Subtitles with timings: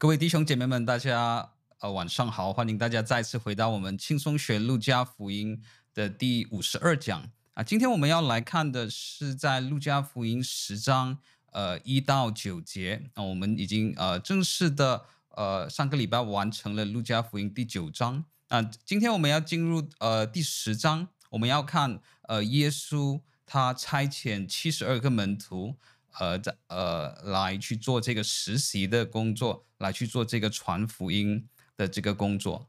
[0.00, 2.54] 各位弟兄姐妹们，大家呃晚上好！
[2.54, 7.62] 欢迎大家再次回到我们轻松学路加福音的第五十二讲啊。
[7.62, 11.18] 今天我们要来看的是在路加福音十章
[11.52, 13.22] 呃一到九节啊。
[13.22, 15.04] 我们已经呃正式的
[15.36, 18.62] 呃上个礼拜完成了路加福音第九章啊。
[18.62, 25.76] 今天我们要进入呃第十章，我们要看呃耶稣他差遣七十二个门徒。
[26.18, 32.68] 呃，在呃，来去做这个实习的工作，来去做这个传福音的这个工作。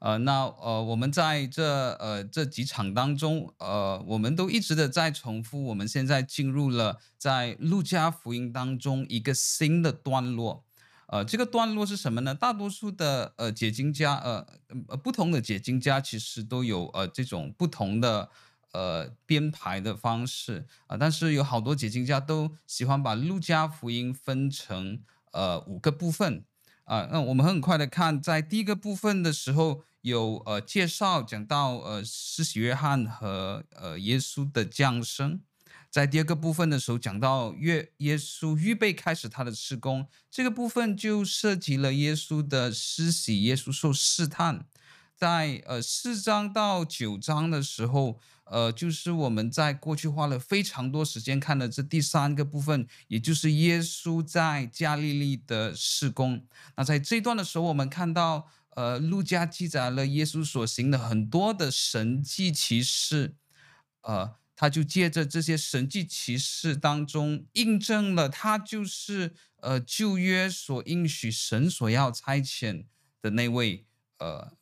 [0.00, 10.64] 呃，那呃，我们在这呃这几场当中，呃，我们都一直的在重复，我们现在进入了在路加福音当中一个新的段落。
[11.06, 12.34] 呃，这个段落是什么呢？
[12.34, 14.46] 大多数的呃解经家，呃
[14.88, 18.30] 呃不同的解经家其实都有呃这种不同的。
[18.72, 20.66] 呃，编排的方式。
[20.86, 25.00] 啊、但是有好多解经家都喜欢把路加福音分成
[25.32, 26.44] 呃五个部分。
[26.84, 35.40] 啊、那我们很快的看，在第一个部分的时候有呃介绍，讲到呃施洗约翰和呃耶稣的降生，
[35.88, 44.66] 在第二个部分的时候讲到约耶稣预备开始他的事工，这个部分就涉及了耶稣的施洗，耶稣受试探。
[45.14, 48.18] 在呃四章到九章的时候，
[48.52, 56.46] 呃，就是我们在过去花了非常多时间看的这第三个部分，也就是耶稣在加利利的事工。
[56.76, 63.36] 那在这段的时候，我们看到，呃，路加记载了耶稣所行的很多的神迹奇事，
[64.02, 72.84] 呃，他就借着这些神迹奇事当中，印证了他就是呃旧约所应许神所要差遣
[73.22, 73.86] 的那位
[74.18, 74.52] 呃。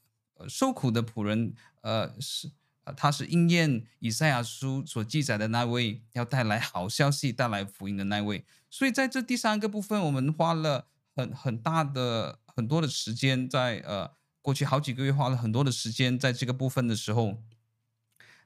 [0.48, 1.52] 受苦的仆人，
[1.82, 2.50] 呃，是，
[2.84, 8.44] 呃，他是应验以赛亚书所记载的那位，要带来好消息、带来福音的那位。
[8.70, 17.42] 所以在这第三个部分，我们花了很很大的很多的时间在，在呃过去好几个月花了很多的时间在这个部分的时候，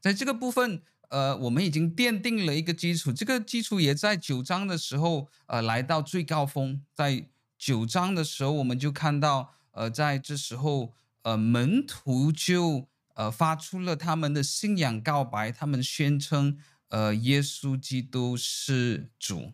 [0.00, 6.82] 在这个部分，呃，我们已经奠定了一个基础，这个基础也在九章的时候，呃，来到最高峰。
[6.94, 10.92] 在九章的时候，我们就看到，呃，在这时候。
[11.24, 16.58] 呃，门徒就呃发出了他们的信仰告白，他们宣称，
[16.88, 19.52] 呃，耶稣基督是主，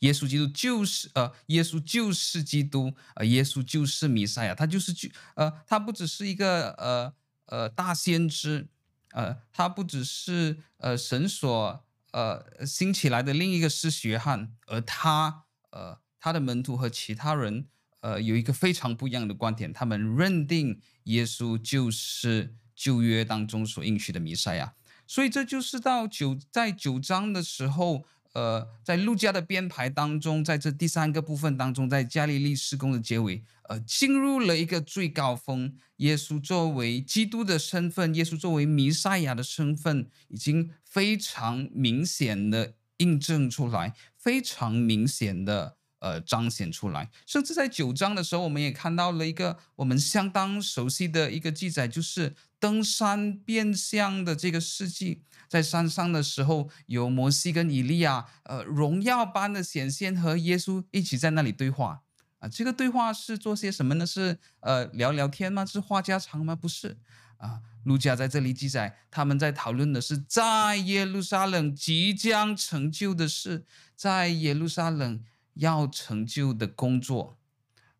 [0.00, 7.14] 耶稣基督就是呃，耶稣就是基督，呃，耶稣就是弥赛亚，他就是就呃，他不只是一个呃
[7.46, 8.68] 呃大先知，
[9.12, 17.66] 呃，他不只是呃神所呃兴起来的另一个施洗约翰，而他呃他的门徒和其他人。
[18.00, 24.74] 呃，有一个非常不一样的观点，他们认定耶稣就是旧约当中所应许的弥赛亚，
[25.06, 28.04] 所以这就是到九在九章的时候，
[28.34, 45.77] 呃，在路加的编排当中，在这第三个部分当中，在加利利施工的结尾，呃，进入了一个最高峰，耶稣作为基督的身份，耶稣作为弥赛亚的身份，已经非常明显的印证出来，非常明显的。
[46.00, 55.22] 呃，彰显出来，甚至在九章的时候，我们也看到了一个我们相当熟悉的一个记载，就是登山变像的这个事迹。
[55.48, 62.02] 在山上的时候，有摩西跟以利亚，呃，荣耀般的显现，和耶稣一起在那里对话。
[62.38, 64.06] 啊，这个对话是做些什么呢？
[64.06, 65.66] 是呃聊聊天吗？
[65.66, 66.54] 是话家常吗？
[66.54, 66.98] 不是。
[67.38, 73.64] 啊，路加在这里记载，他们在讨论的是在耶路撒冷即将成就的事，
[73.96, 75.24] 在耶路撒冷。
[75.58, 77.36] 要成就的工作，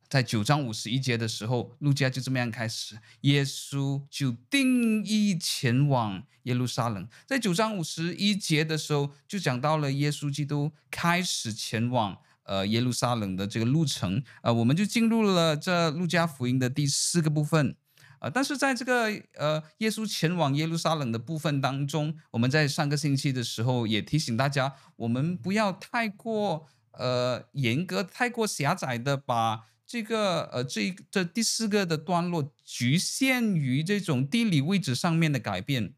[0.08, 7.06] 在九章五十一节的时候，路加就这么样开始，耶稣就定义前往耶路撒冷。
[7.26, 14.22] 在九章五十一节的时候，就讲到了耶稣基督开始前往呃耶路撒冷的这个路程。
[14.42, 17.76] 呃，我们就进入了这路加福音的第四个部分。
[18.20, 19.04] 呃，但是在这个
[19.34, 26.66] 呃耶稣前往耶路撒冷的部分当中，我们在上个星期的时候也提醒大家，我们不要太过。
[26.98, 35.94] 呃，严格太过狭窄的把这个呃这这第四个的段落局限于这种地理位置上面的改变，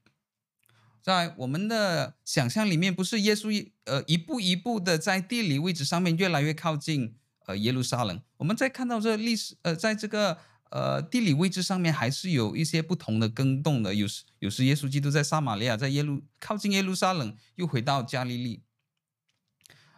[1.02, 8.20] 在我们的想象里面，不是耶稣一呃一步一步的在地理位置上面越来越靠近呃耶路撒冷。
[8.36, 10.36] 我们在看到这历史呃在这个
[10.70, 18.62] 呃地理位置上面还是有一些不同的更动的，有时有时耶稣基督在撒玛利亚，在耶路靠近耶路撒冷，又回到加利利。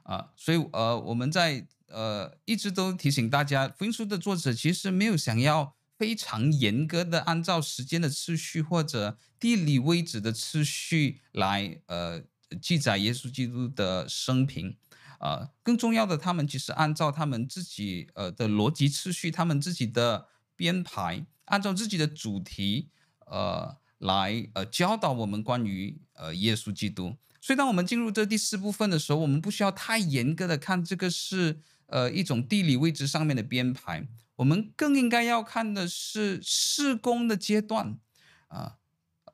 [0.02, 12.22] 啊，所以呃，我们在呃一直都提醒大家，福音书的作者其实没有想要非常严格的按照时间的次序或者地理位置的次序来呃
[12.60, 14.76] 记载耶稣基督的生平，
[15.20, 20.26] 呃，更重要的，他们其实按照他们自己呃的逻辑次序，他们自己的
[20.56, 22.88] 编排，按照自己的主题，
[23.26, 27.16] 呃，来呃教导我们关于呃耶稣基督。
[27.42, 34.06] 所以，当我们进入这第四部分的时候，我们不需要太严格的看这个是呃一种地理位置上面的编排，
[34.36, 37.98] 我们更应该要看的是事工的阶段
[38.46, 38.76] 啊，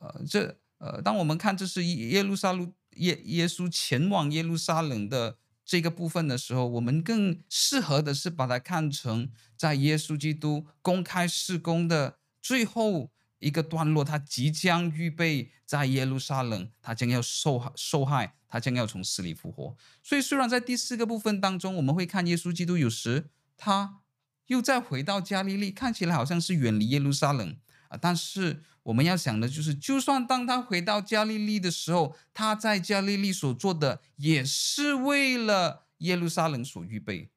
[0.01, 5.37] 呃，这呃，当我们看这是耶路撒冷耶耶稣前往耶路撒冷的。
[5.71, 19.77] 这个部分的时候，我们更适合的是把它看成在耶稣基督公开事工的最后一个段落，他即将预备在耶路撒冷，他将要受受害，他将要从死里复活。
[20.03, 24.01] 所以，虽然在第四个部分当中，我们会看耶稣基督有时他
[24.47, 27.57] 又再回到加利利，看起来好像是远离耶路撒冷
[27.89, 28.63] 啊，但是。
[28.85, 37.29] 我们要想的就是，就算当他回到加利利的时候，他在加利利所做的也是为了耶路撒冷所预备。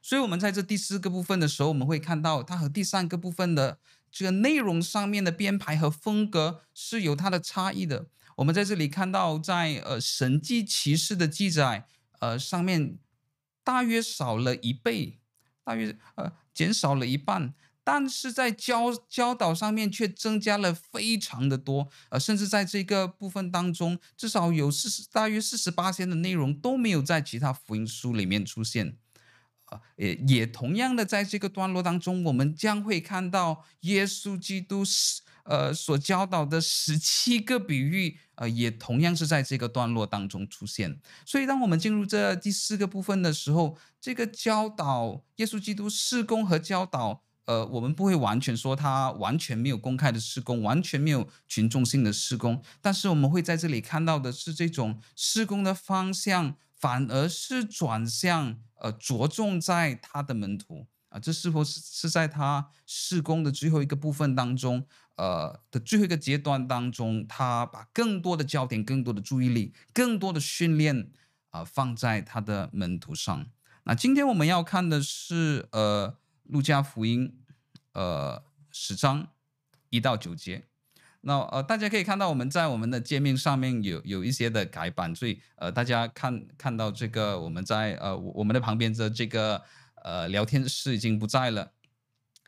[0.00, 3.80] 所以，我们在这第四个部分的时候，我们会看到他和第三个部分的
[4.12, 8.06] 这个内容上面的编排和风格是有它的差异的。
[8.36, 11.86] 我们在这里看到在，呃神迹奇事的记载，
[12.20, 12.98] 呃上面
[13.64, 15.18] 大约少了一倍，
[15.64, 17.54] 大约呃减少了一半。
[17.84, 28.96] 但是在教教导上面却增加了非常的多，呃，甚至在这个部分当中，至少有四十大约四十八篇的内容都没有在其他福音书里面出现，
[29.96, 34.82] 也也同样的在这个段落当中，我们将会看到耶稣基督
[35.44, 41.00] 呃所教导的十七个比喻，呃，也同样是在这个段落当中出现。
[41.24, 47.22] 所以，当我们进入这第四个部分的时候，这个教导耶稣基督施工和教导。
[47.44, 64.84] 呃，我们不会完全说他完全没有公开的施工，完全没有群众性的施工，但是我们会在这里看到的是这种施工的方向，反而是转向呃着重在他的门徒啊，这是否是是在他事工的最后一个部分当中，
[65.14, 71.12] 呃的最后一个阶段当中，他把更多的焦点、更多的注意力、更多的训练
[71.50, 73.46] 啊、放在他的门徒上。
[73.84, 76.18] 那今天我们要看的是呃。
[76.46, 77.38] 路加福音，
[77.92, 79.28] 呃，十章
[79.88, 80.66] 一到九节，
[81.24, 89.62] 那呃，大家可以看到我们在我们的界面上面有有一些的改版，所以呃，大家看看到这个我们在呃我们的旁边的这个
[90.02, 91.70] 呃聊天室已经不在了，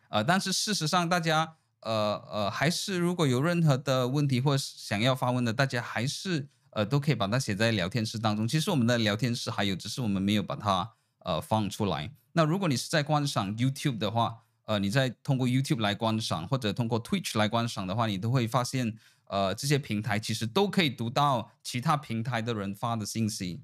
[0.08, 8.48] 呃，但是事实上大家呃呃还是如果有任何的问题或想要发问的，大家还是呃都可以把它写在聊天室当中。
[8.48, 10.90] 其实我们的聊天室还有，只是我们没有把它
[11.20, 12.10] 呃放出来。
[12.32, 18.96] 那如果你是在观赏 YouTube 的话，呃，你在通过 YouTube 来观赏，或者通过 Twitch 来观赏的话，你都会发现，
[19.26, 23.60] 呃，这些平台其实都可以读到其他平台的人发的信息，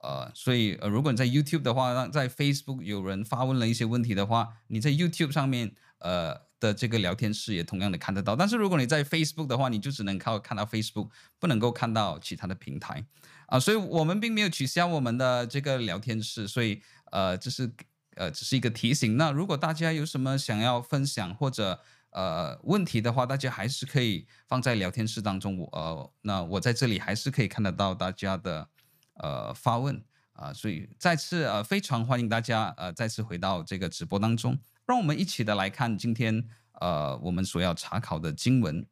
[0.00, 8.34] 呃，所以呃，如果你在 YouTube 的话，让在 Facebook 有人发问了一些问题的话，你在 YouTube 上面，呃的这个聊天室也同样的看得到。
[8.34, 13.04] 但是如果你在 Facebook 的话，你就只能靠看到 Facebook，不能够看到其他的平台，
[13.46, 16.82] 啊、所以我们并没有取消我们的这个聊天室，所以
[17.12, 17.72] 呃，就是。
[18.16, 19.16] 呃，只是一个提醒。
[19.16, 21.80] 那如果大家有什么想要分享或者
[22.10, 25.58] 呃问题的话，大家还是可以放在聊天室当中。
[25.58, 28.68] 我呃，那我在这里还是可以看得到大家的
[29.14, 30.04] 呃发问
[30.36, 36.44] 啊、所以再次呃非常欢迎大家呃再次回到这个直播当中，让我们一起的来看今天
[36.80, 38.84] 呃我们所要查考的经文，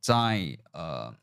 [0.00, 1.14] 在呃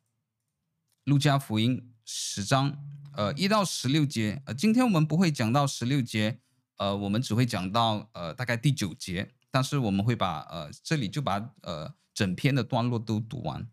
[1.06, 2.78] 路加福音十章
[3.16, 4.44] 呃一到十六节。
[4.46, 6.40] 呃，今天我们不会讲到十六节。
[6.82, 13.70] 呃，我们只会讲到呃大概第九节，但是我们会把呃这里就把呃整篇的段落都读完。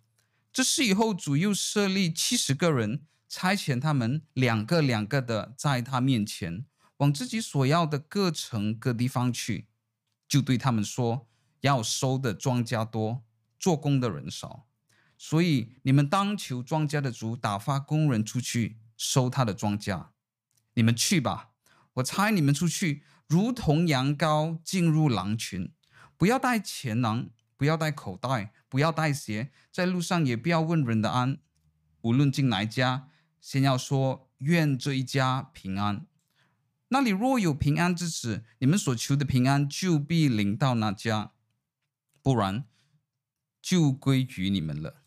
[0.52, 6.66] 这是以后，主又设立七十个人，差遣他们两个两个的在他面前，
[6.98, 9.68] 往自己所要的各城各地方去，
[10.28, 11.26] 就对他们说：
[11.62, 13.22] 要收的庄稼多，
[13.58, 14.66] 做工的人少，
[15.16, 20.08] 所以你们当求庄稼的主打发工人出去收他的庄稼。
[20.74, 21.52] 你们去吧。
[21.98, 25.72] 我差你们出去，如同羊羔进入狼群，
[26.16, 31.38] 不要带钱囊，不要带口袋，不要带鞋，在路上也不要问人的安。
[32.02, 33.08] 无论进哪一家，
[33.40, 36.06] 先要说愿这一家平安。
[36.88, 41.32] 那里若有平安之子，你们所求的平安就必临到那家；
[42.22, 42.64] 不然，
[43.60, 45.02] 就归于你们了。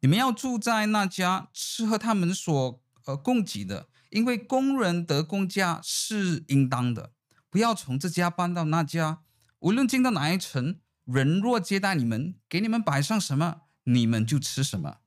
[0.00, 3.88] 你们要住在那家，吃喝他们所呃供给的。
[4.14, 7.10] 因为工人得工价是应当的，
[7.50, 9.22] 不要从这家搬到那家。
[9.58, 14.98] 无论进到哪一城，人若接待你们，给你们摆上什么，你们就吃什么。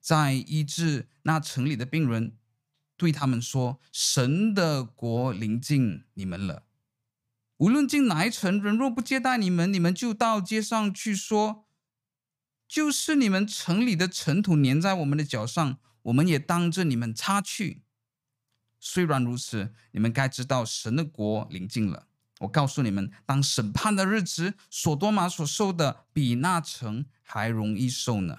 [0.00, 2.36] 在医治那城里的病人，
[2.96, 6.64] 对他们说：“神的国临近你们了。
[7.58, 11.68] 无论进哪一城，人若不接待你们，你们就到街上去说，
[12.66, 17.84] 就是你们城里的尘土粘在我们的脚上，我们也当着你们擦去。
[18.80, 22.08] 虽然如此，你们该知道神的国临近了。
[22.40, 28.38] 我告诉你们，当审判的日子，所多玛所受的比那城还容易受呢。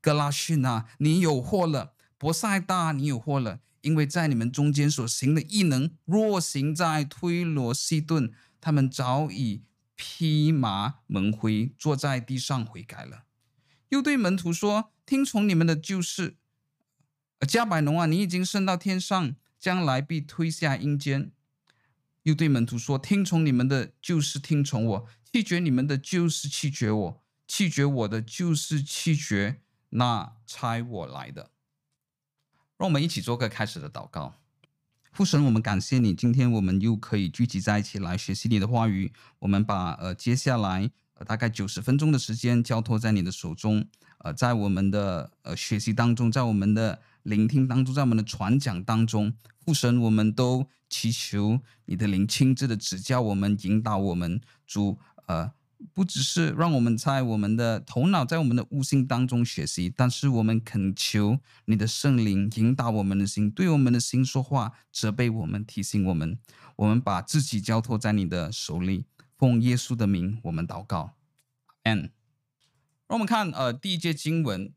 [0.00, 1.94] 哥拉汛啊，你有祸了！
[2.18, 9.62] 伯赛大，你有祸了，因为在你们中间所行的异能，若行在推罗西顿，他们早已
[9.94, 13.24] 披麻蒙灰，坐在地上悔改了。
[13.90, 16.36] 又对门徒说：“听从你们的就是，
[17.40, 21.32] 迦百农啊，你已经升到天上，将来必推下阴间。”
[22.24, 31.50] 又对门徒说：“听从你们的就是听从我，弃绝你们的就是弃绝我，弃绝我的就是弃绝那差我来的。”
[32.76, 34.34] 让我们一起做个开始的祷告。
[35.12, 39.12] 父神，我们感谢你，今天我们又可以聚集在一起来学习你的话语。
[39.38, 43.86] 我们把呃接下来呃大概九十分钟的时间交托在你的手中。
[44.18, 54.40] 呃，在我们的呃学习当中，在我们的聆听当中，在我们的传讲当中，父神，我们都祈求你的灵亲自的指教我们、引导我们。
[54.66, 55.52] 主，呃。
[55.92, 66.38] 不只是让我们在我们的头脑、在我们的悟性当中学习，但是我们恳求你的圣灵引导我们的心，对我们的心说话，责备我们，提醒我们。
[66.76, 69.04] 我们把自己交托在你的手里，
[69.36, 71.16] 奉耶稣的名，我们祷告。
[71.82, 72.12] Amen。
[73.06, 74.72] 让我们看呃第一节经文，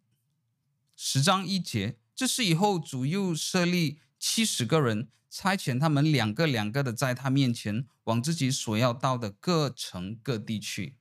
[0.97, 5.07] 十章一节，这是以后主又设立七十个人。
[5.29, 10.95] 差遣他们两个两个的在他面前往自己所要到的各城各地去。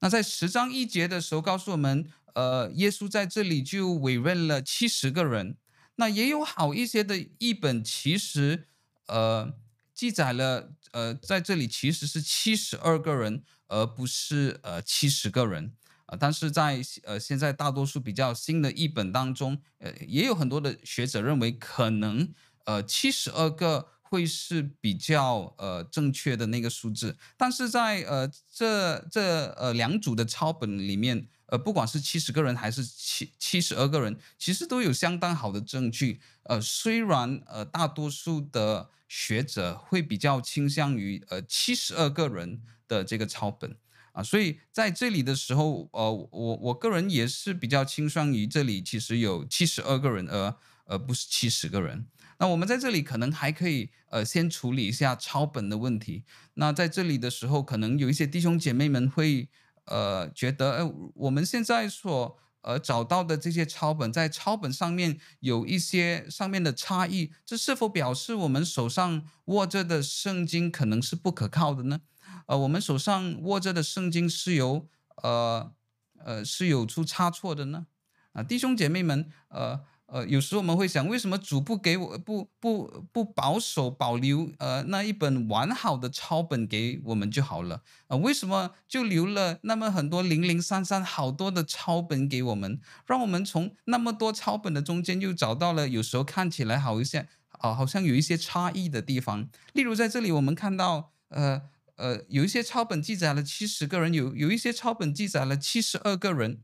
[0.00, 5.56] 那在十章一节的时候，告诉我们，呃，耶稣在这里就委任了七十个人。
[5.96, 8.66] 那也有好一些的译本，其实
[9.06, 9.54] 呃
[9.94, 15.74] 记载了，呃，在这里其实是七十二个人，而不是呃七十个人。
[16.08, 22.28] 啊、但是在呃现在大多数比较新的译本当中，呃，也有很多的学者认为可能。
[22.64, 36.20] 呃，七十二个会是比较呃正确的那个数字，但是在呃这这呃两组的抄本里面，呃不管是七十个人还是七七十二个人，其实都有相当好的证据。
[36.42, 43.74] 呃，虽然呃大多数的学者会比较倾向于呃七十二个人的这个抄本
[44.18, 50.56] 啊，所以在这里的时候，呃我我个人也是比较倾向于这里其实有七十二个人，而
[50.86, 52.04] 而不是七十个人。
[52.40, 56.24] 那我们在这里可能还可以，呃，先处理一下抄本的问题。
[56.54, 59.48] 那在这里的时候，可能有一些弟兄姐妹们会，
[59.84, 72.00] 呃，觉得，呃，我们现在所，呃，找到的这些抄本，在抄本上面有一些上面的差异，这是否表示我们手上握着的圣经可能是不可靠的呢？
[72.46, 74.86] 呃，我们手上握着的圣经是有，
[75.22, 75.72] 呃，
[76.18, 77.86] 呃，是有出差错的呢？
[78.32, 79.80] 啊，弟兄姐妹们，呃。
[80.10, 87.82] 呃，有时候我们会想，为什么主不给我不不不保守保留呃那一本完好的抄本给我们就好了？
[88.06, 97.28] 呃，为什么就留了那么很多零零散散好多的抄本给我们，让我们从那么多抄本的中间又找到了有时候看起来好一些
[97.58, 99.46] 啊，好像有一些差异的地方。
[99.74, 101.60] 例如在这里我们看到，呃
[101.98, 106.62] 呃，有一些抄本记载了七十个人，有有一些抄本记载了七十二个人。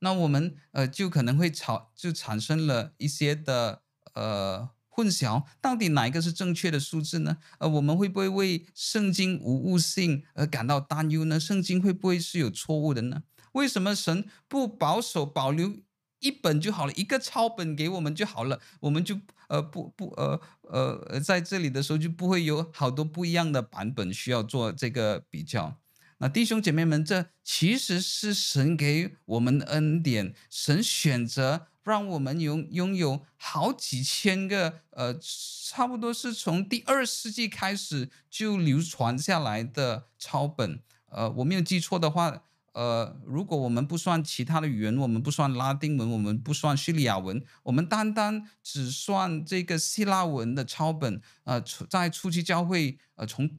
[0.00, 3.82] 那我们呃就可能会产就产生了一些的
[4.14, 7.36] 呃混淆，到底哪一个是正确的数字呢？
[7.58, 11.38] 呃，我们会不会为圣经无误性而感到担忧呢？
[11.38, 13.22] 圣经会不会是有错误的呢？
[13.52, 15.76] 为什么神不保守保留
[16.22, 25.76] 一本就好了，一个抄本给我们就好了，我们就呃不不呃呃在这里的时候就不会有好多不一样的版本需要做这个比较。
[26.18, 40.80] 那弟兄姐妹们，这其实是神给我们的恩典，神选择让我们拥拥有好几千个，呃，差不多是从第二世纪开始就流传下来的抄本。
[41.10, 51.60] 呃，我没有记错的话，呃，如果我们不算其他的语言，我们不算拉丁文，我们不算叙利亚文，我们单单只算这个希腊文的抄本，呃，
[51.90, 53.50] 在初期教会，呃，从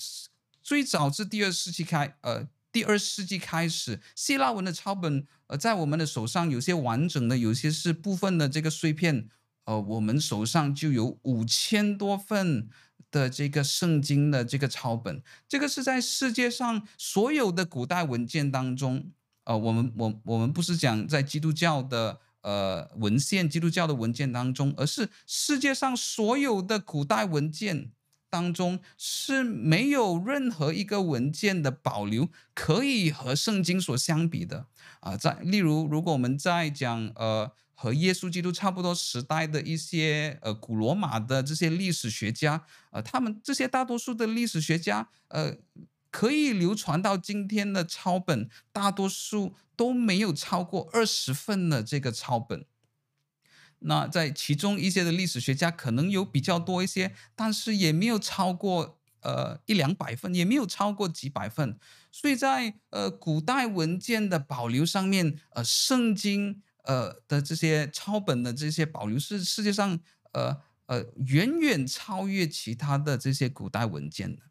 [0.64, 9.30] 最早至第二世纪开，呃，第二世纪开始，希腊文的抄本，呃，在我们的手上有些完整的，有些是部分的这个碎片，
[9.66, 12.68] 呃，我们手上就有五千多份
[13.14, 19.12] 的这个圣经的这个抄本，这个是在世界上所有的古代文件当中，
[19.44, 27.92] 呃，我们我我们不是讲在基督教的呃文献，基督教的文件当中，而是世界上所有的古代文件
[28.32, 34.66] 当中是没有任何一个文件的保留可以和圣经所相比的
[35.02, 35.18] 啊、呃。
[35.18, 45.58] 在例如，如果我们在讲呃和耶稣基督差不多时代的一些呃古罗马的这些历史学家，呃，他们这些大多数的历史学家，呃。
[46.16, 52.66] 可以流传到今天的抄本，大多数都没有超过二十份的这个抄本。
[53.80, 61.80] 那在其中一些的历史学家可能有比较多一些，但是也没有超过呃一两百份，也没有超过几百份。
[62.12, 70.00] 所以在呃古代文件的保留上面，呃圣经呃的这些抄本的这些保留是世界上
[70.34, 74.42] 呃呃远远超越其他的这些古代文件的。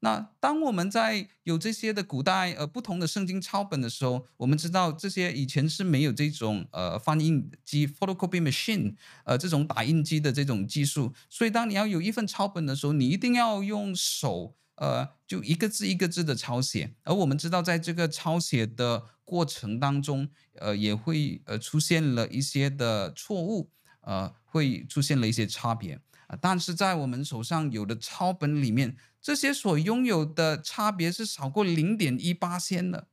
[0.00, 23.68] 那当我们在有这些的古代呃不同的圣经抄本的时候，我们知道这些以前是没有这种呃翻印机 photocopy machine 呃这种打印机的这种技术，所以当你要有一份抄本的时候，你一定要用手呃就一个字一个字的抄写，而我们知道在这个抄写的过程当中，呃也会呃出现了一些的错误，
[24.00, 26.00] 呃会出现了一些差别。
[26.40, 33.08] 但是在我们手上有的抄本里面，这些所拥有的差别是少过零点一八仙的。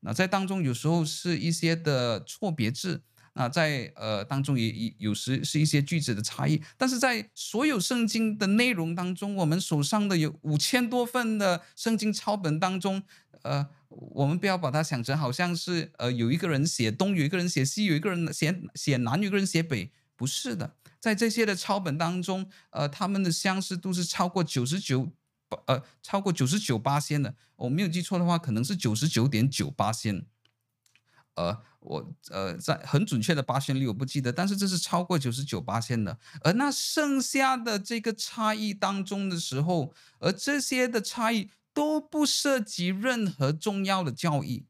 [0.00, 6.62] 那在当中有时候是一些的错别字，那在呃当中也也有时是一些句子的差异。
[6.76, 13.02] 但是在所有圣经的内容当中，我们手上的有五千多份的圣经抄本当中，
[13.42, 20.74] 呃，我们不要把它想成好像是呃有一个人写东，有一个人写西，有一个人写写南，有一个人写北，不是的。
[20.98, 25.12] 在这些的抄本当中，呃，他们的相似度是超过九十九，
[25.66, 27.34] 呃，超过九十九八仙的。
[27.56, 30.24] 我没有记错的话，可能是九十九点九八仙。
[31.34, 36.16] 呃，我呃，在很准确的八仙率我不记得，但是这是超过九十九八仙的。
[36.42, 44.64] 而那剩下的这个差异当中的时候，而这些的差异都不涉及任何重要的教义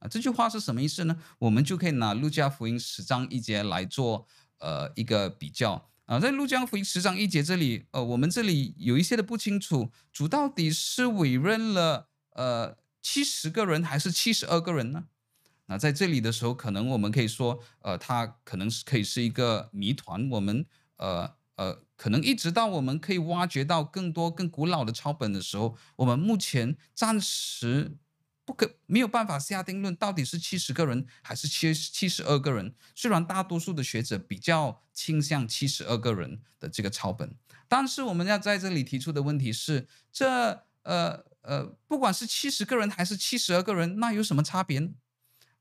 [0.00, 0.08] 啊。
[0.08, 1.22] 这句话是什么意思呢？
[1.38, 4.26] 我们就可以拿路加福音十章一节来做。
[4.58, 15.08] 呃，一个比较啊，在路加福音十章一节这里，呃，我们这里有一些的不清楚，主到底是委任了呃七十个人还是七十二个人呢？
[15.66, 20.26] 那在这里的时候，可能我们可以说，呃，他可能是可以是一个谜团。
[20.30, 20.64] 我们
[20.96, 27.96] 呃呃，可能一直到我们可以挖掘到更多更古老的抄本的时候，我们目前暂时。
[28.46, 32.72] 不可没有办法下定论，到底是七十个人还是七七十二个人。
[32.94, 37.34] 虽然大多数的学者比较倾向七十二个人的这个抄本，
[37.66, 44.90] 但是我们要在这里提出的问题是：这呃呃，不管是七十个人还是七十二个人，那有什么差别呢？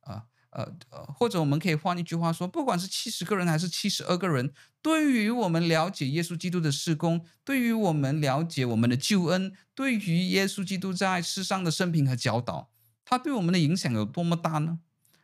[0.01, 12.69] 啊呃，或者我们可以换一句话说：不管是七十个人还是七十二个人，对于我们了解耶稣基督的事工，对于我们了解我们的救恩，对于耶稣基督在世上的生平和教导。
[13.03, 14.79] 他对我们的影响有多么大呢？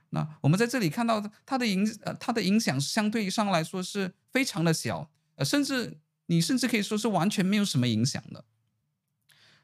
[0.09, 8.43] 那我们在这里看到的他的影呃，他的影响相对上来说是非常的小，呃，甚至你甚至可以说是完全没有什么影响的。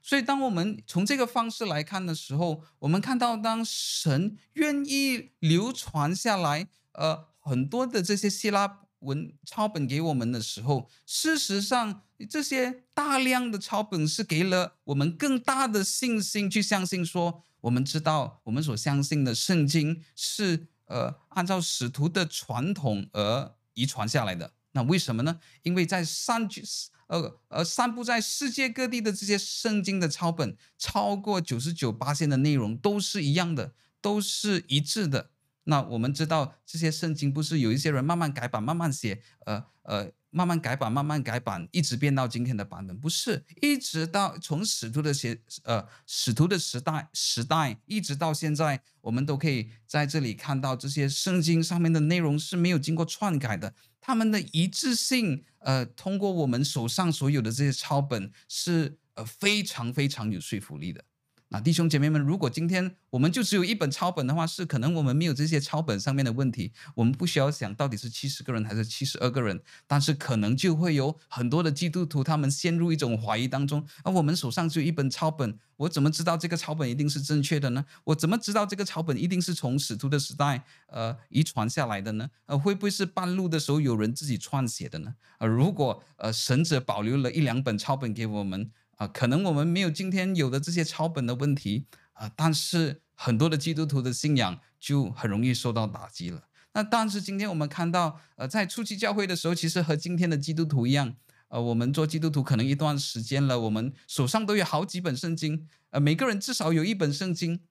[0.08, 17.43] 所以，当我们从这个方式来看的时候，我们看到当神愿意流传下来，呃，很多的这些希腊文抄本给我们的时候，事实上这些大量的抄本是给了我们更大的信心，去相信说。
[17.60, 24.54] 我们知道，我们所相信的圣经是呃按照使徒的传统而遗传下来的。
[24.77, 25.39] 那为什么呢？
[25.63, 26.63] 因为在散居
[27.07, 35.31] 呃呃散布在世界各地的这些圣经的抄本，超过九十九巴仙的内容都是一样的，都是一致的。
[35.63, 40.11] 那我们知道这些圣经不是有一些人慢慢改版、慢慢写，呃呃。
[40.29, 53.73] 慢慢改版，慢慢改版，一直变到今天的版本，不是一直到从使徒的写呃使徒的时代时代一直到现在，我们都可以在这里看到这些圣经上面的内容是没有经过篡改的，
[54.08, 61.04] 他们的一致性，呃，通过我们手上所有的这些抄本是呃非常非常有说服力的。
[61.49, 73.86] 那弟兄姐妹们，如果今天我们就只有一本抄本的话，是可能我们没有这些抄本上面的问题，我们不需要想到底是七十个人还是七十二个人，但是可能就会有很多的基督徒他们陷入一种怀疑当中。
[74.03, 77.86] 而我们手上只有一本抄本，我怎么知道这个抄本一定是正确的呢？
[78.03, 82.29] 我怎么知道这个抄本一定是从使徒的时代呃遗传下来的呢？
[82.47, 85.15] 呃，会不会是半路的时候有人自己篡写的呢？
[85.38, 88.69] 呃，如果呃神者保留了一两本抄本给我们。
[88.97, 96.43] 啊，可能我们没有今天有的这些抄本的问题啊，但是很多的基督徒的信仰就很容易受到打击了。
[96.73, 101.15] 那但是今天我们看到，呃，在初期教会的时候，其实和今天的基督徒一样，
[101.47, 107.62] 呃，我们做基督徒可能一段时间了，我们手上都有好几本圣经，呃，每个人至少有一本圣经，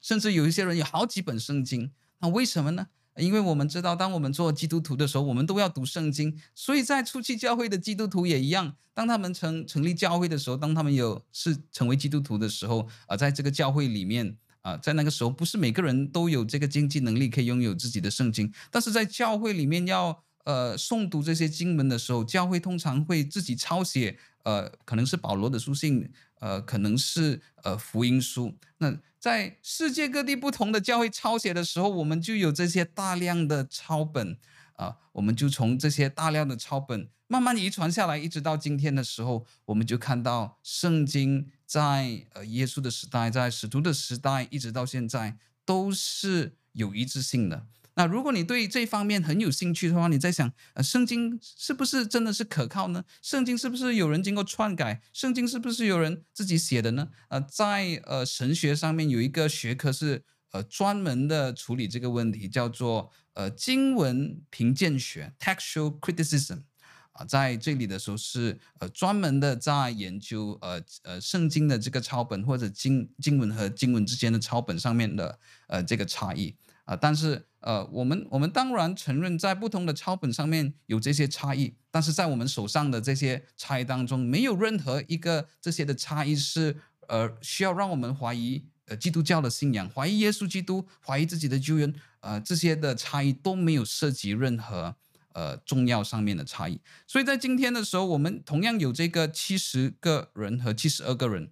[0.00, 1.92] 甚至有一些人有好几本圣经。
[2.20, 2.88] 那为什么呢？
[3.18, 6.38] 因为我们知道，当我们做基督徒的时候，我们都要读圣经。
[6.54, 28.98] 所以在初期教会的基督徒也一样，当他们成成立教会的时候，当他们有是成为基督徒的时候，啊、在这个教会里面啊、在那个时候，不是每个人都有这个经济能力可以拥有自己的圣经，但是在教会里面要呃诵读这些经文的时候，教会通常会自己抄写，呃，可能是保罗的书信，呃，可能是呃福音书，那。
[29.20, 34.38] 在世界各地不同的教会抄写的时候，我们就有这些大量的抄本
[34.74, 47.66] 啊，我们就从这些大量的抄本慢慢遗传下来，一直到今天的时候，我们就看到圣经在呃耶稣的时代，在使徒的时代，一直到现在都是有一致性的。
[47.98, 53.04] 那如果你对这方面很有兴趣的话，你在想，呃，圣经是不是真的是可靠呢？
[53.20, 55.02] 圣经是不是有人经过篡改？
[55.12, 57.08] 圣经是不是有人自己写的呢？
[57.26, 66.62] 呃，在呃神学上面有一个学科是呃专门的处理这个问题，叫做呃经文评鉴学 （textual criticism）。
[67.10, 76.54] 啊，在这里的时候是呃专门的在研究呃呃圣经的这个抄本或者经经文和经文之间的抄本上面的呃这个差异。
[76.84, 86.76] 啊，但是呃，我们我们当然承认，在不同的抄本上面有这些差异，但是在我们手上的这些差异当中，没有任何一个这些的差异是
[87.08, 94.94] 呃需要让我们怀疑呃基督教的信仰，怀疑耶稣基督，怀疑自己的救恩，呃，这些的差异都没有涉及任何
[95.32, 96.80] 呃重要上面的差异。
[97.08, 101.50] 所以在今天的时候，我们同样有这个七十个人和七十二个人，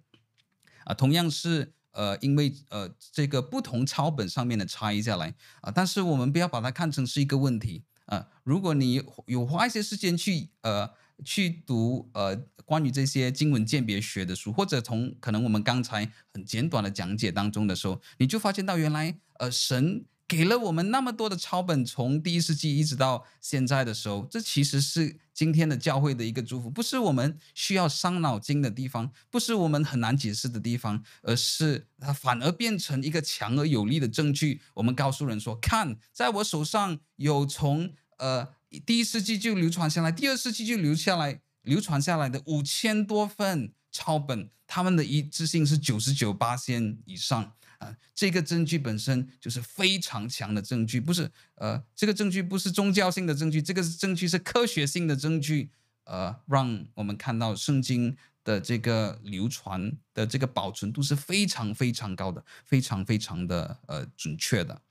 [0.85, 1.73] 啊，同样是。
[1.97, 10.89] 呃，因为呃，这个不同抄本上面的差异下来啊、但是我们不要把它看成是一个问题啊、如果你有花一些时间去呃
[11.25, 20.05] 去读呃关于这些经文鉴别学的书，或者从可能我们刚才很简短的讲解当中的时候，你就发现到原来呃神。
[20.27, 34.59] 给了我们那么多的抄本，从第一世纪一直到现在的时候，这其实是今天的教会的一个祝福，不是我们需要伤脑筋的地方，不是我们很难解释的地方，而是它反而变成一个强而有力的证据。
[34.73, 38.49] 我们告诉人说：“看，在我手上有从呃
[38.85, 55.69] 第一世纪就流传下来，第二世纪就留下来流传下来的五千多份抄本，他们的一致性是九十九巴仙以上。”啊，这个证据本身就是非常强的证据，不是呃，这个证据不是宗教性的证据，这个证据是科学性的证据，
[56.05, 64.81] 呃，让我们看到圣经的这个流传的这个保存度是非常非常高的，非常非常的呃准确的。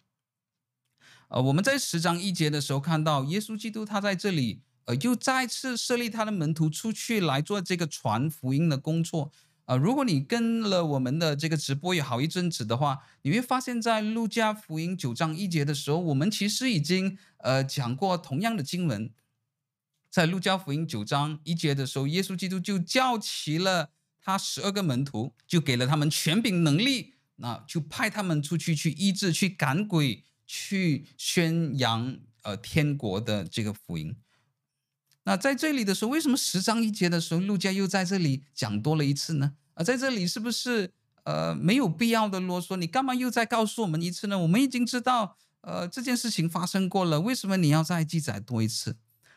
[1.28, 9.32] 呃，我们在十章一节的时候看到耶稣基督他在这里呃又再次设立他的门徒出去来做这个传福音的工作。
[9.66, 19.10] 啊、如果你跟了我们的这个直播有好一阵子的话，你会发现在路加福音九章一节的时候，我们其实已经呃讲过同样的经文。
[20.08, 23.90] 在路加福音九章一节的时候，耶稣基督就叫齐了
[24.22, 34.16] 他十二个门徒，就给了他们权柄能力，那就派他们出去去医治、去赶鬼、去宣扬呃天国的这个福音。
[35.28, 39.54] 那在这里的时候，为什么十章一节的时候，路加又在这里讲多了一次呢？
[39.74, 40.92] 啊，在这里是不是
[41.24, 42.76] 呃没有必要的啰嗦？
[42.76, 44.38] 你干嘛又再告诉我们一次呢？
[44.38, 48.96] 我们已经知道，呃，这件事情发生过了，为什么你要再记载多一次？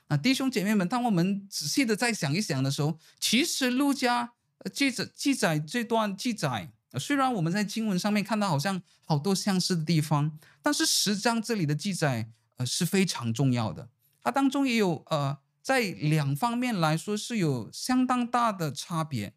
[0.10, 4.34] 那弟兄姐妹们，当我们仔细的再想一想的时候，其实路加
[4.72, 13.90] 记载记载这段记载，虽然我们在经文上面看到好像好多相似的地方，但是十章这里的记载呃是非常重要的，
[14.22, 15.40] 它当中也有呃。
[15.70, 19.36] 在两方面来说是有相当大的差别。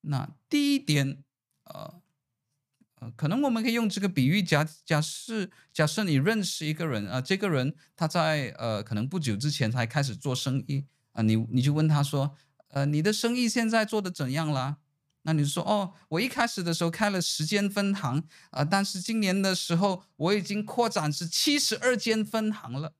[0.00, 1.22] 那第一点，
[1.64, 2.00] 呃，
[2.94, 12.34] 呃，可能我们可以用这个比喻，假假设假设你认识一个人啊，这个人他在呃可能不久之前才开始做生意啊，你你就问他说，
[12.68, 14.78] 呃，你的生意现在做得怎样了？
[15.24, 22.94] 那你说，哦，我一开始的时候开了十间分行啊，但是今年的时候我已经扩展至七十二间分行了。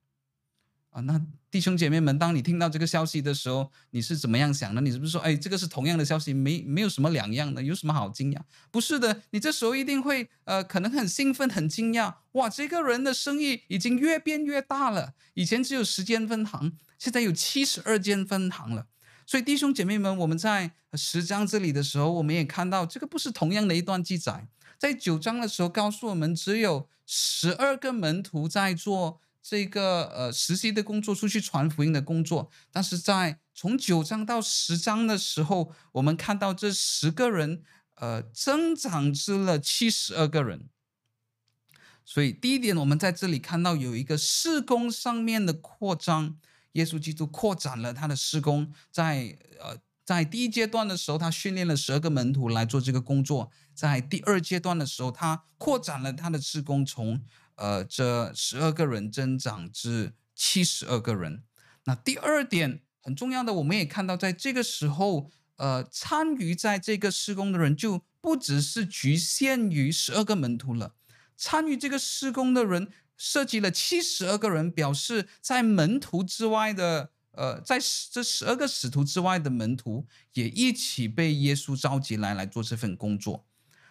[0.91, 4.81] 啊，那弟兄姐妹们，当你听到这个消息的时候，你是怎么样想的？
[4.81, 8.41] 你是不是说，哎，这个是同样的消息，没没有什么两样的，有什么好惊讶？
[8.73, 12.13] 不是的，你这时候一定会，呃，可能很兴奋、很惊讶。
[12.33, 18.89] 哇，这个人的生意已经越变越大了，以前只有十间分行，现在有七十二间分行了。
[19.25, 24.49] 所以弟兄姐妹们，我们在十章这里的时候，我们也看到这个不是同样的一段记载。
[24.77, 32.51] 在九章的时候告诉我们，只有十二个门徒在做这个呃实习的工作，出去传福音的工作。
[32.73, 37.63] 但是在从九章到十章的时候，我们看到这十个人
[37.97, 40.71] 呃增长至了七十二个人。
[42.07, 46.39] 所以第一点，我们在这里看到有一个事工上面的扩张，
[46.73, 49.77] 耶稣基督扩展了他的事工，在呃。
[50.07, 53.51] 在第一阶段的时候，他训练了十二个门徒来做这个工作。
[53.73, 57.19] 在第二阶段的时候，他扩展了他的事工，从
[57.57, 61.43] 呃这十二个人增长至七十二个人。
[61.85, 70.95] 那第二点很重要的，我们也看到，在这个时候，呃，参与在这个施工的人就不只是局限于十二个门徒了。
[71.37, 77.11] 参与这个施工的人涉及了七十二个人，表示在门徒之外的。
[77.37, 77.81] 呃，在
[78.13, 83.45] 这十二个使徒之外的门徒也一起被耶稣召集来来做这份工作。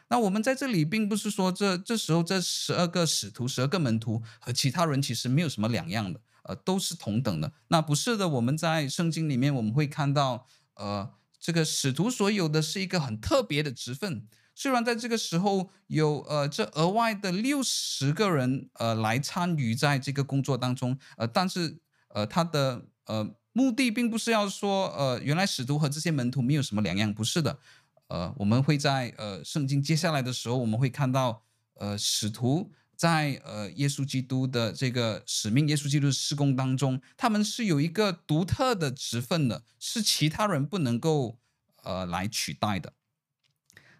[0.10, 7.52] 那我们在这里并不是说这这时候这十二个使徒、十二个门徒和其他人其实没有什么两样的，呃，都是同等的。
[7.70, 14.28] 那不是的，我们在圣经里面我们会看到，呃，这个使徒所有的是一个很特别的职分。
[14.54, 22.86] 虽然在这个时候有呃这额外的六十个人呃来参与在这个工作当中，呃，但是呃他的。
[23.06, 27.60] 呃，目的并不是要说，呃，原来使徒和这些门徒没有什么两样，不是的。
[28.08, 31.44] 呃，我们会在呃圣经接下来的时候，我们会看到，
[31.76, 41.39] 呃，使徒在呃耶稣基督的这个使命、耶稣基督的施工当中，他们是有一个独特的职分的，是其他人不能够
[41.84, 42.94] 呃来取代的。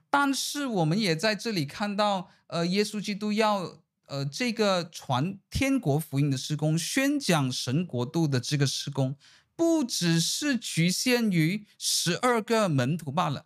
[0.10, 3.84] 但是我们也在这里看到，呃，耶稣基督要。
[4.08, 9.16] 呃，这个传天国福音的施工，宣讲神国度的这个施工，
[9.56, 13.46] 不只是局限于十二个门徒罢了。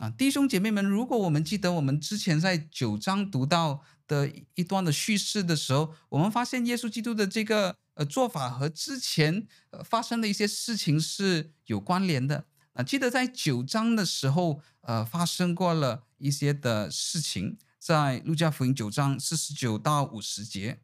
[0.00, 12.46] 啊，弟兄姐妹们，如果我们记得我们之前在九章读到的一段的叙事的时候，我们发现耶稣基督的这个呃做法和之前呃发生的一些事情是有关联的。
[12.72, 17.58] 啊，记得在九章的时候，呃，发生过了一些的事情。
[17.78, 20.80] 在路加福音九章四十九到五十节，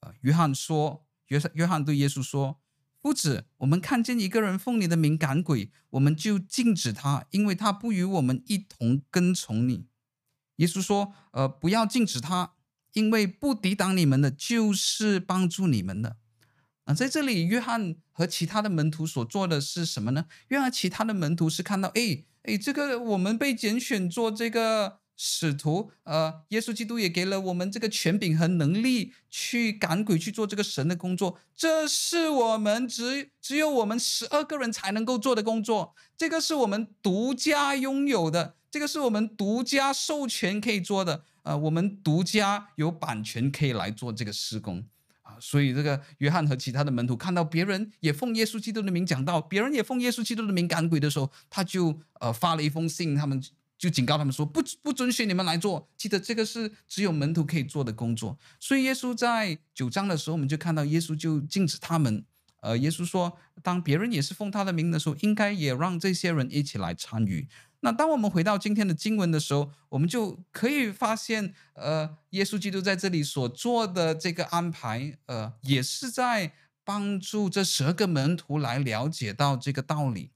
[0.00, 2.60] 呃，约翰说，约约翰对耶稣说
[3.02, 9.88] ：“不止，我们看见一个人奉你的名赶鬼，我们就禁止他，因为他不与我们一同跟从你。”
[10.56, 12.52] 耶稣说：“呃，不要禁止他，
[12.92, 16.16] 因为不抵挡你们的，就是帮助你们的。”
[16.86, 20.26] 啊，在这里，约翰和其他的门徒所做的是什么呢？
[20.48, 25.01] 约翰其他的门徒是看到，哎哎，这个我们被拣选做这个。
[25.24, 31.38] 使徒，呃，耶稣基督也给了我们这个权柄和能力去赶鬼，去做这个神的工作。
[31.54, 44.84] 这是我们只只有我们十二个人才能够做的工作，这个是我们独家拥有的，这个是我们独家授权可以做的，呃，我们独家有版权可以来做这个施工
[45.22, 45.38] 啊。
[45.38, 53.40] 所以，这个约翰和其他的门徒看到别人也奉耶稣基督的名讲道，别人也奉耶稣基督的名赶鬼的时候，他就呃发了一封信，他们。
[53.82, 58.38] 就警告他们说，不不准许你们来做，记得这个是只有门徒可以做的工作。
[58.60, 62.24] 所以耶稣在九章的时候，我们就看到耶稣就禁止他们。
[62.60, 67.48] 呃，耶稣说，当别人也是奉他的名的时候，应该也让这些人一起来参与。
[67.80, 76.52] 那当我们回到今天的经文的时候，我们就可以发现，呃，耶稣基督在这里所做的这个安排，呃，也是在
[76.84, 80.30] 帮助这十个门徒来了解到这个道理。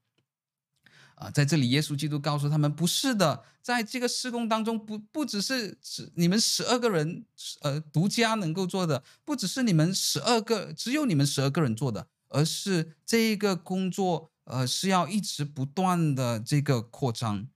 [1.17, 7.25] 啊，在这里，耶稣基督告诉他们，不是的，在这个施工当中，不不只是只你们十二个人，
[7.63, 17.49] 呃，独家能够做的，不只是你们十二个，只有你们十二个人做的，而是这个工作，呃，是要一直不断的这个扩张。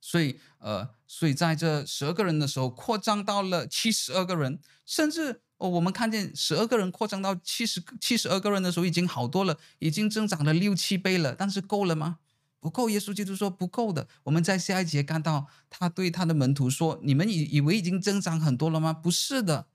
[0.00, 12.18] 所以，呃，所以在这十二个人的时候，扩张到了七十二个人，甚至哦，我们看见十二个人扩张到七十七十二个人的时候，已经好多了，已经增长了六七倍了，但是够了吗？
[12.60, 14.06] 不够，耶稣基督说不够的。
[14.24, 18.92] 我们在下一节看到他对他的门徒说：“你们以以为已经增长很多了吗？
[18.92, 19.68] 不是的，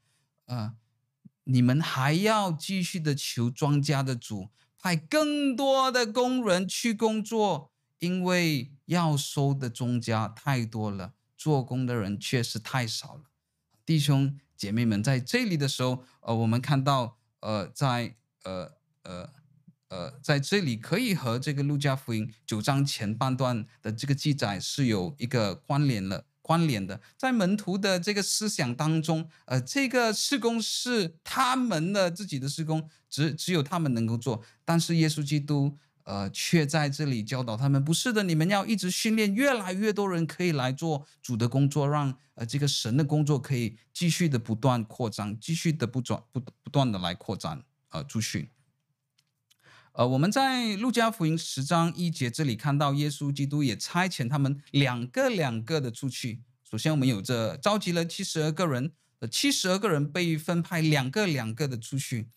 [0.45, 0.75] 呃，
[1.45, 13.23] 你们还要继续的求庄稼的主派更多的工人去工作，因为要收的庄稼太多了，做工的人确实太少了。”
[13.83, 19.29] 弟兄姐妹们，在这里的时候，呃，我们看到，呃，在呃呃。
[19.89, 26.99] 呃，在这里可以和这个路加福音九章前半段的这个记载是有一个关联了，关联的。
[27.15, 34.43] 在门徒的这个思想当中，呃，这个事工是他们的自己的事工，只只有他们能够做。
[34.63, 48.49] 但是耶稣基督，呃，却在这里教导他们，不是的，你们要一直训练，越来越多人可以来做主的工作，让呃这个神的工作可以继续的不断扩张，继续的不转不不断的来扩展呃出去。
[49.97, 56.41] 呃，我们在路加福音十章一节这里看到，耶稣基督也差遣他们两个两个的出去。
[56.69, 62.27] 首先，我们有着召集了七十二个人，呃，七十二个人被分派两个两个的出去。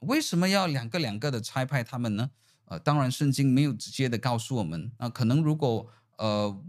[0.00, 2.28] 为什么要两个两个的差派他们呢？
[2.66, 4.92] 呃，当然，圣经没有直接的告诉我们。
[4.98, 6.62] 那、可能如果呃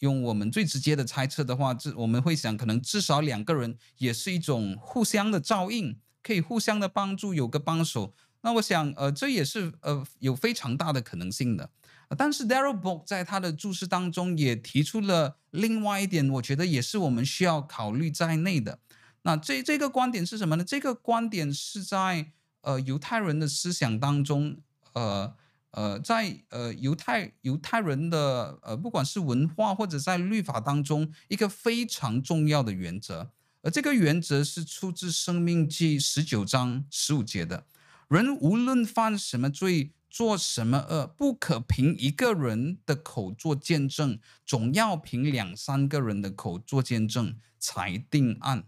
[0.00, 8.12] 用我们最直接的猜测的话，这我们会想，可能至少两个人也是一种互相的照应，可以互相的帮助，有个帮手。
[8.46, 11.68] 那我想，呃，这也是呃有非常大的可能性的。
[12.16, 18.78] 但是 Darrell Bock 在他的注释当中也提出了另外一点，我觉得也是我们需要考虑在内的。
[19.22, 20.62] 那这这个观点是什么呢？
[20.62, 22.30] 这个观点是在
[22.60, 24.58] 呃犹太人的思想当中。
[24.92, 25.34] 呃
[25.72, 33.32] 呃，在呃犹太犹太人的呃，不管是文化或者在律法当中，一个非常重要的原则，
[33.62, 37.66] 而这个原则是出自《生命记》十九章十五节的：
[38.08, 48.64] 人无论犯什么罪，做什么恶，不可凭一个人的口做见证，总要凭两三个人的口做见证才定案。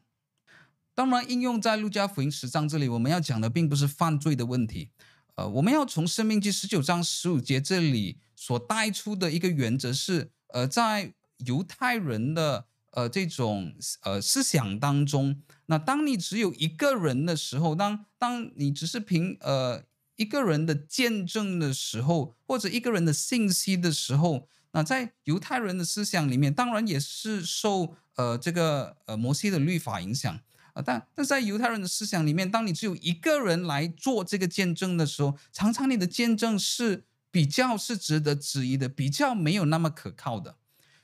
[0.94, 4.90] 当然，应用在路加福音十章这里，我们要讲的并不是犯罪的问题。
[5.36, 11.14] 呃，我们要从《生命记》十九章十五节这里所带出的一个原则是，呃，在
[11.46, 13.72] 犹太人的呃这种
[14.02, 19.84] 呃思想当中，那当你只有一个人的时候，当当你只是凭呃
[20.16, 30.40] 一个人的见证的时候，或者一个人的信息的时候，那在犹太人的思想里面，当然也是受呃这个呃摩西的律法影响。
[30.84, 40.56] 但但在犹太人的思想里面，当你只有一个人来做这个见证的时候，常常你的见证是比较是值得质疑的，比较没有那么可靠的。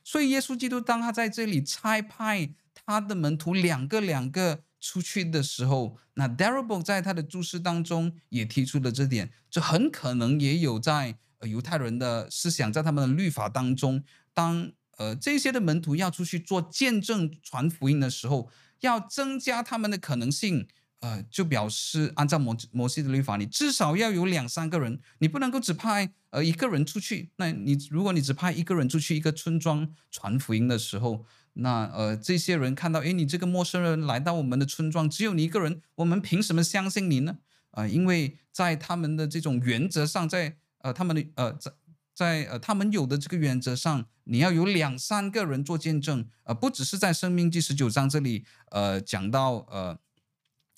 [0.02, 2.54] 所以耶稣基督当他在这里差派
[2.86, 18.50] 他的门徒两个两个出去的时候，那 Darabot 在他的注释当中也提出了这点，这很可能也有在犹太人的思想，在他们的律法当中，当呃这些的门徒要出去做见证传福音的时候。
[18.80, 20.68] 要增加他们的可能性，
[21.00, 27.30] 呃，就表示按照摩摩西的律法，你至少要有两三个人，你不能够只派呃一个人出去。
[27.36, 37.38] 那你如果你只派一个人出去一个村庄传福音的时候，那呃这些人看到，诶，你这个陌生人来到我们的村庄，只有你一个人，我们凭什么相信你呢？
[37.70, 41.72] 啊、呃，因为在他们的这种原则上，在呃他们的呃在。
[42.16, 49.98] 在呃，他们有的这个原则上，你要有两三个人做见证，呃，不只是在《生命记》十九章这里，呃，讲到呃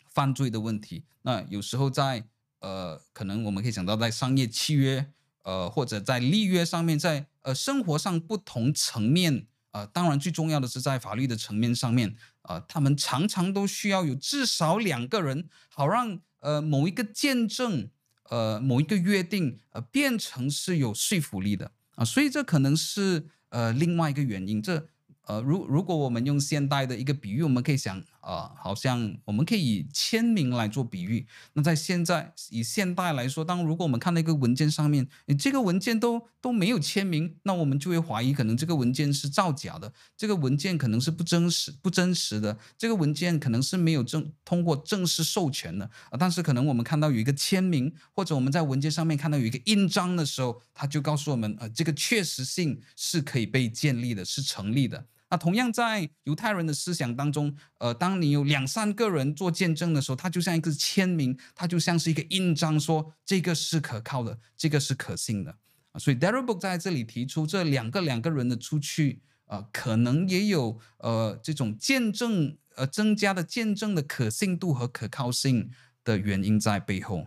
[0.09, 1.05] 犯罪的问题。
[1.21, 2.25] 那有时候在
[2.61, 5.13] 呃，可能我们可以讲到在商业契约，
[5.43, 12.17] 呃，或者在立约上面，在呃生活上不同层面，呃，当然最重要的是在法律的层面上面，
[12.49, 17.91] 呃，他们常常都需要有至少两个人，好让呃某一个见证。
[18.29, 24.61] 呃，某一个约定，呃，变成是有说服力的啊，所以这可能是呃另外一个原因。
[24.61, 24.89] 这
[25.29, 28.03] 呃，如如果我们用现代的一个比喻，我们可以想。
[28.27, 31.25] 啊，好像我们可以以签名来做比喻。
[31.53, 46.19] 那在现在以现代来说，当如果我们看到一个文件上面，你这个文件都都没有签名，那我们就会怀疑可能这个文件是造假的，这个文件可能是不真实、不真实的，这个文件可能是没有正通过正式授权的啊。
[46.19, 55.07] 但是可能我们看到有一个签名，或者我们在文件上面看到有一个印章的时候，它就告诉我们，呃，这个确实性是可以被建立的，是成立的。
[55.29, 65.57] 那同样在犹太人的思想当中，呃，当你有两三个人做见证的时候，它就像一个签名，它就像是一个印章，说这个是可靠的，这个是可信的。
[65.99, 75.71] 所以 d a r r e l Book 在这里提出这两个两个人的出去，呃，可能也有呃这种见证呃增加的见证的可信度和可靠性
[76.05, 77.27] 的原因在背后。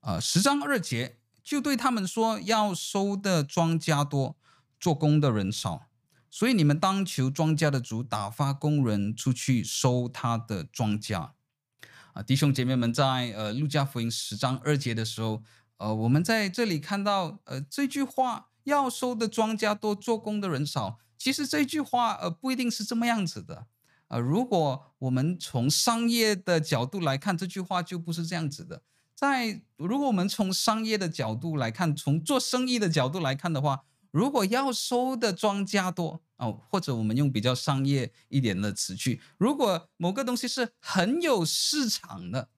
[0.00, 4.36] 呃，十章二节就对他们说，要收的庄稼多，
[4.80, 5.86] 做工的人少。
[6.34, 11.30] 所以你们当求庄稼的主打发工人出去收他的庄稼，
[12.12, 15.44] 啊，弟兄姐妹们在，呃路加福音十章二节的时候，
[15.76, 20.98] 呃，我们在这里看到，呃，这句话要收的庄稼多，做工的人少。
[21.16, 23.68] 其实这句话呃不一定是这么样子的，
[24.08, 28.82] 呃，如果我们从商业的角度来看，这句话就不是这样子的。
[29.14, 33.84] 在如果我们从商业的角度来看，从做生意的角度来看的话。
[34.14, 42.48] 如果要收的庄稼多哦，或者我们用比较商业一点的词句，如果某个东西是很有市场的，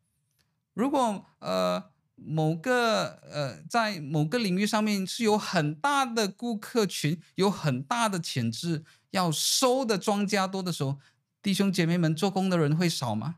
[0.75, 1.83] 如果呃
[2.15, 10.99] 某个呃，在某个领域上面是有很大的顾客群，有很大的潜质，要收的庄稼多的时候，
[11.41, 13.37] 弟兄姐妹们做工的人会少吗？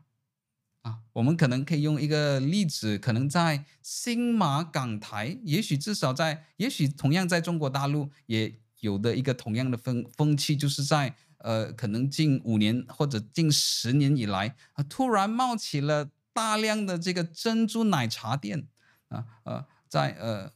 [0.81, 18.67] 啊，我们可能可以用一个例子，可能在新马港台，也许至少在，也许同样在中国大陆也有的一个同样的风风气，就是在呃，可能近五年或者近十年以来啊，突然冒起了大量的这个珍珠奶茶店
[19.09, 20.51] 啊，呃，在呃。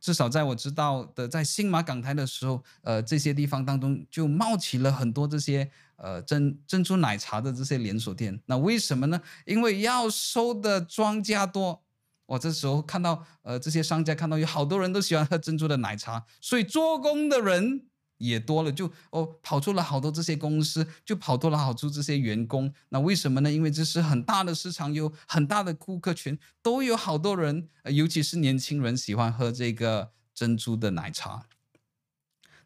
[0.00, 8.40] 至少在我知道的，在新马港台的时候，呃，这些地方当中就冒起了很多这些呃珍珍珠奶茶的这些连锁店。
[8.46, 9.20] 那为什么呢？
[9.44, 11.82] 因为要收的庄稼多。
[12.26, 17.86] 我这时候看到呃这些商家看到有好多人都喜欢喝珍珠的奶茶，所以做工的人。
[18.18, 22.72] 也多了，就哦跑出了好多这些公司，就跑多了好多这些员工。
[22.88, 23.52] 那为什么呢？
[23.52, 31.44] 因为这是很大的市场，有很大的顾客群，都有好多人，尤其是年轻人喜欢喝这个珍珠的奶茶。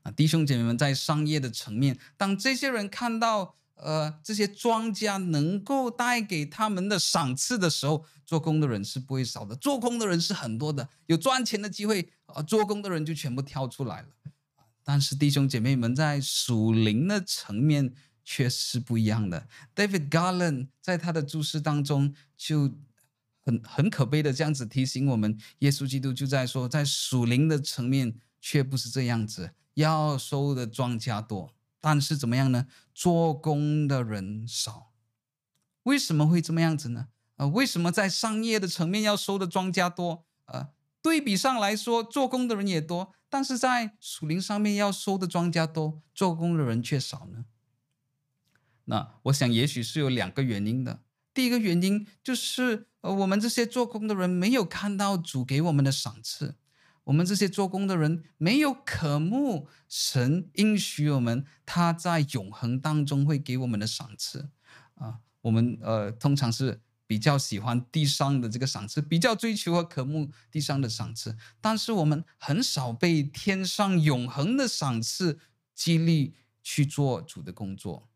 [0.03, 14.09] 啊弟兄姐妹们，在商业的层面，当这些人看到呃这些庄家能够带给他们的赏赐的时候，做工的人是不会少的，做工的人是很多的，有赚钱的机会，呃，做工的人就全部跳出来了。
[14.82, 17.92] 但是弟兄姐妹们在属灵的层面
[18.24, 19.46] 却是不一样的。
[19.76, 22.72] David Garland 在他的注释当中就
[23.42, 32.66] 很很可悲的这样子提醒我们：耶稣基督就在说，在属灵的层面却不是这样子，要收的庄稼多，但是怎么样呢？
[32.94, 34.92] 做工的人少。
[35.84, 37.08] 为什么会这么样子呢？
[37.36, 40.24] 啊、呃，为什么在商业的层面要收的庄稼多？
[40.44, 40.68] 呃，
[41.02, 43.12] 对比上来说，做工的人也多。
[43.28, 47.46] 但是在属灵上面要收的庄稼多，做工的人却少呢？
[48.84, 51.00] 那我想也许是有两个原因的。
[51.32, 56.56] 第一个原因就是，呃，我们这些做工的人没有看到主给我们的赏赐，
[57.11, 64.50] 我们这些做工的人没有渴慕神应许我们他在永恒当中会给我们的赏赐
[64.94, 65.18] 啊。
[65.42, 66.80] 我们呃通常是。
[67.11, 75.40] 比较喜欢地上的这个赏赐，比较追求和渴慕地上的赏赐，但是我们很少被天上永恒的赏赐
[75.74, 78.08] 激励去做主的工作。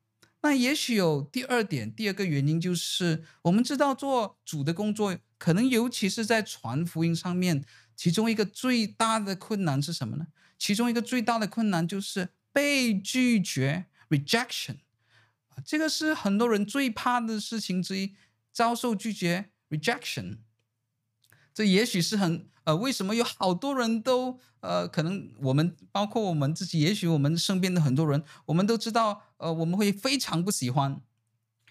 [0.42, 7.64] 那也许有第二点，第二个原因就是我们知道做主的工作，可能尤其是在传福音上面，
[7.96, 10.26] 其中一个最大的困难是什么呢？
[10.58, 14.76] 其中一个最大的困难就是被拒绝 （rejection）。
[15.64, 18.14] 这个是很多人最怕的事情之一。
[18.52, 20.38] 遭受拒绝 （rejection），
[21.52, 31.00] 这也许是很呃，为什么有好多人都呃，可能我们包括我们自己，也许我们身边的很多人，我们都知道，呃，我们会非常不喜欢，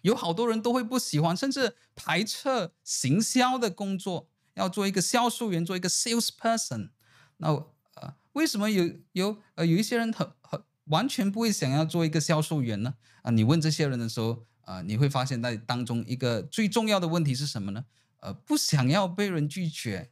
[0.01, 6.89] 有好多人都会不喜欢，甚至排斥行销的工作，要做一个销售员，做一个 salesperson。
[7.37, 7.49] 那
[7.95, 12.95] 呃，为什么有有呃有一些人很很完全不会想要做一个销售员呢？
[13.21, 14.45] 啊、你问这些人的时候。
[14.65, 17.83] 啊、你会发现在当中一个最重要的问题是什么呢？
[18.21, 20.09] 呃，不想要被人拒绝。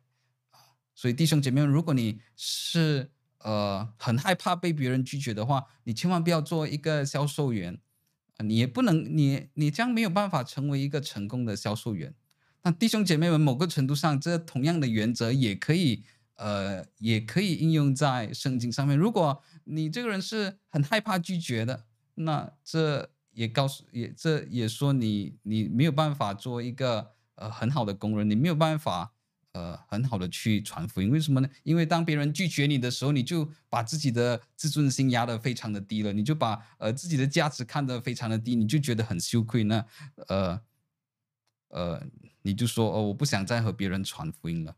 [0.93, 7.79] 所以弟兄姐妹们，如果你是呃很害怕被别人拒绝的话，你千万不要做一个销售员，
[8.39, 12.13] 你也不能，你你将没有办法成为一个成功的销售员。
[12.63, 16.03] 那弟兄姐妹们，某个程度上，这同样的原则也可以
[16.35, 18.97] 呃也可以应用在圣经上面。
[18.97, 21.85] 如果你这个人是很害怕拒绝的，
[22.15, 23.09] 那这。
[23.33, 29.13] 也告诉也这也说你你没有办法做一个呃很好的工人，你没有办法
[29.53, 31.09] 呃很好的去传福音。
[31.09, 31.49] 为什么呢？
[31.63, 39.63] 因为当别人拒绝你的时候，你就把自己的自尊心压得非常的低了，你就把呃自己的价值看得非常的低，你就觉得很羞愧。
[39.63, 39.85] 那
[40.27, 40.61] 呃
[41.71, 42.01] 呃
[42.43, 44.75] 你就说哦，我不想再和别人传福音了。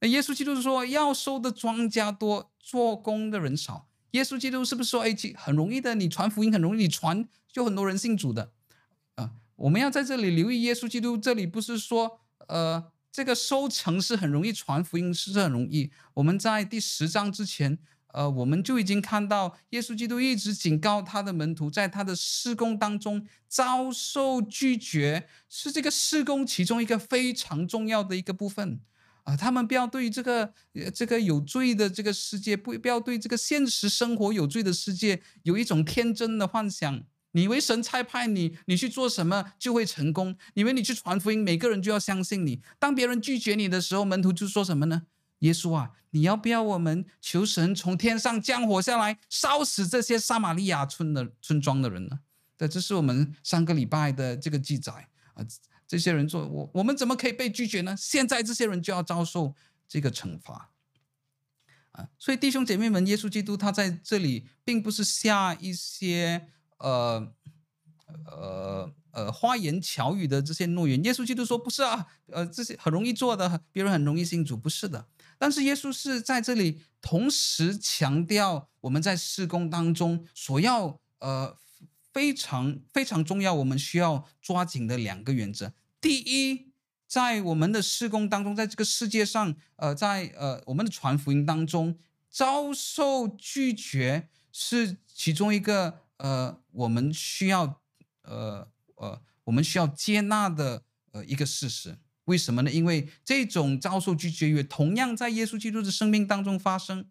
[0.00, 3.88] 那耶稣基督是说，要收的庄稼多，做工的人少。
[4.10, 8.50] 耶稣基督是不是说，哎，很容易的，你传福音很容易，你传就很多人信主的，
[9.14, 15.90] 啊，我们要在这里留意，耶稣基督这里不是说，呃，这个收成是很容易，传福音是很容易。
[16.14, 17.78] 我们在第十章之前，
[18.16, 28.80] 呃，我们就已经看到耶稣基督一直警告他的门徒，在他的事工当中遭受拒绝，是这个事工其中一个非常重要的一个部分。
[29.24, 30.54] 啊，他们不要对这个
[30.94, 37.02] 这个有罪的这个世界，不不要对这个现实生活有罪的世界有一种天真的幻想。
[37.32, 40.34] 你以为神差派你，你去做什么就会成功？
[40.54, 42.62] 你以为你去传福音，每个人就要相信你？
[42.78, 45.02] 当别人拒绝你的时候，门徒就说什么呢？
[45.40, 52.20] 耶稣啊，你要不要我们求神从天上降火下来，烧死这些撒玛利亚村的村庄的人呢？
[52.56, 55.44] 对，这是我们上个礼拜的这个记载啊。
[55.88, 57.94] 这些人做：“我我们怎么可以被拒绝呢？
[57.96, 59.54] 现在这些人就要遭受
[59.86, 60.72] 这个惩罚。
[61.92, 67.32] 啊，所以弟兄姐妹们，耶稣基督他在这里并不是下一些呃
[68.24, 71.04] 呃呃花言巧语的这些诺言。
[71.04, 75.06] 耶稣基督说不是啊，呃，这些很容易做的，别人很容易信主，不是的。
[75.38, 81.56] 但是耶稣是在这里同时强调我们在事工当中所要呃
[82.12, 85.72] 非常非常重要，我们需要抓紧的两个原则。
[86.00, 86.66] 第一。
[87.08, 91.96] 在我们的事工当中，在这个世界上，呃，在呃我们的传福音当中，
[92.28, 97.80] 遭受拒绝是其中一个呃我们需要
[98.22, 98.66] 呃
[98.96, 100.82] 呃我们需要接纳的
[101.12, 101.96] 呃一个事实。
[102.26, 102.70] 为什么呢？
[102.70, 107.06] 因为这种遭受拒绝也同样在耶稣基督的生命当中发生，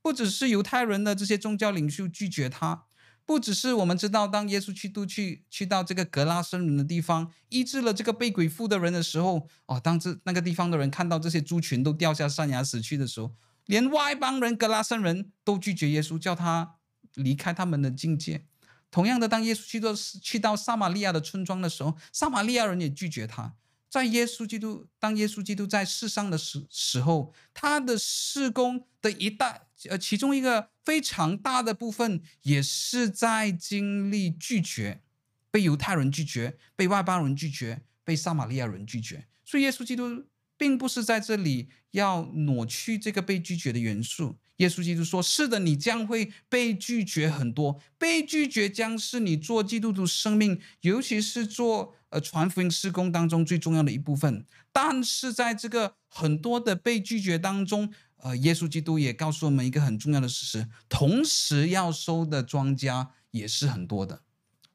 [0.00, 2.84] 不只是犹太人的这些宗教领袖拒绝他。
[3.24, 13.32] 不只是我们知道，当耶稣基督去去到这个格拉森人的地方，医治了这个被鬼附的人的时候，哦，当这那个地方的人看到这些猪群都掉下山崖死去的时候，
[13.66, 16.74] 连外邦人格拉森人都拒绝耶稣，叫他
[17.14, 18.44] 离开他们的境界。
[18.90, 23.54] 同样的，当耶稣基督去到撒玛利亚的村庄的时候，撒玛利亚人也拒绝他。
[23.92, 35.02] 在耶稣基督，当耶稣基督在世上的时时候，他的事工的一大呃其中一个非常大的部分，也是在经历拒绝，
[35.50, 39.26] 被犹太人拒绝，被外邦人拒绝，被撒玛利亚人拒绝。
[39.44, 40.24] 所以耶稣基督
[40.56, 44.38] 并不是在这里要挪去这个被拒绝的元素。
[44.62, 64.20] 耶稣基督说：“是的，你将会被拒绝很多，被拒绝将是你做基督徒生命，尤其是做。”呃，传福音事工当中最重要的一部分，但是在这个很多的被拒绝当中，呃，耶稣基督也告诉我们一个很重要的事实，同时要收的庄稼也是很多的，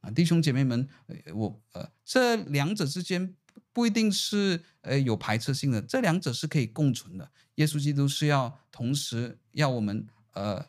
[0.02, 0.90] 啊，弟兄姐妹们，
[1.36, 3.36] 我呃，这两者之间
[3.72, 7.30] 不一定是呃有排斥性的，这两者是可以共存的。
[7.58, 10.66] 耶稣基督是要同时要我们呃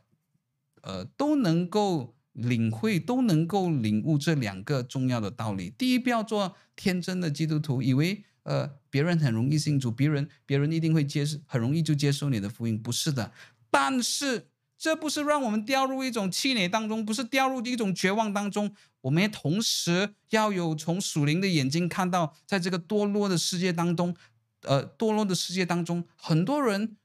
[0.82, 2.14] 呃都能够。
[2.38, 5.74] 领会都能够领悟这两个重要的道理。
[5.76, 13.32] 第一，不要做天真的基督徒，以为呃别人很容易信主，别人别人一定会接受，很容易就接受你的福音，不是的。
[13.72, 14.46] 但是
[14.78, 18.72] 这不是让我们掉入一种气馁当中，不是掉入一种绝望当中。
[19.00, 24.14] 我们也同时要有从属灵的眼睛看到，在这个堕落的世界当中，
[24.62, 26.97] 呃，堕落的世界当中，很多人。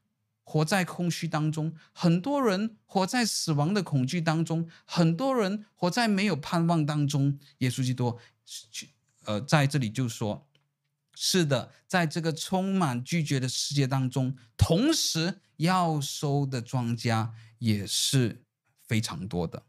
[0.44, 7.38] 活在空虚当中，很多人活在死亡的恐惧当中，很多人活在没有盼望当中。
[7.58, 8.18] 耶稣基督，
[9.24, 10.46] 呃，在这里就说：
[11.14, 18.44] 是的，在这个充满拒绝的世界当中，同时要收的庄稼也是
[18.86, 19.62] 非常多的。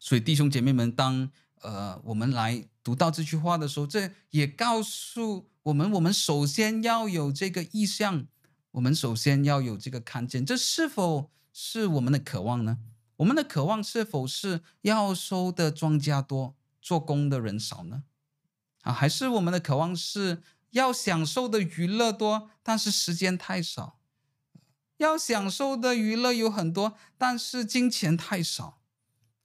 [0.00, 1.30] 所以弟兄姐妹们，当
[1.60, 8.26] 呃我们来读到这句话的时候，这也告诉我们，我们首先要有这个意向。
[8.76, 12.78] 我们首先要有这个看见，这是否是我们的渴望呢？
[13.16, 18.04] 我们的渴望是否是要收的庄稼多，做工的人少呢？
[18.82, 23.98] 啊，还是我们的渴望是要享受的娱乐多，但是时间太少；
[24.98, 28.82] 要享受的娱乐有很多，但是金钱太少。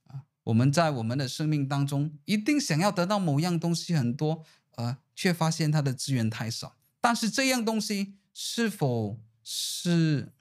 [0.07, 4.43] 啊，我们在我们的生命当中，一定想要得到某样东西很多，
[4.75, 6.75] 呃，却发现它的资源太少。
[6.99, 8.15] 但是这样东西。
[8.33, 10.31] 是否是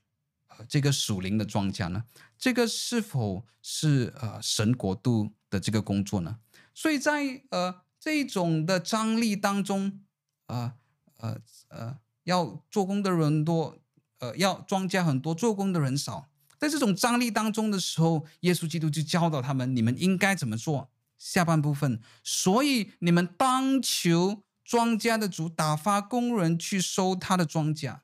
[0.48, 2.04] 呃这个属灵的庄稼呢？
[2.38, 6.38] 这个是否是呃神国度的这个工作呢？
[6.74, 10.00] 所以在呃这种的张力当中，
[10.46, 10.74] 呃
[11.16, 13.78] 呃呃要做工的人多，
[14.18, 16.28] 呃要庄稼很多，做工的人少，
[16.58, 20.90] 在这种张力当中的时候，耶稣基督就教导他们：你们应该怎么做？
[21.18, 24.44] 下半部分，所以你们当求。
[24.70, 27.98] 庄稼的主打发工人去收他的庄稼，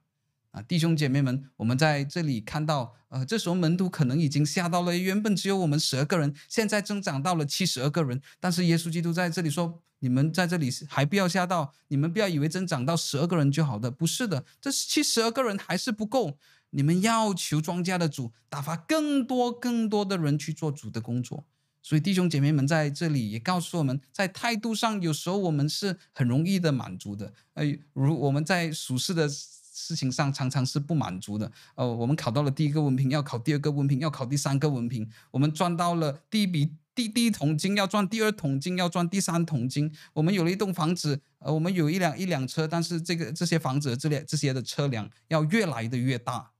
[0.51, 8.21] 啊，弟兄姐妹们，我们在这里看到，呃，这时候门徒可能已经吓到了，原本只有我们十二个人，现在增长到了七十二个人。
[8.41, 16.37] 但是耶稣基督在这里说：“你们在这里还不要吓到，你们不要以为增长到十二个人就好的，不是的，这七十二个人还是不够，
[16.71, 21.45] 你们要求庄稼的主打发更多更多的人去做主的工作。”
[21.87, 27.33] 所以弟兄姐妹们在这里也告诉我们，在态度上，有时候我们是很容易的满足的。
[27.55, 31.53] 呃，如我们在属世的事情上，常常是不满足的。
[31.77, 35.09] 呃，我们考到了第一个文凭，要考第二个文凭，要考第三个文凭。
[35.31, 39.93] 我们赚到了第一笔第第一桶金，要赚第二桶金，要赚第三桶金。
[40.15, 46.51] 我们有了一栋房子，呃，我们有一辆一辆车，但是这个这些房子这辆这些的车辆要越来的越大。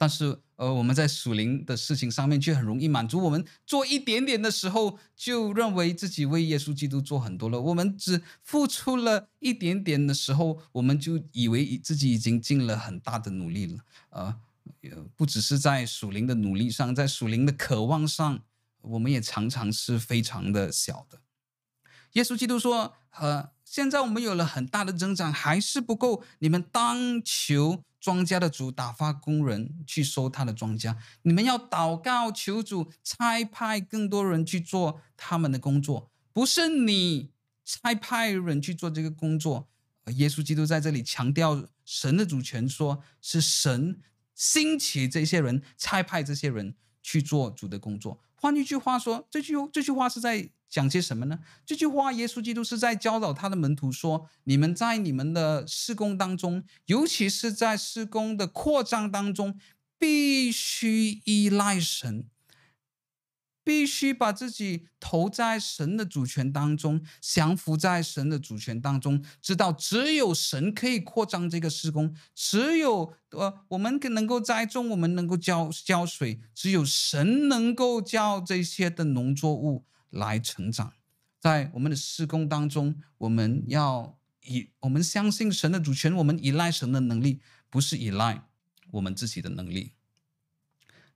[0.00, 3.20] 但是，呃，我们在属灵的事情上面却很容易满足。
[3.20, 7.60] 我们做一点点的时候，就认为自己为耶稣基督做很多了。
[7.60, 13.78] 我们只付出了一点点的时候，我们就以为自己已经尽了很大的努力了。
[14.10, 14.36] 呃，
[15.16, 18.44] 不只是在属灵的努力上，在属灵的渴望上，
[18.82, 21.18] 我们也常常是非常的小的。
[22.12, 26.22] 耶稣基督说：“呃，现在我们有了很大的增长，还是不够。
[26.38, 37.32] 你们当求。”庄稼的主打发工人去收他的庄稼，你们要祷告求主差派更多人去做他们的工作，不是你
[37.64, 39.68] 差派人去做这个工作。
[40.14, 44.00] 耶稣基督在这里强调神的主权，说是神
[44.32, 48.20] 兴起这些人，差派这些人去做主的工作。
[48.36, 50.50] 换一句话说，这句这句话是在。
[50.68, 51.38] 讲些什么呢？
[51.64, 59.58] 这句话，耶稣基督是在教导他的门徒说：你们在你们的施工当中，尤其是在施工的扩张当中，
[59.98, 62.26] 必须依赖神。
[63.64, 80.92] 必须把自己投在神的主权当中，降服在神的主权当中，知道只有神可以扩张这个施工，只有呃我们能够栽种，我们能够浇浇水，只有神能够叫这些的农作物来成长。
[81.40, 87.40] 在我们的事工当中，我们要以我们相信神的主权，我们依赖神的能力，
[87.70, 88.44] 不是依赖
[88.90, 89.92] 我们自己的能力。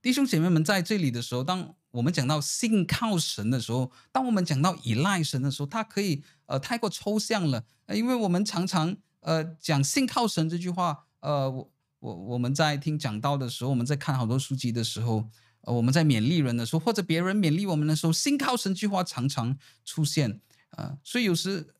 [0.00, 15.28] 弟兄姐妹们，在这里的时候，当我们讲到信靠神的时候，当我们讲到依赖神的时候，它可以呃太过抽象了，因为我们常常呃讲信靠神这句话，呃我我我们在听讲道的时候，我们在看好多书籍的时候，
[15.62, 20.40] 呃我们在勉励人的时候，或者别人勉励我们的时候，信靠神这句话常常出现，
[20.70, 21.74] 呃所以有时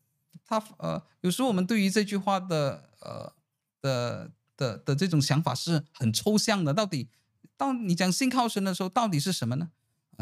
[0.45, 3.33] 他呃有时候我们对于这句话的呃
[3.81, 7.09] 的的的，这种想法是很抽象的，到底。
[7.55, 9.69] 当你讲信靠神的时候，到底是什么呢？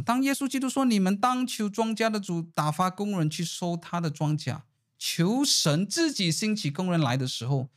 [0.06, 4.62] 当耶稣基督说：“你们当求庄稼的主打发工人去收他的庄稼，
[5.00, 7.70] 求神自己兴起工人来的时候，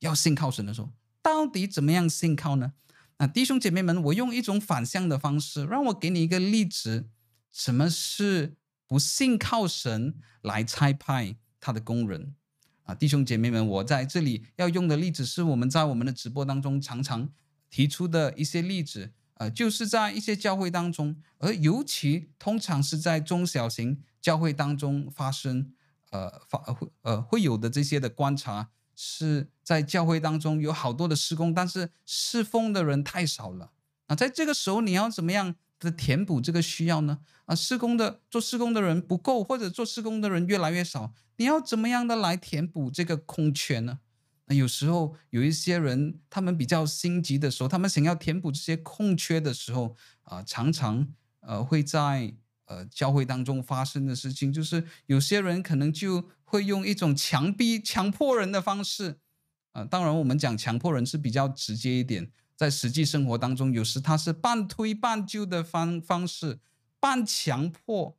[0.00, 0.90] 要信靠神的时候，
[1.22, 2.72] 到底怎么样信靠呢？”
[3.18, 7.08] 那弟兄姐妹们，我用一种反向的方式，让我给你一个例子：
[7.50, 8.56] 什么是
[8.86, 12.34] 不信靠神来差派他的工人？
[12.84, 17.30] 啊，弟兄姐妹们，我在这里要用的例子是我们在我们的直播当中常常。
[17.74, 25.72] 提出的一些例子，呃，就是在一些教会当中，而尤其通常是在中小型教会当中发生，
[26.10, 33.72] 呃，发会呃会有的这些的观察，是在教会当中有好多的施工，但是侍奉的人太少了。
[34.06, 37.20] 啊，在这个时候你要怎么样的填补这个需要呢？
[37.46, 44.00] 啊，施工的做施工的人不够，或者做施工的人越来越少，你要怎么样的来填补这个空缺呢？
[44.46, 51.08] 那有时候有一些人，他们比较心急的时候，他们想要填补这些空缺的时候，啊、常常
[51.40, 52.34] 呃会在
[52.66, 59.16] 呃教会当中发生的事情，就是有些人可能就会用一种强逼、强迫人的方式，
[59.72, 66.58] 啊、呃，当然我们讲强迫人是比较直接一点，在实际生活当中，有时他是半推半就的方方式，
[67.00, 68.18] 半强迫，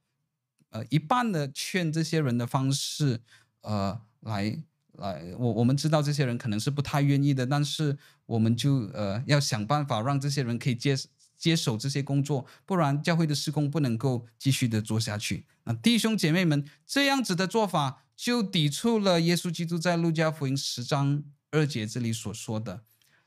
[0.71, 3.21] 呃，一半的劝这些人的方式，
[3.61, 4.63] 呃，来。
[4.99, 10.95] 来，我我们知道这些人可能是不太愿意的，但是我们就呃要想办法让这些人可以接
[11.35, 15.47] 接手这些工作，不然教会的施工不能够继续的做下去。
[15.63, 22.83] 那弟兄姐妹们，这样子的做法就抵触了耶稣基督在路加福音十章二节这里所说的：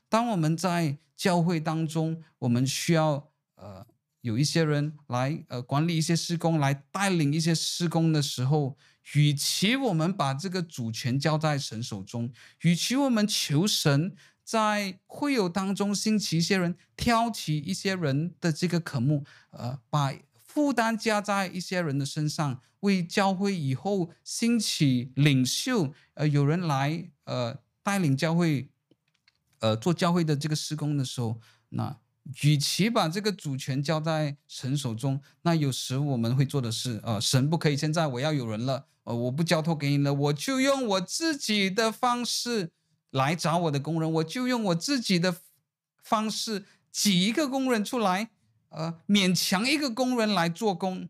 [0.09, 3.85] 当我们在教会当中，我们需要呃
[4.21, 8.77] 有一些人来呃管理一些事工，来带领一些事工的时候。
[9.13, 12.29] 与其我们把这个主权交在神手中，
[12.63, 14.13] 与其我们求神
[14.43, 20.13] 在会友当中兴起一些人，挑起一些人的这个渴慕，呃，把
[20.43, 28.69] 负担加在一些人的身上，为教会以后兴起领袖，呃，有人来呃带领教会，
[29.59, 31.97] 呃，做教会的这个施工的时候，那。
[32.43, 42.71] 与其把这个主权交在神手中，那有时我们会做的是，呃，神不可以，现在我要有人了，呃，我不交托给你了，我就用我自己的方式
[43.11, 45.37] 来找我的工人，我就用我自己的
[46.03, 48.29] 方式挤一个工人出来，
[48.71, 51.07] 呃，勉强一个工人来做工，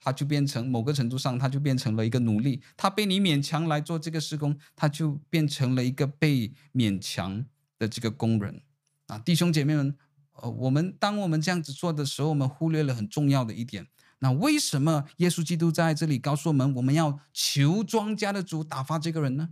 [0.00, 7.44] 他就变成某个程度上，他就变成了一个奴隶，他被你勉强来做这个施工，他就变成了一个被勉强
[7.78, 8.62] 的这个工人。
[9.06, 9.96] 啊，弟兄姐妹们，
[10.32, 13.86] 呃，我们当我们这样子做的时候，我们忽略了很重要的一点。
[14.20, 19.50] 那为什么耶稣基督在这里告诉我们，我们要求庄稼的主打发这个人呢？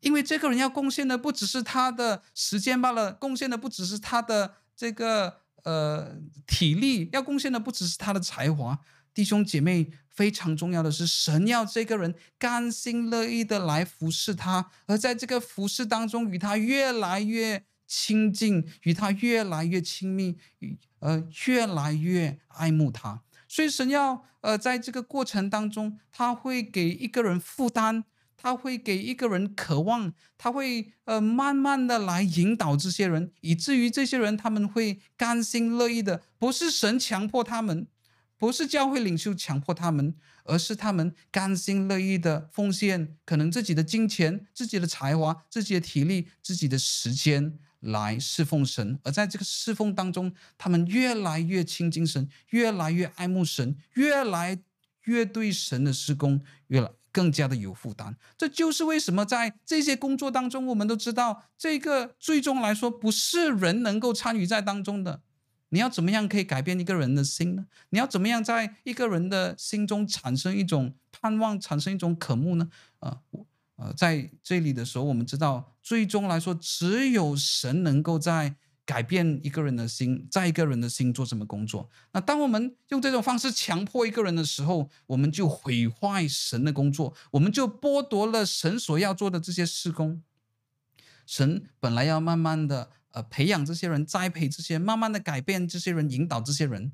[0.00, 6.16] 因为这个人要贡献的不只是他的时间罢了，贡献的不只是他的这个呃
[6.46, 8.78] 体力，要贡献的不只是他的才华。
[9.12, 23.22] 弟兄姐妹，非常重要的是，神要这个人甘心乐意的来服侍他，而在这个服侍当中，与他越来越亲近，与他越来越亲密，与呃，越来越爱慕他。
[23.48, 28.04] 所以神要呃，在这个过程当中，他会给一个人负担，
[28.36, 37.88] 他会给一个人渴望，他会呃慢慢的来引导这些人，以至于这些人他们会甘心乐意的，不是神强迫他们。
[38.40, 40.14] 不是教会领袖强迫他们，
[40.44, 48.98] 而是他们甘心乐意的奉献，可能自己的金钱、自己的才华、自己的体力、自己的时间来侍奉神。
[49.04, 54.58] 而在这个侍奉当中，他们越来越亲近神，越来越爱慕神，越来
[55.04, 58.16] 越对神的施工越来更加的有负担。
[58.38, 65.20] 这就是为什么在这些工作当中，我们都知道，这个最终来说不是人能够参与在当中的。
[65.72, 67.66] 你要怎么样可以改变一个人的心呢？
[67.90, 72.68] 你要怎么样在一个人的心中产生一种盼望，产生一种渴慕呢？
[72.98, 73.46] 啊、呃，
[73.76, 81.88] 呃，在这里的时候，我们知道，最终来说，只有神能够在改变一个人的心，在一个人的心做什么工作。
[82.12, 90.20] 那当我们用这种方式强迫一个人的时候，我们就毁坏神的工作，我们就剥夺了神所要做的这些事工。
[91.24, 92.90] 神本来要慢慢的。
[93.12, 96.92] 呃，培养这些人，栽培这些，慢慢的改变这些人，引导这些人，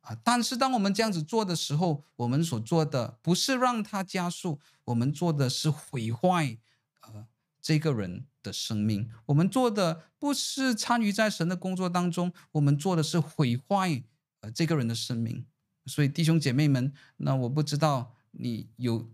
[0.00, 0.12] 啊！
[0.24, 6.58] 但是当我们这样子做的时候，我们所做的不是让他加速，我们做的是毁坏
[7.02, 7.28] 呃
[7.60, 9.08] 这个人的生命。
[9.26, 14.02] 我们做的不是参与在神的工作当中，我们做的是毁坏
[14.40, 15.46] 呃这个人的生命。
[15.86, 19.08] 所以弟兄姐妹们，那我不知道你有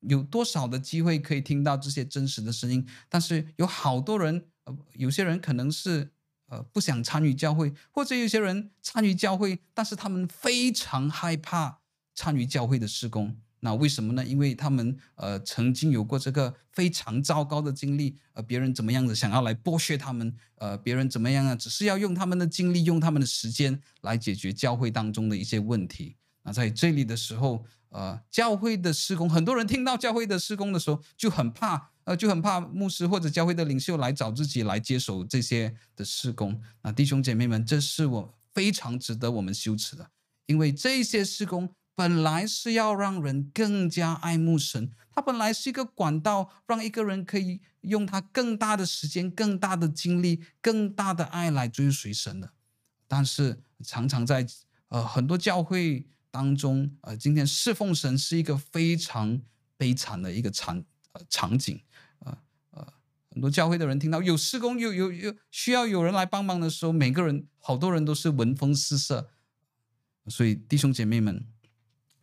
[0.00, 4.46] 有多少的机会可以听到这些真实的声音，但是有好多人。
[4.94, 6.10] 有些人可能是
[6.48, 11.80] 呃不想参与教会，或者有些人参与教会，但是他们非常害怕
[12.14, 13.36] 参与教会的施工。
[13.64, 14.24] 那为什么呢？
[14.24, 26.16] 因为他们呃曾经有过这个非常糟糕的经历，呃，别人怎么样子想要来剥削他们，呃，别人怎么样啊，只是要用他们的精力，用他们的时间来解决教会当中的一些问题。
[26.42, 31.91] 那在这里的时候，呃，教会的施工，很多人听到教会的施工的时候就很怕。
[32.04, 36.60] 呃，就很怕牧师或者教会的领袖来找自己来接手这些的事工。
[36.82, 40.10] 那弟兄姐妹们，这是我非常值得我们羞耻的，
[40.46, 52.52] 因为这些事工本来是要让人更加爱慕神，它本来是一个管道，让一个人可以用他更大的时间、更大的精力、更大的爱来追随神的。
[53.06, 54.46] 但是常常在
[54.88, 59.40] 呃很多教会当中，呃，今天侍奉神是一个非常
[59.76, 60.82] 悲惨的一个场
[61.12, 61.78] 呃场景。
[63.32, 69.30] 很多教会的人听到有施工，有有有需要有人来帮忙的时候，每个人好多人都是闻风四射。
[70.28, 71.44] 所以弟兄姐妹们，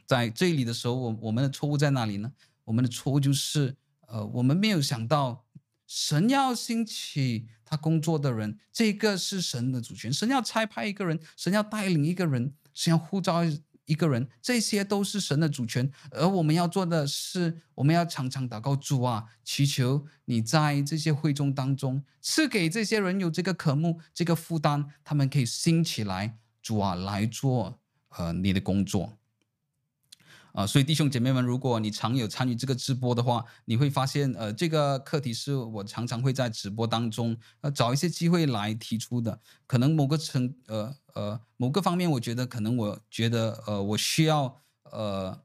[0.05, 2.31] 在这里的时候，我我们的错误在哪里呢？
[2.63, 3.75] 我们的错误就是，
[4.07, 5.45] 呃，我们没有想到
[5.87, 10.13] 神要兴起他工作的人，这个是神的主权。
[10.13, 13.41] 神要差派一个人，神要带领一个人，神要呼召。
[13.89, 27.79] 一个人，这些都是神的主权，而我们要做的是，我们要常常祷告主啊，祈求你在这些会众当中赐给这些人有这个渴慕、这个负担，他们可以兴起来，主啊来做
[28.09, 29.17] 呃你的工作。
[30.51, 39.39] 啊、所以弟兄姐妹们，如果你常有参与这个直播的话，你会发现，呃，这个课题是我常常会在直播当中，呃，找一些机会来提出的。
[39.67, 45.37] 可能某个层，呃呃，某个方面，我觉得可能我觉得，呃，我需要，呃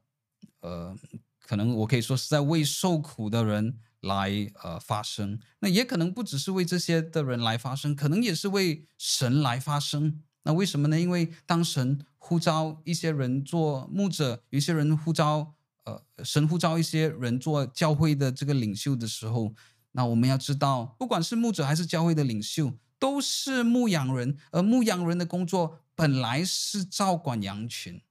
[0.61, 0.95] 呃，
[1.41, 5.37] 可能我可以说是在为受苦的人来呃发声。
[5.59, 10.21] 那也可能不只是为这些的人来发声，可能也是为神来发声。
[10.43, 10.97] 那为什么呢？
[10.97, 19.53] 因为当神呼召一些人做牧者，有些人呼召，呃，神呼召一些人做教会的这个领袖的时候，
[19.91, 22.71] 那我们要知道，不管是牧者还是教会的领袖，
[23.05, 28.01] 都是牧羊人，而牧羊人的工作本来是照管羊群，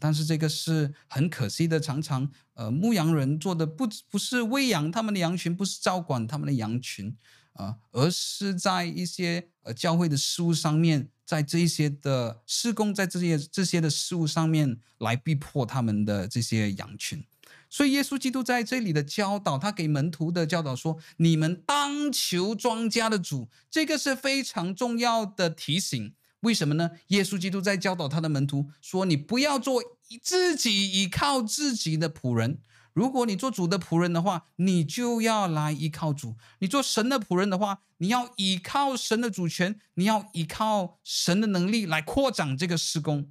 [0.00, 7.14] 但是这个是很可惜的，常常，呃，牧羊人做的不不是喂养他们的羊群，不是照管他们的羊群，
[7.52, 11.10] 啊、呃，而是在一些呃教会的事务上面。
[11.24, 17.24] 在这些的施工，在这些这些的事物上面来逼迫他们的这些羊群，
[17.72, 26.12] 所以耶稣基督在这里的教导，他给门徒的教导说：“你们当求庄稼的主。”这个是非常重要的提醒。
[26.40, 26.90] 为什么呢？
[27.06, 29.82] 耶稣基督在教导他的门徒说：“你不要做
[30.20, 32.58] 自己依靠自己的仆人。”
[32.92, 43.30] 如果你做主的仆人的话，你就要来依靠主；你做神的仆人的话，你要依靠神的主权，你要依靠神的能力来扩展这个事工。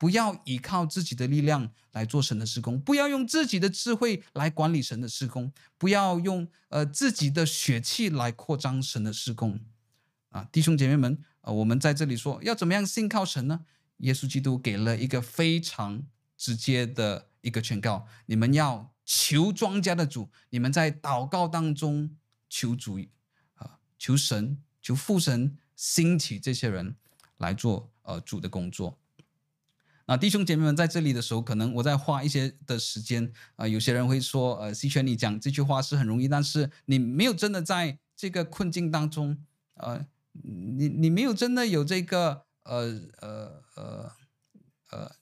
[0.00, 9.60] 不要依靠自己的力量来做神的施工，不要用自己的智慧来管理神的施工，不要用呃自己的血气来扩张神的施工。
[10.30, 13.66] 啊，弟兄姐妹们，呃，我们在这里说要怎么样信靠神呢？
[13.98, 16.02] 耶稣基督给了一个非常
[16.38, 22.16] 直接的一个劝告：你们要求庄稼的主，你们在祷告当中
[22.48, 22.98] 求主
[23.56, 26.96] 啊，求神，求父神兴起这些人
[27.36, 28.98] 来做呃主的工作。
[30.10, 39.38] 啊，弟兄姐妹们，在这里的时候，可能我在花一些的时间啊、有些人会说，呃，希全，你讲这句话是很容易，但是你没有真的在这个困境当中，
[39.74, 44.12] 呃，你你没有真的有这个，呃呃呃
[44.90, 45.12] 呃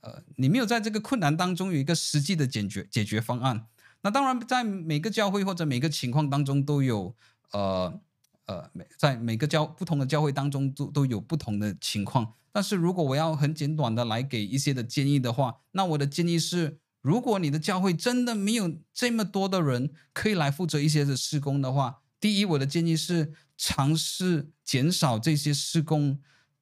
[0.00, 3.66] 呃，你没有在这个困难当中有一个实际的解决解决方案。
[4.00, 7.14] 那当然，在每个教会或者每个情况当中都有，
[7.52, 8.00] 呃
[8.46, 12.32] 呃，每在每个教不同的教会当中都都有不同的情况。
[12.54, 26.20] 但是如果我要很简短的来给一些的建议的话，那我的建议是，如果你的教会真的没有这么多的人可以来负责一些的施工的话，第一，我的建议是尝试减少这些施工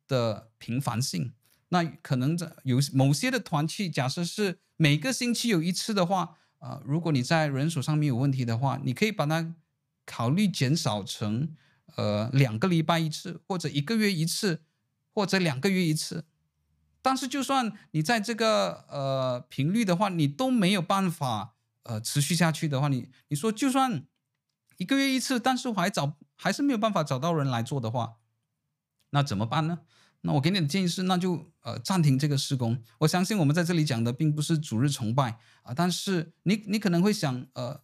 [0.09, 1.35] 的频繁性。
[1.69, 9.55] 那可能在有某些的团契，假设是每个星期有一次的话，呃，如果你在人手上没有问题的话，你可以把它
[10.07, 11.55] 考虑减少成
[11.97, 14.63] 呃两个礼拜一次，或者一个月一次。
[15.13, 16.25] 或者两个月一次，
[17.01, 24.07] 但是就算你在这个呃频率的话，你都没有办法呃持续下去的话，你你说就算
[24.79, 28.15] 一个月一次，但是我还找还是没有办法找到人来做的话，
[29.11, 29.81] 那怎么办呢？
[30.25, 32.81] 那我给你的建议是，那就呃暂停这个施工。
[32.99, 37.81] 我相信我们在这里讲的并不是主日崇拜啊、但是你你可能会想，呃，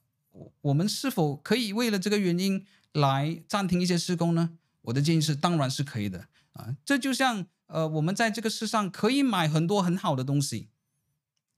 [0.60, 4.50] 我们是否可以为了这个原因来暂停一些施工呢？
[4.82, 6.28] 我的建议是，当然是可以的。
[6.54, 10.70] 啊，这就像呃，我们在这个世上可以买很多很好的东西，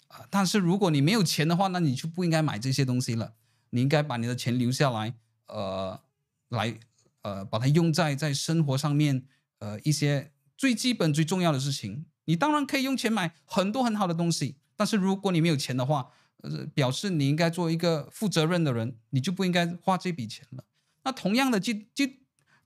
[0.09, 3.35] 啊，但是如果你没有钱的话，那你就不应该买这些东西了。
[3.71, 5.15] 你应该把你的钱留下来，
[5.47, 6.01] 呃，
[6.49, 6.79] 来
[7.23, 9.25] 呃，把它用在在生活上面，
[9.61, 12.07] 呃，一些最基本最重要的事情。
[12.25, 20.65] 你当然可以用钱买很多很好的东西，但是如果你没有钱的话，呃，表示你应该做一个负责任的人，你就不应该花这笔钱了。
[21.05, 22.20] 那同样的，就就。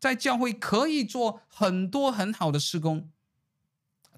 [0.04, 3.08] 在教会可以做很多很好的施工，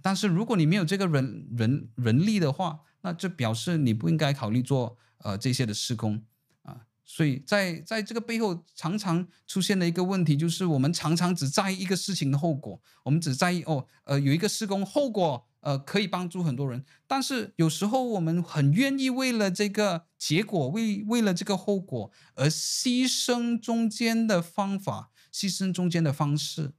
[0.02, 6.24] 但是如果你没有这个人人人力的话，那就表示你不应该考虑做呃这些的施工
[6.62, 6.80] 啊。
[7.04, 25.12] 所以在在这个背后，常常出现的一个问题就是，我们常常只在意一个事情的后果，我们只在意哦呃有一个施工后果呃可以帮助很多人，但是有时候我们很愿意为了这个结果，为为了这个后果而牺牲中间的方法。
[25.36, 26.72] 牺牲中间的方式，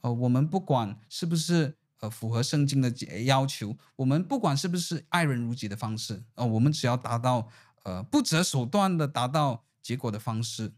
[0.00, 2.90] 呃，我们不管是不是呃符合圣经的
[3.22, 7.48] 要求，我们不管是不是爱人如己的方式，呃，我们只要达到
[7.84, 10.72] 呃不择手段的达到结果的方式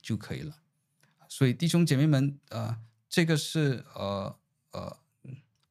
[0.00, 0.56] 就可以了。
[1.28, 2.78] 所以弟兄姐妹们，呃，
[3.10, 4.34] 这个是呃
[4.70, 4.96] 呃，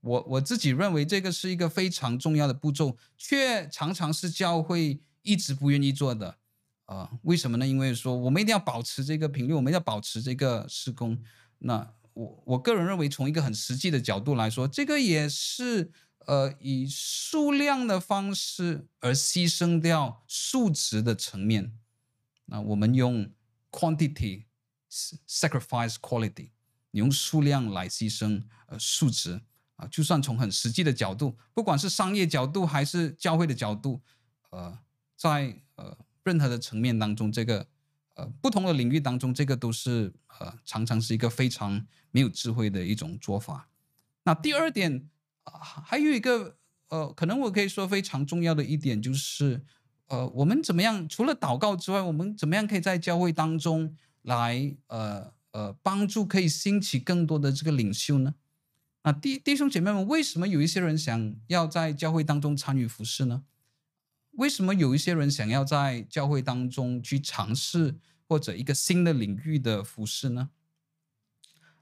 [0.02, 6.38] 我我自己认为这个是一个非常重要的步骤，却常常是教会一直不愿意做的。
[6.92, 7.66] 啊、呃，为什么呢？
[7.66, 11.18] 因为说我们一定要保持这个频率，我们要保持这个施工。
[11.60, 15.90] 那我我个人认为，从一个很实际的角度来说，这个也是
[16.26, 21.72] 呃以数量的方式而牺牲掉数值的层面。
[22.48, 23.32] 那我们用
[23.72, 24.44] quantity
[25.26, 26.50] sacrifice quality，
[26.92, 29.40] 你用数量来牺牲呃数值
[29.78, 34.02] 啊，就算从很实际的角度，不管是商业角度还是教会的角度，
[34.50, 34.78] 呃，
[35.16, 35.98] 在呃。
[36.24, 37.68] 任何的层面当中，这个
[38.16, 43.70] 呃不同的领域当中，这个都是呃常常是一个非常没有智慧的一种做法。
[44.24, 45.10] 那第二点
[45.44, 46.58] 啊、还有一个
[46.90, 49.64] 呃，可能我可以说非常重要的一点就是
[50.08, 58.36] 呃，我们怎么样除了祷告之外，我们怎么样可以在教会当中来呃呃帮助可以兴起更多的这个领袖呢？
[59.02, 63.44] 啊，弟弟兄姐妹们，为什么有一些人想要在教会当中参与服事呢？
[64.32, 67.96] 为什么有一些人想要在教会当中去尝试
[68.28, 70.50] 或者一个新的领域的服事呢？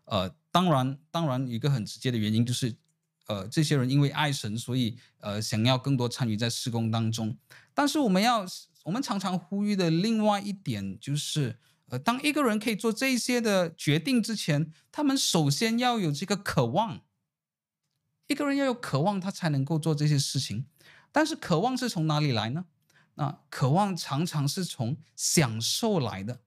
[0.06, 2.76] 呃，当然，当然一个很直接的原因就是，
[3.28, 7.38] 呃，这些人因为爱神，所以呃想要更多参与在事工当中。
[7.76, 8.44] 但是我们要，
[8.84, 17.02] 我们常常呼吁的另外一点就是，呃，当一个人可以做这些的决定之前，他们首先要有这个渴望。
[18.26, 20.66] 一个人要有渴望，他才能够做这些事情。
[21.20, 22.64] 但是渴望是从哪里来呢？
[23.16, 26.40] 那渴望常常是从享受来的。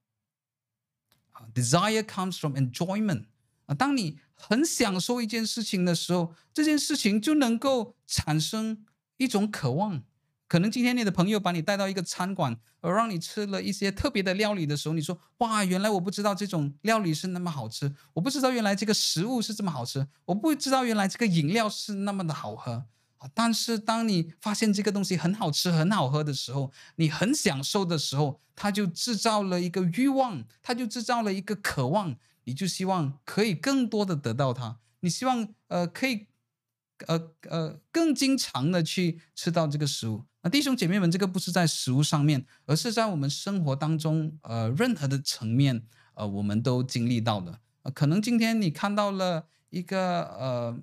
[1.53, 3.27] Desire comes from enjoyment。
[3.67, 8.87] 啊，当你很享受一件事情的时候，这件事情就能够产生
[9.19, 10.05] 一种渴望。
[10.49, 22.87] 可能今天你的朋友把你带到一个餐馆，而让你吃了一些特别的料理的时候，你说：“哇，原来我不知道这种料理是那么好吃，我不知道原来这个食物是这么好吃，我不知道原来这个饮料是那么的好喝。”
[23.35, 36.27] 但是当你发现这个东西很好吃、很好喝的时候，你很享受的时候，它就制造了一个欲望，它就制造了一个渴望，你就希望可以更多的得到它，你希望呃可以
[37.07, 40.25] 呃呃更经常的去吃到这个食物。
[40.43, 45.83] 那弟兄姐妹们，这个不是在食物上面，而是在我们生活当中呃任何的层面
[46.15, 47.61] 呃我们都经历到的。
[47.95, 50.79] 可能今天你看到了一个呃。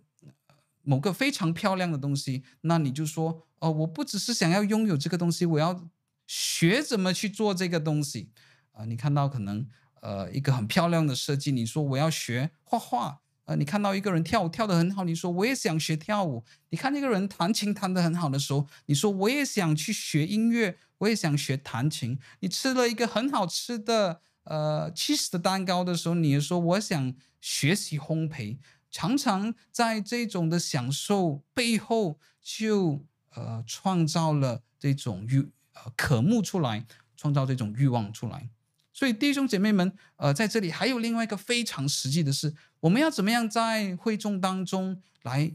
[0.84, 5.88] 某个非常漂亮的东西，那你就说哦，我不只是想要拥有这个东西，我要
[6.26, 8.30] 学怎么去做这个东西
[8.72, 8.86] 啊、呃。
[8.86, 9.68] 你看到可能
[10.02, 13.22] 呃一个很漂亮的设计，你说我要学画画。
[13.46, 16.44] 呃，你看到一个人跳舞跳得很好，你说我也想学跳舞。
[16.70, 22.20] 你看那个人弹琴弹得很好的时候，你说我也想去学音乐，我也想学弹琴。
[22.42, 28.60] 你吃了一个很好吃的呃 cheese 的蛋糕的时候，你也说我想学习烘焙。
[28.92, 36.86] 常常在这种的享受背后就，呃创造了这种欲呃渴慕出来，
[37.16, 38.50] 创造这种欲望出来。
[38.92, 45.54] 所以弟兄姐妹们，呃，在这里还有另外一个非常实际的事，我们要怎么样在会众当中来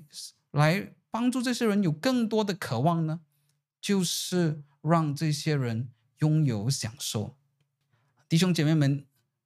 [0.53, 3.21] 来帮助这些人有更多的渴望呢？
[3.81, 7.37] 就是让这些人拥有享受。
[8.29, 9.05] 弟兄姐妹们，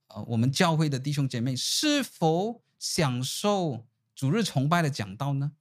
[0.09, 2.63] 呃，我们教会的弟兄姐妹是否？
[2.79, 5.53] 享受主日崇拜的讲道呢？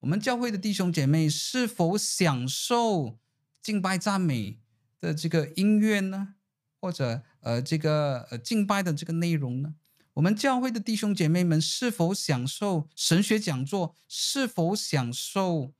[0.00, 3.18] 我们教会的弟兄姐妹是否享受
[3.62, 4.58] 敬拜赞美
[5.00, 6.34] 的这个音乐呢？
[6.80, 9.74] 或者呃这个呃敬拜的这个内容呢？
[10.14, 13.94] 我们教会的弟兄姐妹们是否享受神学讲座？
[14.06, 15.72] 是否享受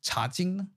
[0.00, 0.68] 查经呢？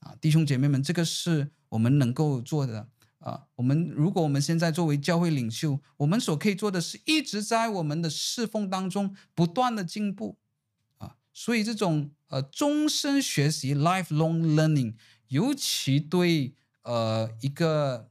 [0.00, 2.88] 啊，弟兄姐妹们，这个是我们能够做的。
[3.18, 10.38] 啊，我们如果我们现在作为教会领袖，我们所可以做的是一直在我们的侍奉当中不断的进步，
[10.98, 14.94] 啊，所以这种呃终身学习 （lifelong learning），
[15.28, 18.08] 尤其对呃一个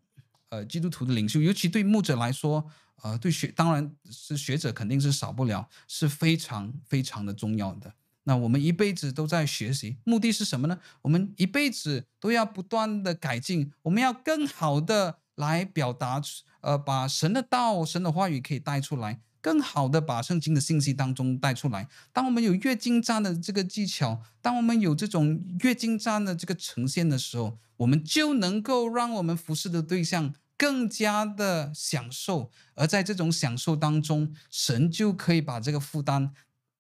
[0.50, 2.70] 呃基督徒的领袖，尤其对牧者来说，
[3.02, 7.94] 呃对学当然是学者肯定是少不了，是非常非常的重要的。
[8.28, 10.78] 那我们一辈子都在学习，目的是什么呢？
[11.04, 16.22] 我们一辈子都要不断的改进，我们要更好的来表达，
[16.60, 21.88] 呃，把神的道、神的话语可以带出来，更好的把圣经的信息当中带出来。
[22.12, 36.34] 当我们有越精湛的这个技巧，当我们有这种越精湛的这个呈现的时候，我们就能够让我们服侍的对象更加的享受，而在这种享受当中，神就可以把这个负担。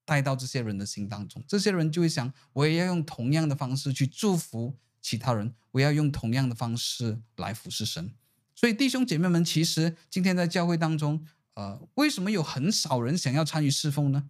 [0.07, 8.13] 带到这些人的心当中，这些人就会想：我也要用同样的方式去祝福其他人，我要用同样的方式来服侍神。
[8.55, 14.29] 所以弟兄姐妹们，其实今天在教会当中，呃，为什么有很少人想要参与侍奉呢？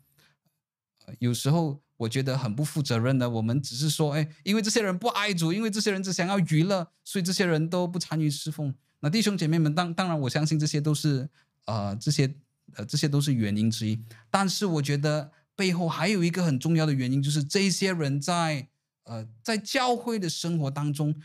[1.20, 8.74] 有时候我觉得很不负责任的，我们只是说，哎，因为这些人不爱主，因为这些人只想要娱乐，所以这些人都不参与侍奉。
[9.02, 11.30] 那弟兄姐妹们，当当然我相信这些都是
[11.66, 12.34] 呃这些
[12.74, 14.02] 呃这些都是原因之一，
[14.32, 15.32] 但是我觉得。
[15.58, 18.68] 背后还有一个很重要的原因，就是这些人在
[19.06, 21.16] 呃在教会的生活当中，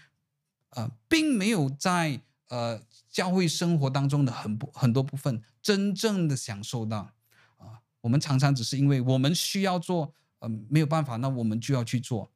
[0.70, 7.12] 呃，并没有在呃教会生活当中的很不很多部分真正的享受到
[7.59, 12.33] 啊、我们常常只是因为我们需要做，呃，没有办法，那我们就要去做、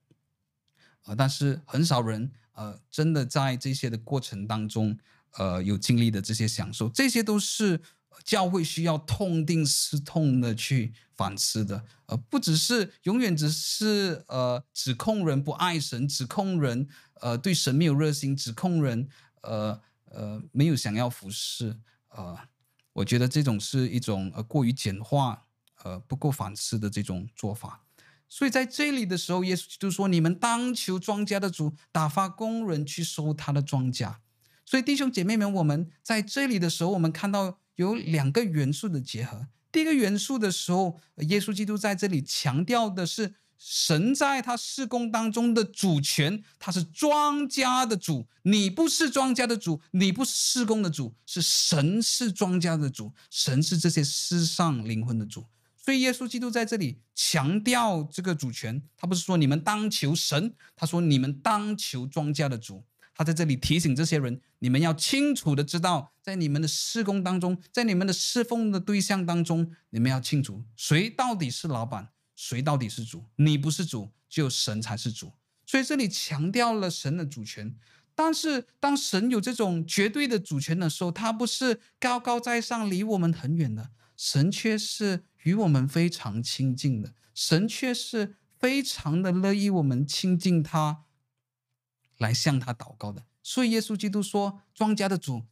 [1.07, 1.17] 呃。
[1.17, 4.99] 但是很少人呃真的在这些的过程当中，
[5.39, 7.81] 呃，有经历的这些享受，这些都是。
[8.25, 16.89] 教会需要痛定思痛的去反思的，呃，不只是永远只是呃指控人不爱神，指控人
[17.21, 19.09] 呃对神没有热心，指控人
[19.43, 22.37] 呃呃没有想要服侍，呃，
[22.93, 25.47] 我觉得这种是一种呃过于简化，
[25.85, 27.83] 呃不够反思的这种做法。
[28.29, 34.17] 所以在这里的时候，耶稣就说：“你们当求庄稼的主打发工人去收他的庄稼。”
[34.67, 37.61] 所以弟兄姐妹们，我们在这里的时候，我们看到。
[37.77, 39.47] 有两个元素的结合。
[39.73, 48.27] 第一个元素的时候，耶稣基督在这里强调的是神在他事工当中的主权，他是庄家的主。
[48.43, 55.47] 你不是庄家的主，你不是事工的主，是神是庄家的主，神是这些世上灵魂的主。
[55.77, 62.83] 所以耶稣基督在这里强调这个主权，他不是说你们当求神，他说你们当求庄家的主。
[63.17, 73.25] 他在这里提醒这些人：你们要清楚的知道，在你们的施工当中，在你们的侍奉的对象当中，你们要清楚谁到底是老板，谁到底是主。
[73.37, 75.33] 你不是主，只有神才是主。
[75.65, 77.75] 所以这里强调了神的主权。
[78.15, 91.05] 但是当神有这种绝对的主权的时候，他不是高高在上，离我们很远的，神却是与我们非常亲近的，神却是非常的乐意我们亲近他。
[92.19, 95.45] 来向他祷告的，所以耶稣基督说：“庄稼的主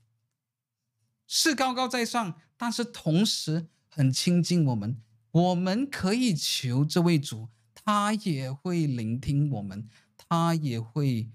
[1.26, 5.00] 是高高在上，但是同时很亲近我们。
[5.30, 11.28] 我们可以求这位主，他也会聆听我们，他也会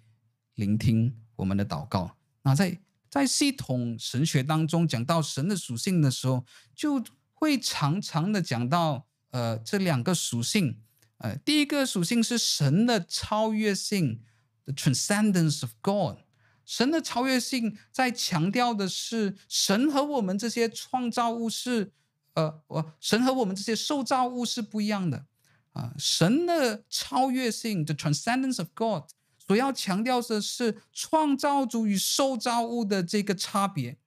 [0.56, 2.18] 聆听我们的祷告。
[2.42, 7.04] 那在在系统神学当中讲到神的属性的时候，就
[7.34, 10.82] 会常常的讲到呃这两个属性。
[11.18, 14.24] 呃，第一个属性是神的超越性。”
[14.70, 16.20] The transcendence of God，
[16.64, 21.92] 神的超越性在强调的是，神和我们这些创造物是，
[22.36, 25.26] 呃，我神和我们这些受造物是不一样的
[25.74, 25.96] 啊。
[25.98, 29.10] 神的超越性，the transcendence of God，
[29.40, 33.98] 所要强调的是创造主与受造物的这个差别，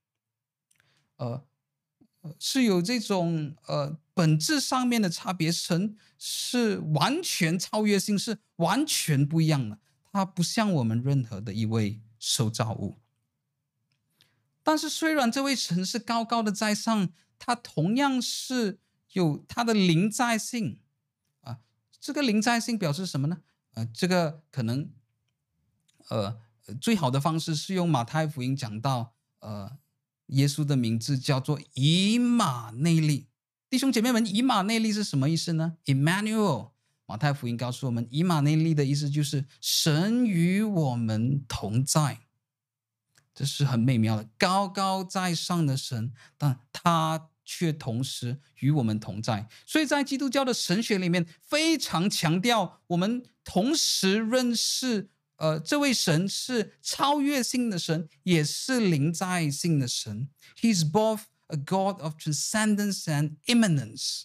[1.17, 1.43] 呃，
[2.39, 5.51] 是有这种呃本质上面的差别。
[5.51, 9.81] 神是完全超越性，是完全不一样的。
[10.13, 12.99] 他不像我们任何的一位受造物，
[14.63, 17.09] 但是虽然这位神是高高的在上，
[17.39, 18.79] 他同样是
[19.13, 20.81] 有他的临在性
[21.41, 21.61] 啊。
[21.99, 23.41] 这个临在性表示什么呢？
[23.73, 24.91] 呃，这个可能
[26.09, 26.39] 呃
[26.79, 29.79] 最好的方式是用马太福音讲到，呃，
[30.27, 33.29] 耶稣的名字叫做以马内利。
[33.71, 36.72] 弟兄姐妹们，以马内利是什么意思呢？Emmanuel。
[37.13, 42.21] 马太福音告诉我们，以马内利的意思就是神与我们同在，
[43.35, 49.47] 这是很美妙的，高高在上的神，但他却同时与我们同在。
[49.67, 60.31] 所以在基督教的神学里面，非常强调我们同时认识，呃，这位神是超越性的神，也是临在性的神。
[60.59, 64.23] He is both a God of transcendence and immanence。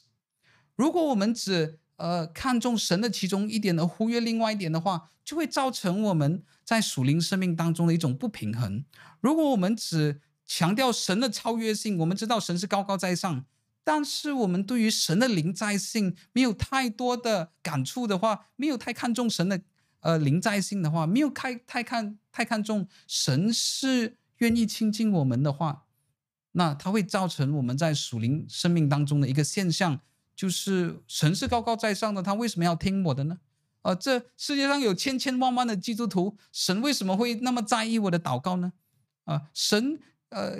[0.77, 8.85] 如果我们只呃，看重神的其中一点而忽略另外一点的话，就会造成我们在属灵生命当中的一种不平衡。
[9.19, 13.45] 如果我们只强调神的超越性，我们知道神是高高在上，
[13.83, 19.61] 但是我们对于神的临在性没有太多的感触的话，没有太看重神的
[20.01, 25.85] 呃临在性的话，没有太太看太看重神是愿意亲近我们的话，
[26.51, 29.99] 那它会造成我们在属灵生命当中的一个现象。
[30.37, 33.39] 就是神是高高在上的，他为什么要听我的呢？
[33.81, 38.73] 呃，这世界上有千千万万的基督徒，神为什么会那么在意我的祷告呢？
[39.25, 40.59] 啊、神呃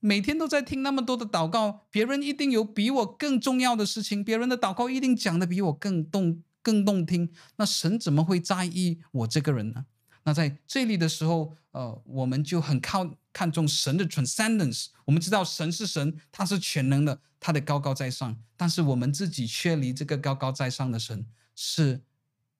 [0.00, 9.84] 每天都在听那么多的祷告，别人一定有比我更重要的事情，别人的祷告一定讲的比我更动更动听，那神怎么会在意我这个人呢？
[10.24, 17.20] 那在这里的时候，呃，我们就很靠看重神的 transcendence，我们知道神是神，他是全能的。
[17.40, 22.00] 他的高高在上，但是我们自己却离这个高高在上的神是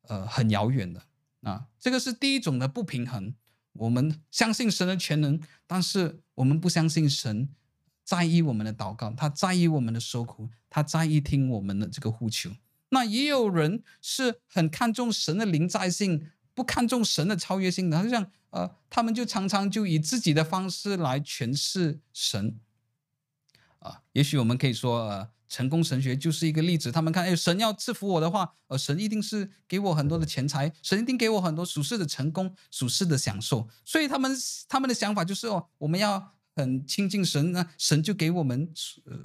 [0.02, 1.02] 呃很遥远的
[1.42, 1.66] 啊。
[1.80, 3.34] 这个是第一种的不平衡。
[3.72, 7.48] 我们相信神的全能，但是我们不相信神
[8.04, 12.52] 在意我们的祷告，他在意我们的受苦，他在意听我们的这个呼求。
[12.90, 22.58] 那也有人是很看重神的临在性，不看重神的超越性的，就像呃，他们就常常就以自己的方式来诠释神。
[23.78, 26.90] 啊，也许我们可以说，呃，成功神学就是一个例子。
[26.90, 33.68] 他们看，哎，神要赐福我的话，呃，神一定是给我很多的钱财，神一定给我很多属世的成功、属世的享受。
[33.84, 34.36] 所以他们
[34.68, 38.68] 他们的想法就是，哦，我们要很亲近神，那神就给我们，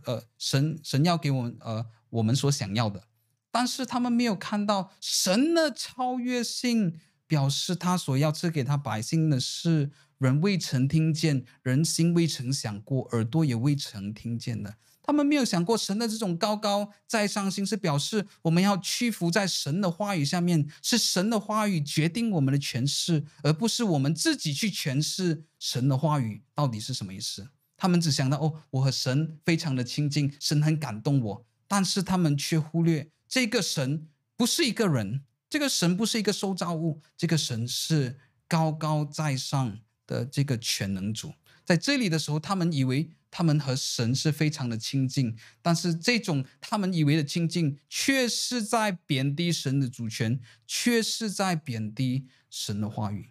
[0.06, 3.08] 呃，神神要给我们，呃，我们所想要的。
[3.50, 7.00] 但是他们没有看到神的超越性，
[7.34, 9.90] 表示他所要赐给他百姓的是。
[10.20, 14.76] 人未曾听见，人心未曾想过，耳朵也未曾听见的。
[15.02, 27.50] 他们没有想过神的这种高高在上心，是表示我们要屈服在神的话语下面，是神的话语决定我们的诠释，而不是我们自己去诠释神的话语到底是什么意思。
[27.76, 34.08] 他们只想到哦，我和神非常的亲近，神很感动我，但是他们却忽略这个神
[34.38, 35.24] 不是一个人，
[35.54, 38.18] 这个神不是一个受造物，这个神是
[38.48, 39.78] 高高在上。
[40.06, 53.30] 的这个全能主，在这里的时候，他们以为他们和神是非常的亲近，但是这种他们以为的亲近，却是在贬低神的主权，却是在贬低神的话语。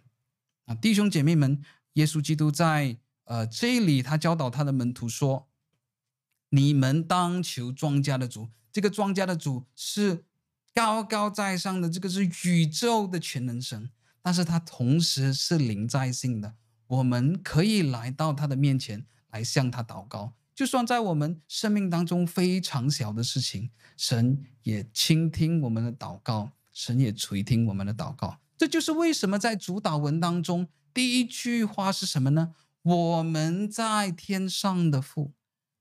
[0.65, 1.61] 啊，弟兄姐妹们，
[1.93, 5.47] 耶稣基督在呃这里，他教导他的门徒说
[6.49, 10.25] ：“你们当求庄稼的主。”这个庄稼的主是
[10.73, 13.89] 高高在上的，这个是宇宙的全能神，
[14.21, 16.55] 但是他同时是临在性的。
[16.87, 28.37] 我们可以来到他的面前来向他祷告，就算在我们生命当中非常小的事情，神也倾听我们的祷告，神也垂听我们的祷告。
[28.57, 32.53] 这就是为什么在主祷文当中，第一句话是什么呢？
[32.83, 35.31] 我们在天上的父，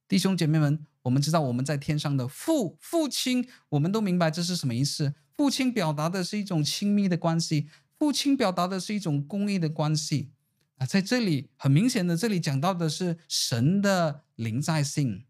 [0.08, 5.14] 弟兄姐妹们，我们知道我们在天上的父，父亲，我们都明白这是什么意思。
[5.36, 7.68] 父亲表达的是一种亲密的关系，
[7.98, 10.30] 父亲表达的是一种公益的关系
[10.76, 10.86] 啊。
[10.86, 15.24] 在这里很明显的，这里讲到的是神的临在性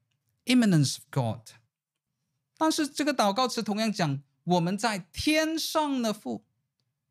[0.47, 1.49] ，immanence of God。
[2.59, 6.45] 但是这个祷告词同样讲我们在天上的父。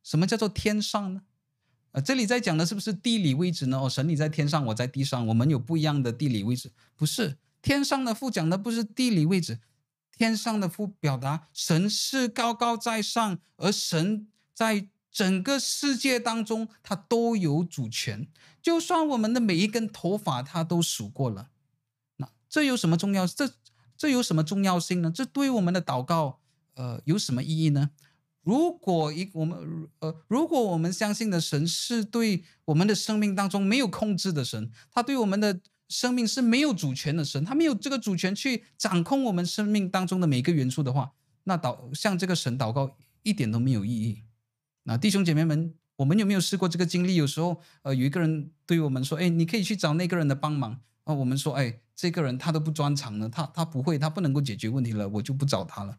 [0.04, 1.22] 什么叫做天上呢？
[1.92, 3.80] 呃，这里在讲的是不是地理位置呢？
[3.80, 6.72] 哦，神你在天上，我在地上，我们有不一样的地理位置。
[6.96, 9.60] 不是，天上的父讲的不是地理位置，
[10.18, 18.28] 天上的父表达神是高高在上，而神在整个世界当中，他都有主权。
[18.62, 21.50] 就算我们的每一根头发，他都数过了。
[22.18, 23.28] 那这有什么重要？
[23.28, 23.52] 这
[23.98, 25.12] 这有什么重要性呢？
[25.14, 26.40] 这对我们的祷告，
[26.76, 27.92] 呃，有什么意义呢？
[28.44, 35.60] 如果一我们呃，如果我们相信的神是对我们的生命当中没有控制的神，他对我们的
[35.92, 41.12] 生命是没有主权的神，他没有这个主权去掌控我们生命当中的每一个元素的话，
[41.44, 44.24] 那祷向这个神祷告一点都没有意义。
[44.84, 47.16] 那弟兄姐妹们，我们有没有试过这个经历？
[47.16, 55.98] 有时候呃，有一个人对我们说：“哎，你可以去找那个人的帮忙。”啊，我们说：“哎，这个人他都不专长了，他他不会，他不能够解决问题了，我就不找他了。”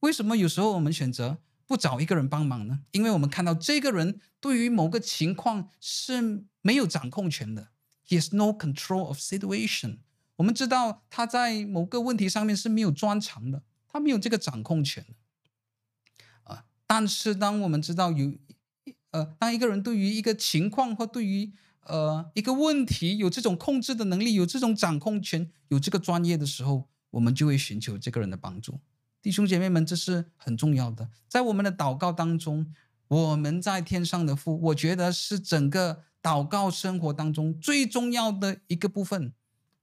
[0.00, 1.38] 为什么有时候我们选择？
[1.66, 2.80] 不找一个人帮忙呢？
[2.90, 7.68] 因为我们看到这个人对于某个情况是没有掌控权的
[8.06, 9.98] ，He has no control of situation。
[10.36, 15.06] 我们知道他在某个问题上面是没有专长的，他没有这个掌控权。
[16.42, 18.32] 啊，但是当我们知道有，
[19.10, 21.52] 呃，当一个人对于一个情况或对于
[21.82, 28.80] 呃一个问题有这种控制的能力，有这种掌控权，有这个专业的时候，我们就会寻求这个人的帮助。
[29.22, 31.08] 弟兄姐妹们，这是很重要的。
[31.28, 32.74] 在我们的祷告当中，
[33.06, 39.34] 我们在天上的父，我觉得是整个祷告生活当中最重要的一个部分。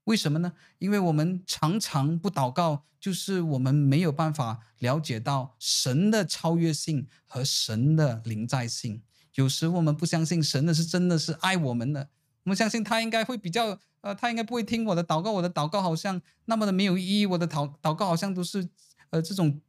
[0.06, 0.54] 为什么呢？
[0.80, 9.04] 因为我们常常不祷告，就是我们没有办法了解到神的超越性和神的临在性。
[9.36, 12.10] 有时我们不相信神的是真的是爱我们的，
[12.44, 18.68] 我们相信他应该会比较呃，他应该不会听我的祷告，我的祷告好像那么的没有意义，我的祷祷告好像都是。
[19.12, 19.60] 呃，这种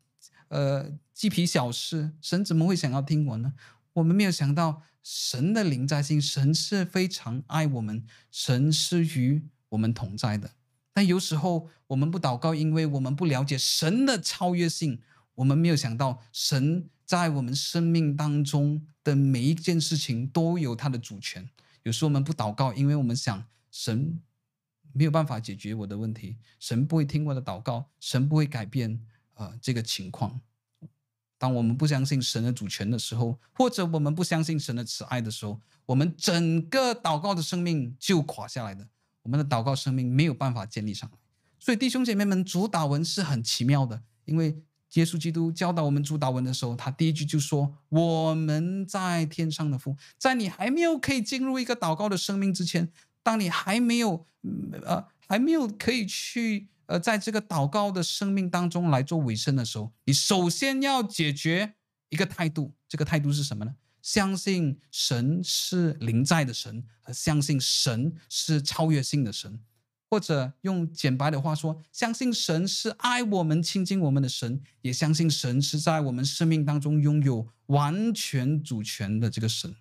[0.50, 3.52] 呃鸡皮小事，神怎么会想要听我呢？
[3.92, 10.52] 我们没有想到神的临在性，神是非常爱我们，神是与我们同在的。
[10.92, 15.00] 但有时候我们不祷告，因为我们不了解神的超越性。
[15.34, 21.48] 我们没有想到神在我们生命当中的每一件事情都有他的主权。
[21.84, 24.20] 有时候我们不祷告，因为我们想神
[24.92, 29.00] 没有办法解决我的问题，神不会听我的祷告，神不会改变。
[29.34, 30.42] 呃，这个情况，
[31.42, 38.86] 当我们不相信神的主权的时候，或者我们不相信神的慈爱的时候，我们整个祷告的生命就垮下来的。
[39.24, 41.18] 我们的祷告生命没有办法建立上来。
[41.58, 44.56] 所以弟兄姐妹们，主祷文是很奇妙的，因为
[44.92, 52.88] 耶稣基督教导我们主祷文的时候，他第一句就说：“我们在天上的父。”在你还没有可以进入一个祷告的生命之前，
[53.20, 54.24] 当你还没有
[54.84, 56.68] 呃还没有可以去。
[56.86, 61.74] 而在这个祷告的生命当中来做尾声的时候，你首先要解决
[62.10, 63.74] 一个态度，这个态度是什么呢？
[64.02, 69.60] 相信神是临在的神，和相信神是超越性的神，
[70.10, 79.76] 或者用简白的话说，相信神是爱我们、亲近我们的神，也相信神是在我们生命当中拥有完全主权的这个神。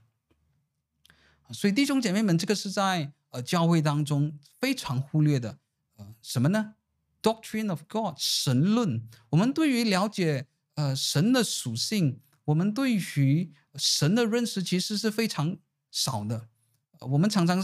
[1.51, 5.57] 所以弟兄姐妹们，这个是在呃教会当中非常忽略的，
[5.97, 6.75] 呃，什么呢
[7.21, 9.07] ？Doctrine of God，神论。
[9.29, 15.57] 我们对于了解呃神的属性，我们对于神的认识其实是非常
[15.91, 16.47] 少的。
[17.01, 17.63] 我们常常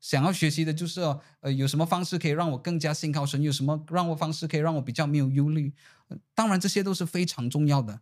[0.00, 1.00] 想要学习的就是
[1.40, 5.74] 呃有什么方式可以让我更加信靠神，有什么让我方式可以让我比较没有忧虑。
[6.34, 8.00] 当然这些都是非常重要的，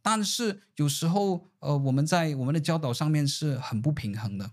[0.00, 4.50] 但是有时候呃我们在我们的教导上面是很不平衡的。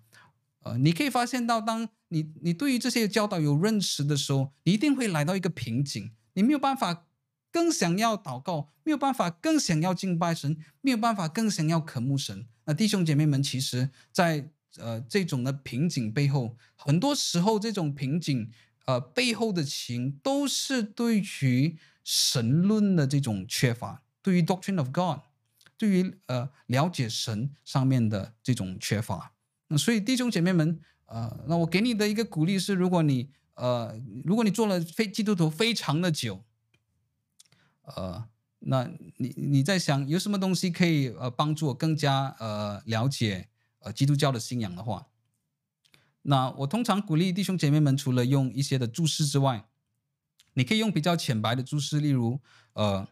[0.61, 7.05] 呃，你可以发现到，当你你对于这些教导有认识的时候，你一定会来到一个瓶颈，你没有办法
[7.51, 12.45] 更想要祷告，没有办法更想要敬拜神，没有办法更想要渴慕神。
[12.65, 18.51] 那弟兄姐妹们，其实，在呃这种的瓶颈背后，很多时候这种瓶颈
[18.85, 25.21] 呃背后的情都是对于神论的这种缺乏，对于 doctrine of God，
[25.77, 29.31] 对于呃了解神上面的这种缺乏。
[29.77, 36.43] 所以弟兄姐妹们，呃，那我给你的一个鼓励是，如果你呃如果你做了非基督徒非常的久，
[37.83, 38.27] 呃。
[38.61, 43.47] 那你你在想有什么东西可以呃帮助我更加呃了解
[43.79, 45.07] 呃基督教的信仰的话，
[46.23, 49.69] 那我通常鼓励弟兄姐妹们，除了用一些的注释之外，
[50.55, 52.41] 你可以用比较浅白的注释，例如
[52.73, 53.07] 呃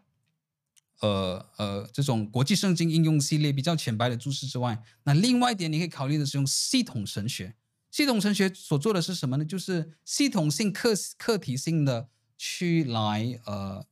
[1.02, 7.56] 呃呃这种国际圣经应用系列比较浅白的注释之外，那另外一点你可以考虑的是用系统神学。
[7.92, 9.46] 系统神学所做的是什么呢？
[9.46, 13.86] 就是系统性课课题性的去来呃。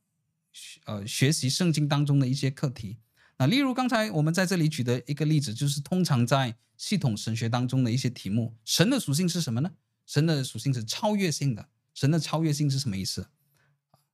[0.86, 2.96] 呃，学习圣经当中的一些课题，
[3.36, 9.72] 那例如刚才我们在这里举的一个例子，就是通常在系统神学当中的一些题目，神的属性是什么呢？
[10.06, 11.68] 神的属性是超越性的。
[11.92, 13.28] 神的超越性是什么意思？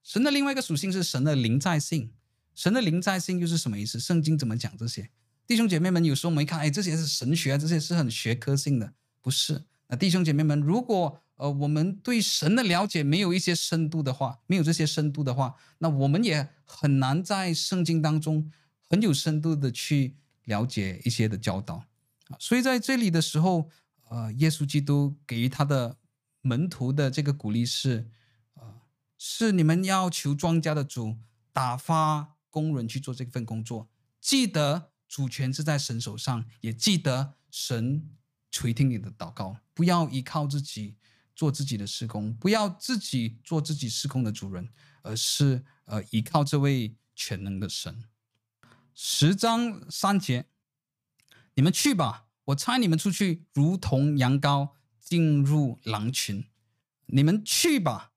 [0.02, 2.10] 神的另外一个属性是神的临在性。
[2.54, 3.98] 神的临在性又是什么意思？
[3.98, 5.10] 圣经怎么讲这些？
[5.46, 9.64] 弟兄姐妹们，有时候我们一看，哎，这些是神学，这些是很学科性的，不是？
[9.88, 18.50] 那弟兄姐妹们，如果呃，我们对神的了解没有一些深度的话，没有这些深度的话，那我们也很难在圣经当中
[18.88, 20.14] 很有深度的去
[20.44, 21.84] 了解一些的教导
[22.28, 22.36] 啊。
[22.38, 23.68] 所以在这里的时候，
[24.08, 25.96] 呃，耶稣基督给予他的
[26.42, 28.08] 门徒的这个鼓励是，
[28.54, 28.80] 呃，
[29.18, 31.16] 是你们要求庄稼的主
[31.52, 33.88] 打发工人去做这份工作，
[34.20, 38.08] 记得主权是在神手上，也记得神
[38.52, 40.94] 垂听你的祷告，不要依靠自己。
[41.34, 44.68] 做自己的施工，不要自己做自己施工的主人，
[45.00, 48.04] 而是呃依靠这位全能的神。
[48.94, 50.44] 十章三节，
[51.54, 56.44] 你们去吧，我差你们出去，如同羊羔进入狼群。
[57.06, 58.11] 你们去吧，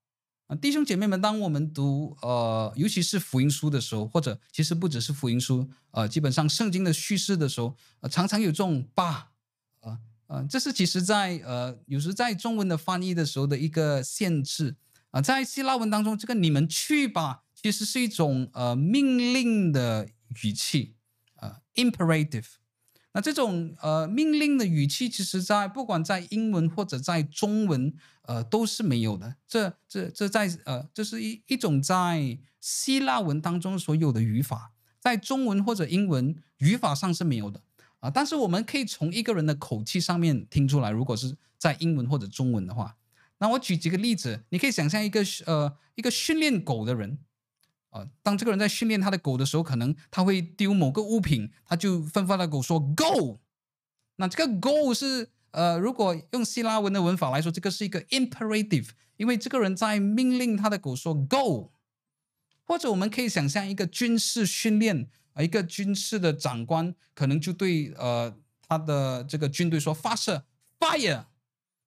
[0.46, 9.32] 啊，弟兄姐妹们，当我们读呃，尤其是福音书的时候，或者其实不只是福音书，呃，基本上圣经的叙事的时候，呃，常常有这种吧。
[10.28, 14.74] 呃，这是其实在呃，有时在中文的翻译的时候的一个限制
[15.12, 20.08] 啊，在希腊文当中，这个“你们去吧”其实是一种呃命令的
[20.42, 20.96] 语气，
[21.36, 22.46] 呃，imperative。
[23.16, 27.94] 那这种呃命令的语气，其实在不管在英文或者在中文，
[28.26, 29.36] 呃，都是没有的。
[29.48, 37.62] 这这这在呃，这是一一种在希腊文当中所有的语法，在中文或者英文语法上是没有的。
[38.00, 42.96] 啊，但是我们可以从一个人的口气上面听出来，如果是在英文或者中文的话，
[43.38, 47.18] 那我举几个例子，你可以想象一个呃一个训练狗的人，
[48.22, 53.38] 当这个人在训练他的狗的时候，可能他会丢某个物品，他就吩咐他的狗说 “go”，
[54.16, 61.72] 那这个 “go” 是呃，如果用希腊文的文法来说，这个是一个 imperative，因为这个人在命令他的狗说 “go”，
[62.64, 65.42] 或者我们可以想象一个军事训练啊。
[65.42, 68.36] 一个军事的长官可能就对呃
[68.68, 70.44] 他的这个军队说发射
[70.78, 71.26] fire，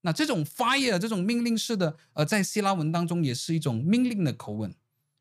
[0.01, 4.73] 那这种 fire 这种命令式的呃在希腊文当中也是一种命令的口吻。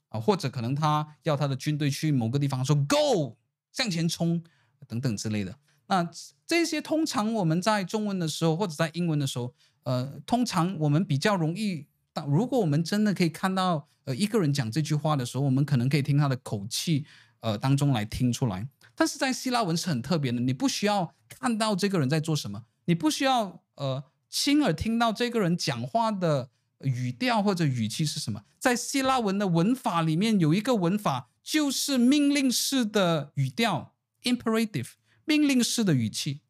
[0.09, 3.37] 啊，或者可能他要他的军队去某个地方说 go
[3.73, 4.43] 向前冲
[4.87, 5.59] 等等之类的。
[5.87, 6.09] 那
[6.47, 9.55] 这些通常我们在中文的时候或者在英文的时候，
[9.85, 17.07] 呃，通常我们比较容易，当如果我们真的可以看到呃一个人讲这句话的时候，我们可能可以听他的口气。
[17.41, 18.67] 呃，当中来听出来，
[18.97, 34.91] 但是在希腊文是很特别的，你不需要看到这个人在做什么，你不需要呃亲耳听到这个人讲话的语调或者语气是什么，在希腊文的文法里面有一个文法，就是命令式的语调 （imperative），
[35.25, 36.41] 命令式的语气。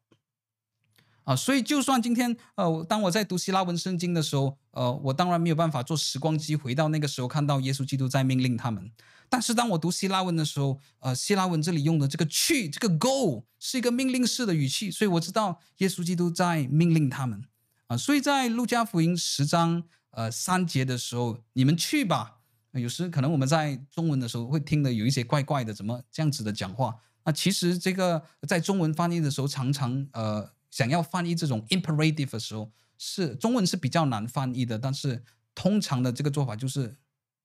[1.25, 8.91] 啊，所以就算今天，呃，当我在读希腊文圣经的时候，呃，我当然没有办法坐时光机回到那个时候，看到耶稣基督在命令他们。
[9.29, 17.45] 但是当我读希腊文的时候，呃，希腊文这里用的这个去，这个 go 是一个命令式的语气，所以我知道耶稣基督在命令他们。
[17.89, 22.41] 啊，所以在路加福音十章呃三节的时候，你们去吧。
[22.73, 26.95] 有时可能我们在中文的时候会听得有一些怪怪的，怎么这样子的讲话？
[27.25, 30.51] 那其实这个在中文翻译的时候，常常呃。
[30.71, 34.79] 想要翻译这种 imperative 的时候，是中文是比较难翻译的。
[34.79, 35.25] 但是
[35.55, 36.95] 通常的这个做法就是，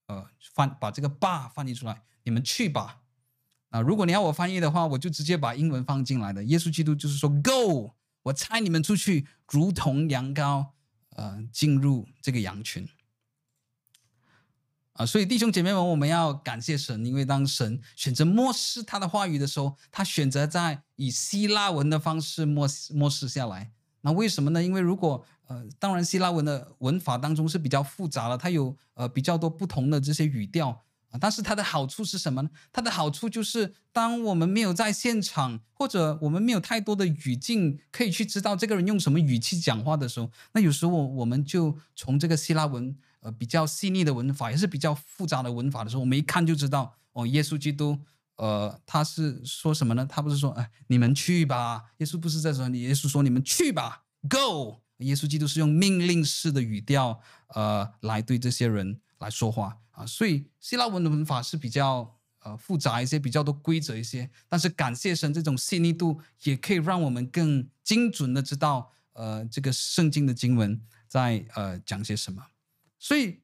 [0.08, 3.00] 呃，翻把这个吧翻译出来，你们去吧。
[3.70, 6.44] 啊，如果你要我翻译的话，我就直接把英文放进来的。
[6.44, 10.66] 耶稣基督就是说，Go，我差你们出去，如同羊羔，
[11.14, 12.88] 呃，进入这个羊群。
[14.92, 23.72] 啊，所以弟兄姐妹们，我们要感谢神，因为当神选择漠视他的话语的时候，他选择在以希腊文的方式默默示下来。
[24.02, 24.62] 那为什么呢？
[24.62, 30.84] 因为如果呃，当然希腊文的文法当中是比较复杂的，它有呃比较多不同的这些语调
[31.20, 32.50] 但是它的好处是什么呢？
[32.72, 47.98] 它的好处就是，当我们没有在现场，或者我们没有太多的语境可以去知道这个人用什么语气讲话的时候，那有时候我们就从这个希腊文呃比较细腻的文法，也是比较复杂的文法的时候，我们一看就知道哦，耶稣基督。
[48.36, 50.04] 呃，他是说什么呢？
[50.10, 51.84] 他不是说，哎，你们去吧。
[51.98, 54.80] 耶稣不是在说，耶稣说你们去吧，Go。
[54.98, 57.20] 耶稣基督是用命令式的语调，
[57.54, 60.06] 呃，来对这些人来说话啊。
[60.06, 64.30] 所以希腊文的文法是比较呃复杂一些，比较多规则一些。
[64.48, 72.46] 但是感谢神，这种细腻度也可以让我们更精准的知道，呃，这个圣经的经文在呃讲些什么。
[72.98, 73.40] 所以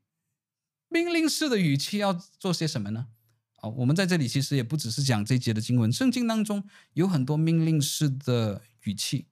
[0.89, 3.07] 命令式的语气要做些什么呢？
[3.53, 6.65] 好，我们在这里其实也不只是讲这节的经文，圣经当中
[6.95, 9.27] 有很多命令式的语气，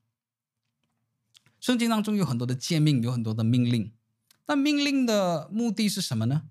[1.58, 3.90] 圣经当中有很多的诫命，有很多的命令。
[4.46, 6.42] 那命令的目的是什么呢？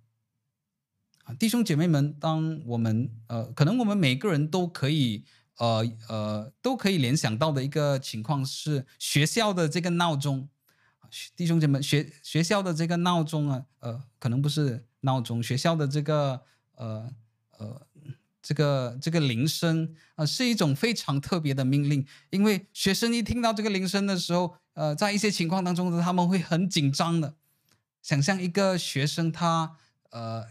[1.33, 5.23] 弟兄姐妹们，当我们呃，可能我们每个人都可以
[5.57, 10.47] 呃呃都可以联想到的一个情况是学校的这个闹钟，
[11.35, 16.41] 弟兄姐妹，学学校的这个闹钟啊，呃，可能不是闹钟，学校的这个
[16.75, 17.09] 呃。
[17.59, 17.87] 呃，
[18.39, 27.33] 这个这个铃声啊，呃，是一种非常特别的命令，因为学生一听到这个铃声的时候，呃，在一些情况当中呢，他们会很紧张的。
[28.03, 29.75] 想象一个学生他
[30.11, 30.45] 呃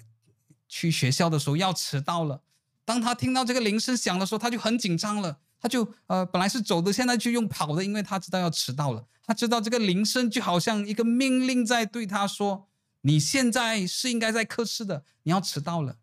[0.68, 2.43] 去学校的时候要迟到了，
[2.84, 9.06] 当他听到这个铃声响的时候，他就很紧张了，他就呃本来是走的，现在就用跑的，因为他知道要迟到了。
[9.24, 12.68] 他知道这个铃声就好像一个命令在对他说
[13.02, 15.97] ：“你现在是应该在课室的，你要迟到了。”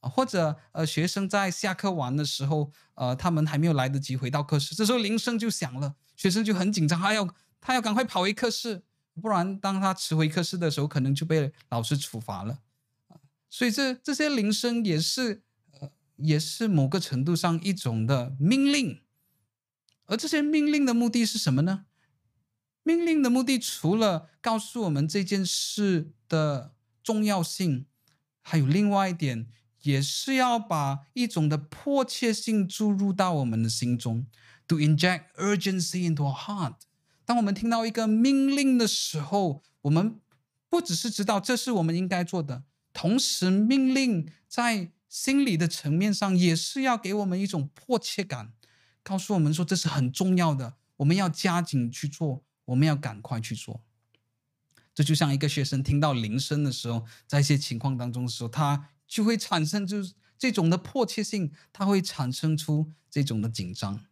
[0.00, 7.28] 或者呃，学生在下课完的时候，呃，他们还没有来得及回到课室，这时候铃声就响了，学生就很紧张，他要
[7.60, 8.82] 他要赶快跑回课室，
[9.20, 12.58] 不然当他迟回课室的时候，可能就被老师处罚了。
[13.50, 15.42] 所以这这些铃声也是
[15.80, 19.00] 呃，也是某个程度上一种的命令。
[20.06, 21.86] 而这些命令的目的是什么呢？
[22.82, 27.86] 命令的目的除了告诉我们这件事的重要性，
[28.42, 29.48] 还有另外一点。
[29.82, 34.26] 也是要把一种的迫切性注入到我们的心中
[34.66, 36.74] ，to inject urgency into our heart。
[37.24, 40.20] 当我们听到一个命令的时候，我们
[40.68, 48.52] 不只是知道这是我们应该做的，同时命令在心理的层面上也是要给我们一种迫切感，
[49.02, 53.82] 告诉我们说这是很重要的，我们要加紧去做，我们要赶快去做。
[54.94, 58.90] 这就像一个学生听到铃声的时候，在一些情况当中的时候，他。
[59.08, 64.04] 就会产生就是这种的迫切性，他会产生出这种的紧张。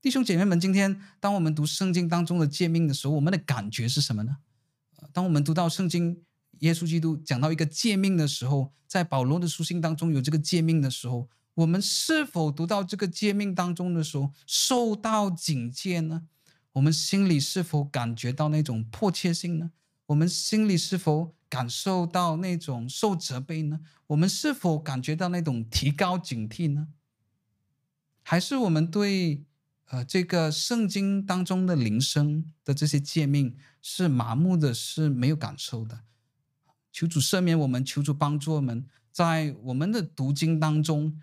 [0.00, 4.38] 弟兄姐妹们，今天当我们读圣经当中的诫命的时候，我们的感觉是什么呢？
[5.12, 6.24] 当我们读到圣经，
[6.62, 16.28] 耶稣基督讲到一个诫命的时候，在保罗的书信当中有这个诫命的时候，我们是否读到这个诫命当中的时候受到警戒呢？
[16.74, 19.72] 我们心里是否感觉到那种迫切性呢？
[20.06, 23.80] 我们心里是否感受到那种受责备呢？
[24.06, 26.88] 我们是否感觉到那种提高警惕呢？
[28.22, 29.44] 还是我们对
[29.86, 36.04] 呃这个圣经当中的铃声的这些诫命是麻木的，是没有感受的？
[36.92, 41.18] 求主赦免我们，求主帮助我们，在我们的读经当中，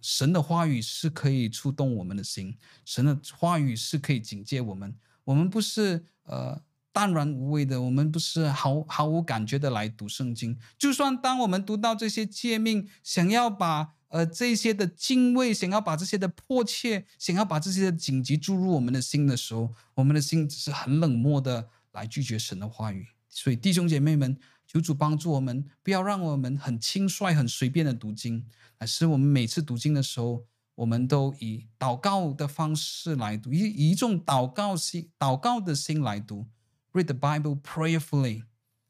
[0.00, 4.94] 神的话语是可以触动我们的心，神的话语是可以警戒我们。
[5.24, 6.62] 我们不是呃。
[6.94, 10.58] 淡然无味的，我们不是毫毫无感觉的来读圣经。
[10.76, 23.06] 就算当我们读到这些诫命，想要把呃这些的敬畏，想要把这些的迫切，想要把这些的紧急注入我们的心的时候，我们的心只是很冷漠的来拒绝神的话语。
[23.30, 24.38] 所以弟兄姐妹们，
[24.72, 28.46] 求主帮助我们，不要让我们很轻率、很随便的读经，
[28.78, 30.46] 而是我们每次读经的时候，
[30.76, 36.46] 我们都以祷告的方式来读，以一种祷告心、祷告的心来读。
[36.94, 38.44] Read the Bible prayerfully，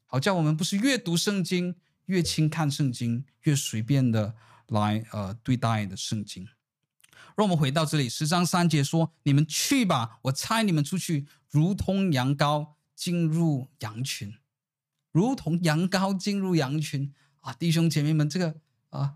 [0.05, 4.35] 好叫我们不是越读圣经越轻看圣经，越随便的
[4.67, 6.47] 来呃对待的圣经。
[7.35, 14.33] 让我们回到这里，十章三节说：“你们去吧，我差你们出去，如同羊羔进入羊群，
[15.13, 18.55] 如同羊羔进入羊群啊！”弟兄姐妹们，这个
[18.89, 19.13] 啊。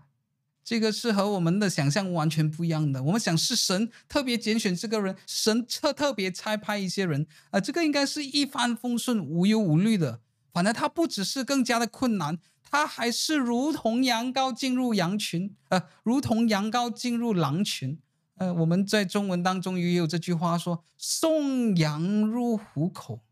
[0.64, 3.02] 这个是和我们的想象完全不一样的。
[3.02, 10.20] 我们想是神特别拣选这个人，神特特别差派一些人，啊、这个应该是一帆风顺、无忧无虑的。
[10.52, 17.98] 反正他不只是更加的困难，他还是如同羊羔进入羊群，呃，如同羊羔进入狼群。
[18.34, 23.22] 呃，我们在中文当中也有这句话说“送羊入虎口”，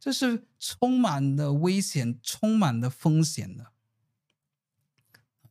[0.00, 3.72] 这是充满了危险、充满了风险的。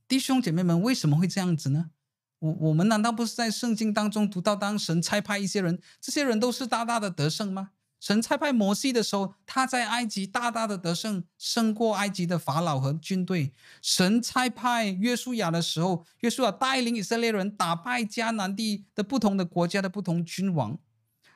[0.08, 1.92] 弟兄姐妹们，为什么会这样子呢？
[2.40, 7.72] 我我们难道不是在圣经当中读到，当神差派一些人，这些人都是大大的得胜吗？
[8.00, 13.52] 神差派摩西的时候，他在埃及大大的得胜，胜过埃及的法老和军队。
[13.82, 20.78] 神差派约书亚的时候，约书亚带领以色列人打败迦南地的不同的国家的不同君王。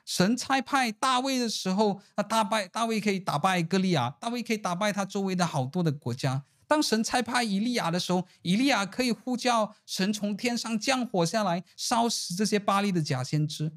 [0.04, 6.44] 神差派大卫的时候，那大败大卫可以打败歌利亚，大卫可以打败他周围的好多的国家。
[6.66, 13.72] 当神差派以利亚的时候，以利亚可以呼叫神从天上降火下来，烧死这些巴力的假先知。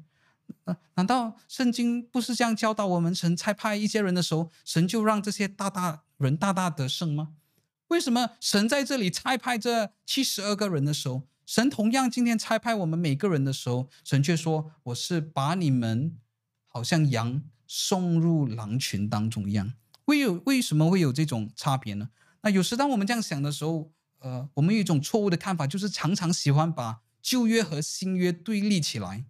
[0.94, 3.14] 难道圣经不是这样教导我们？
[3.14, 7.34] 神差派一些人的时候，神就让这些大大人大大得胜吗？
[7.88, 16.18] 为什么神在这里差派这七十二个人的时候，神同样今天差派我们每个人的时候，神却说：“我是把你们
[16.66, 19.72] 好像羊送入狼群当中一样。”
[20.06, 22.10] 为有为什么会有这种差别呢？
[22.42, 29.24] 那有时当我们这样想的时候，呃，我们有一种错误的看法，就是常常喜欢把旧约和新约对立起来。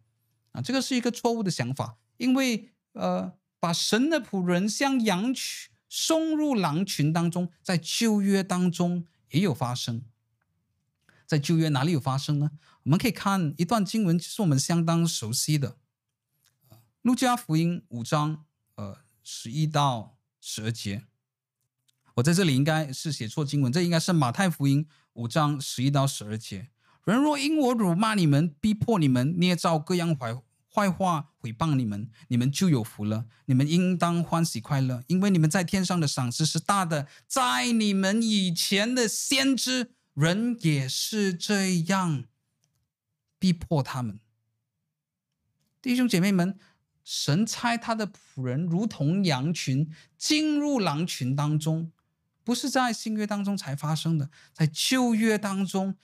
[0.52, 10.02] 啊，这个是一个错误的想法，因为呃，把神的仆人像羊群送入狼群当中，在旧约当中也有发生。
[11.27, 12.53] 在旧约哪里有发生呢？
[12.85, 15.73] 我们可以看一段经文，是我们相当熟悉的，
[17.03, 18.44] 《路加福音》五章
[18.77, 21.05] 呃十一到十二节。
[22.15, 24.85] 我在这里应该是写错经文，这应该是《马太福音》
[25.15, 26.70] 五章十一到十二节。
[27.05, 30.35] 人若因我辱骂你们、逼迫你们、捏造各样坏
[30.73, 33.27] 坏话毁谤你们，你们就有福了。
[33.44, 37.07] 你们应当欢喜快乐，因为你们在天上的赏赐是大的。
[37.27, 42.24] 在你们以前的先知，人也是这样
[43.38, 44.18] 逼迫他们。
[45.82, 46.59] 弟兄姐妹们，
[47.05, 51.93] 神差他的仆人如同羊群进入狼群当中，
[52.43, 55.97] 不是在新约当中才发生的，在旧约当中。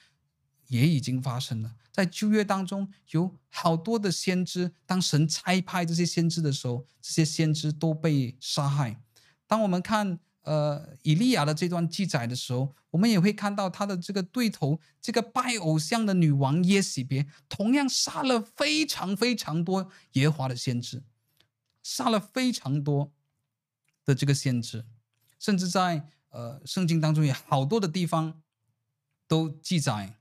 [0.67, 8.99] 也已经发生了，在旧约当中有好多的先知，当神差派这些先知的时候，这些先知都被杀害。
[9.45, 21.03] 当我们看呃以利亚的这段记载的时候，我们也会看到他的这个对头，这个拜偶像的女王耶洗别，同样杀了非常非常多耶华的先知，
[21.81, 23.11] 杀了非常多
[24.05, 24.85] 的这个先知，
[25.39, 28.41] 甚至在呃圣经当中有好多的地方
[29.27, 30.19] 都记载。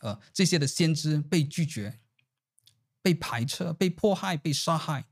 [0.00, 1.98] 呃，这些的先知被拒绝、
[3.02, 5.06] 被排斥、被迫害、被杀害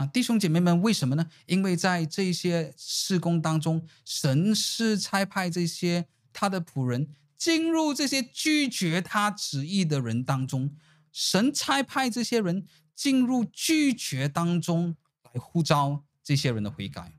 [0.00, 0.06] 啊！
[0.06, 1.28] 弟兄姐妹们，为什么呢？
[1.44, 10.74] 因为在这些事工当中，神是差派这些他的仆人进入这些拒绝他旨意的人当中，
[11.12, 12.66] 神差派这些人
[12.96, 17.12] 进入拒绝当中来呼召这些人的悔改。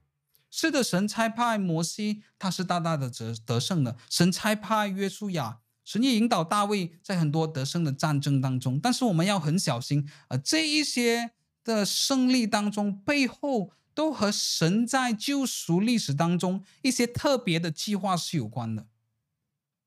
[0.50, 5.60] 是的，神差派摩西，他是大大的得得胜的；神差派约书亚。
[5.84, 11.32] 神也引导大卫在很多得胜的战争当中，但是我们要很小心，呃，这一些
[11.64, 18.88] 的胜利当中背后都和神在救赎历史当中一些特别的计划是有关的，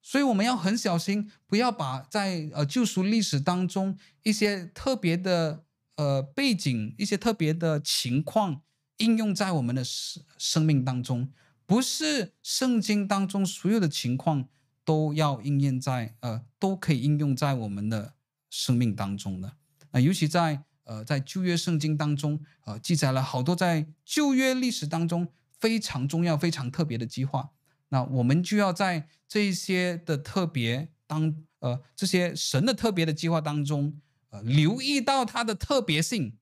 [0.02, 5.64] 所以我们要很小心，不要把在呃救赎历史当中一些特别的
[5.96, 8.62] 呃背景、一些特别的情况
[8.98, 11.30] 应用在我们的生生命当中，
[11.66, 14.48] 不是圣经当中所有的情况。
[14.86, 18.12] 都要应验在呃，都可以应用在我们的
[18.50, 19.56] 生命当中的。
[19.92, 25.28] 啊尤其在呃，在旧约圣经当中，呃，记载了好多在旧约历史当中
[25.58, 27.50] 非常重要、非常特别的计划。
[27.88, 34.00] 那我们就要在这些的特别当呃这些神的特别的计划当中，
[34.30, 36.38] 呃，留意到它的特别性。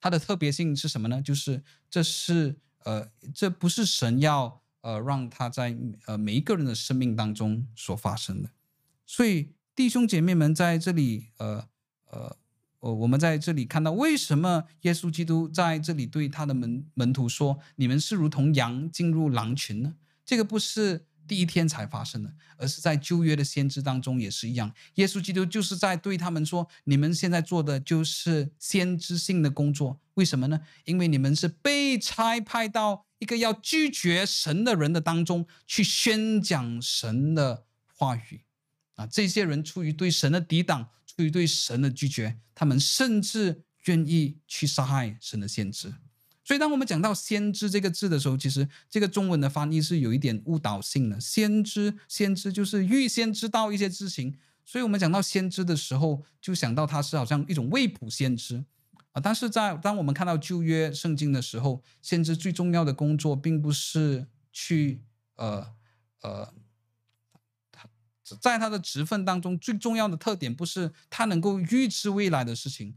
[0.00, 1.20] 它的特别性是什么呢？
[1.20, 4.62] 就是这是呃，这不是神要。
[4.80, 5.76] 呃，让他在
[6.06, 8.50] 呃每一个人的生命当中所发生的，
[9.04, 11.68] 所以弟兄姐妹们在这里，呃
[12.06, 12.36] 呃，
[12.80, 19.94] 哦我们在这里看到，为什么耶稣基督在这里对他的门门徒说：“你们是如同羊进入狼群呢？”
[20.24, 24.72] 这个不是第一天才发生的，而是在旧约的先知当中也是一样。
[24.94, 30.00] 耶稣基督就是在对他们说：“你们现在做的就是先知性的工作。
[30.14, 30.60] 为什么呢？
[30.84, 38.42] 因为你们是被差派到。”一个要拒绝神的人的当中去宣讲神的话语
[38.94, 39.04] 啊！
[39.08, 45.92] 这些人出于对神的抵挡，出于对神的拒绝，他们甚至愿意去杀害神的先知。
[46.44, 51.20] 所以，当我们讲到“先知”这个字的时候，其实这个中文的翻译是有一点误导性的。
[51.20, 58.64] 先知，先知就是预先知道一些事情，所以我们讲到先知的时候，就想到他是好像一种未卜先知
[59.10, 59.20] 啊。
[59.20, 65.02] 但是在当我们看到旧约圣经的时候，先知最重要的工作，并不是去
[65.34, 65.74] 呃
[66.22, 66.54] 呃，
[68.36, 72.96] 在他的职分当中最重要的特点，不是他能够预知未来的事情。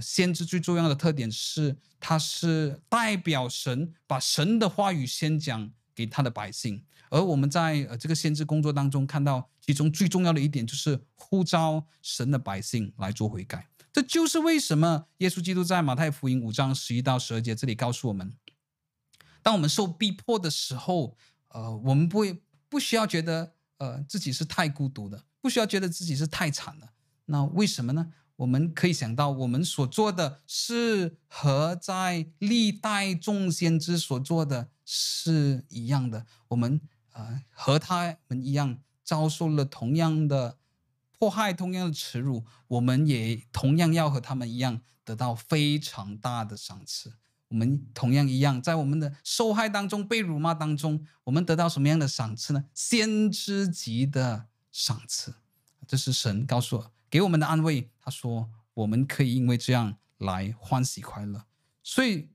[0.00, 6.84] 先知最重要的特点是，他是代表神，把神的话语先讲给他的百姓。
[7.10, 13.68] 而我们在呃这个先知工作当中看到，其中最重要的一点就是呼召神的百姓来做悔改。
[13.92, 18.32] 这就是为什么耶稣基督在马太福音五章十一到十二节这里告诉我们：
[19.42, 21.16] 当我们受逼迫的时候，
[21.48, 26.90] 呃，我们不会不需要觉得呃自己是太孤独的，不需要觉得自己是太惨的。
[27.24, 28.12] 那为什么呢？
[28.36, 36.24] 我们可以想到，我们所做的是和在历代众先知所做的是一样的。
[36.48, 36.80] 我们
[37.12, 40.56] 呃和他们一样，遭受了同样的
[41.18, 42.46] 迫害，同样的耻辱。
[42.68, 47.14] 我们也同样要和他们一样，得到非常大的赏赐。
[47.50, 52.64] 我们同样一样，在我们的受害当中，被辱骂当中，我们得到什么样的赏赐呢？
[52.72, 55.34] 先知级的赏赐。
[55.86, 56.92] 这是神告诉我。
[57.10, 61.44] 给我们的安慰，他说我们可以因为这样来欢喜快乐。
[61.82, 62.28] 所以，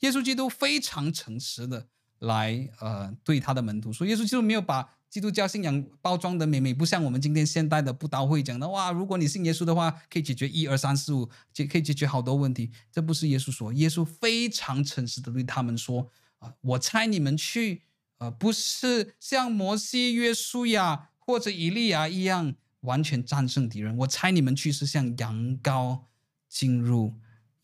[0.00, 1.86] 耶稣基督非常诚实的
[2.18, 12.70] 来呃对他的门徒说，耶稣基督没有把基督教信仰包装的美美，不像我们今天现代的布道会讲的哇，如果你信耶稣的话，可以解决一二三四五，解可以解决好多问题。
[12.90, 16.08] 这不是耶稣说，耶稣非常诚实的对他们说
[16.38, 17.82] 啊、我猜你们去，
[18.18, 22.54] 呃，不是像摩西、约书亚或者以利亚一样。
[22.84, 26.00] 完全战胜敌人，我猜你们去是像羊羔
[26.48, 27.14] 进入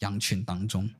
[0.00, 0.90] 羊群当中。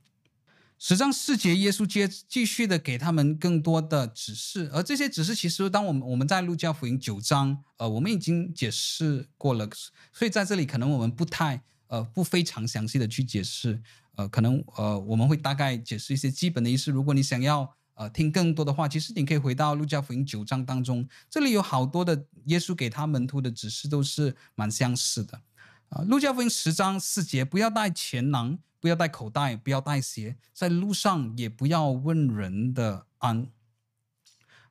[0.79, 9.69] 十章四节，耶稣接继续的给他们更多的指示，而这些指示其实，当我们我们在路加福音九章，呃，我们已经解释过了，
[10.13, 13.81] 所以在这里可能我们不太呃不非常详细的去解释，
[14.17, 16.91] 呃，可能呃我们会大概解释一些基本的意思。
[16.91, 17.75] 如果你想要。
[17.99, 25.41] 呃，听更多的话，其实你可以回到路加福音九章当中，这里有好多的耶稣给他门徒的指示都是蛮相似的。
[25.89, 33.47] 啊、路加福音十章四节，不要带钱囊，不要带口袋，不要带鞋，在路上也不要问人的安。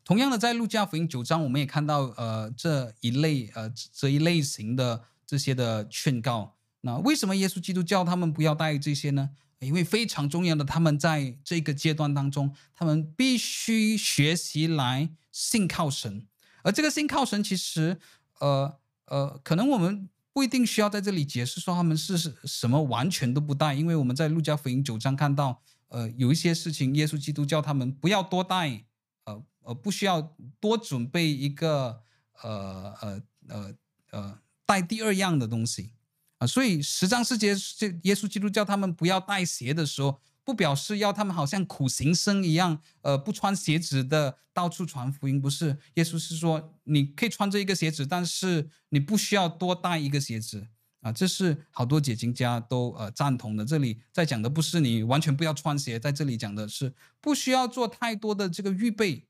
[0.03, 6.55] 同样的，在路加福音九章，我们也看到呃这一类呃这一类型的这些的劝告。
[6.81, 9.31] 那为什么耶稣基督叫他们不要带这些呢？
[9.59, 16.27] 因为非常重要的，他们在这个阶段当中，他们必须学习来信靠神。
[16.61, 17.97] 而这个信靠神，其实，
[18.39, 28.83] 呃呃，可能我们不一定需要在这里解释说他们是什么完全都不带，因为我们在路加福音九章看到，呃，有一些事情，耶稣基督叫他们不要多带，
[29.23, 32.01] 呃呃，不需要多准备一个，
[32.41, 33.75] 呃呃呃
[34.11, 35.93] 呃，带第二样的东西。
[36.39, 45.75] 啊，所以十章四节，这耶稣基督叫他们不要带鞋的时候，不表示要他们好像苦行僧一样，呃，不穿鞋子的到处传福音，不是。
[45.95, 50.67] 耶稣是说，你可以穿这一个鞋子，但是你不需要多带一个鞋子
[51.01, 51.11] 啊。
[51.11, 53.65] 这是好多解经家都呃赞同的。
[53.65, 59.25] 这里在讲的不是你完全不要穿鞋，在这里讲的是不需要做太多的这个预备。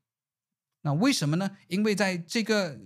[0.82, 1.50] 那为什么呢？
[1.66, 2.78] 因为在这个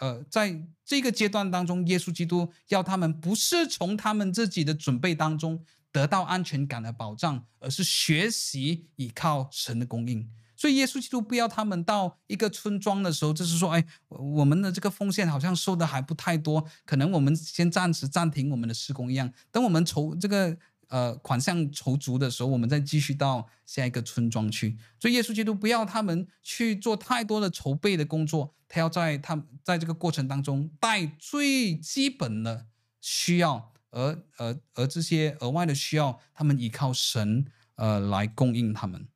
[0.00, 5.64] 呃，在这个阶段当中，耶稣基督要他们不是从他们自己的准备当中
[5.94, 10.28] 得到安全感的保障，而是学习依靠神的供应。
[10.56, 20.58] 所以耶稣基督不要他们到一个村庄的时候，就是说，哎，我们的这个奉献好像收的还不太多，可能我们先暂时暂停我们的施工一样，等我们筹这个。
[20.88, 24.76] 呃，款项筹足的时候，我们再继续到下一个村庄去。
[25.00, 32.66] 所以耶稣基督不要他们去做太多的筹备的工作，他要在他在这个过程当中带最基本的
[33.00, 37.46] 需要，而而而这些额外的需要，他们依靠神
[37.76, 39.06] 呃来供应他们。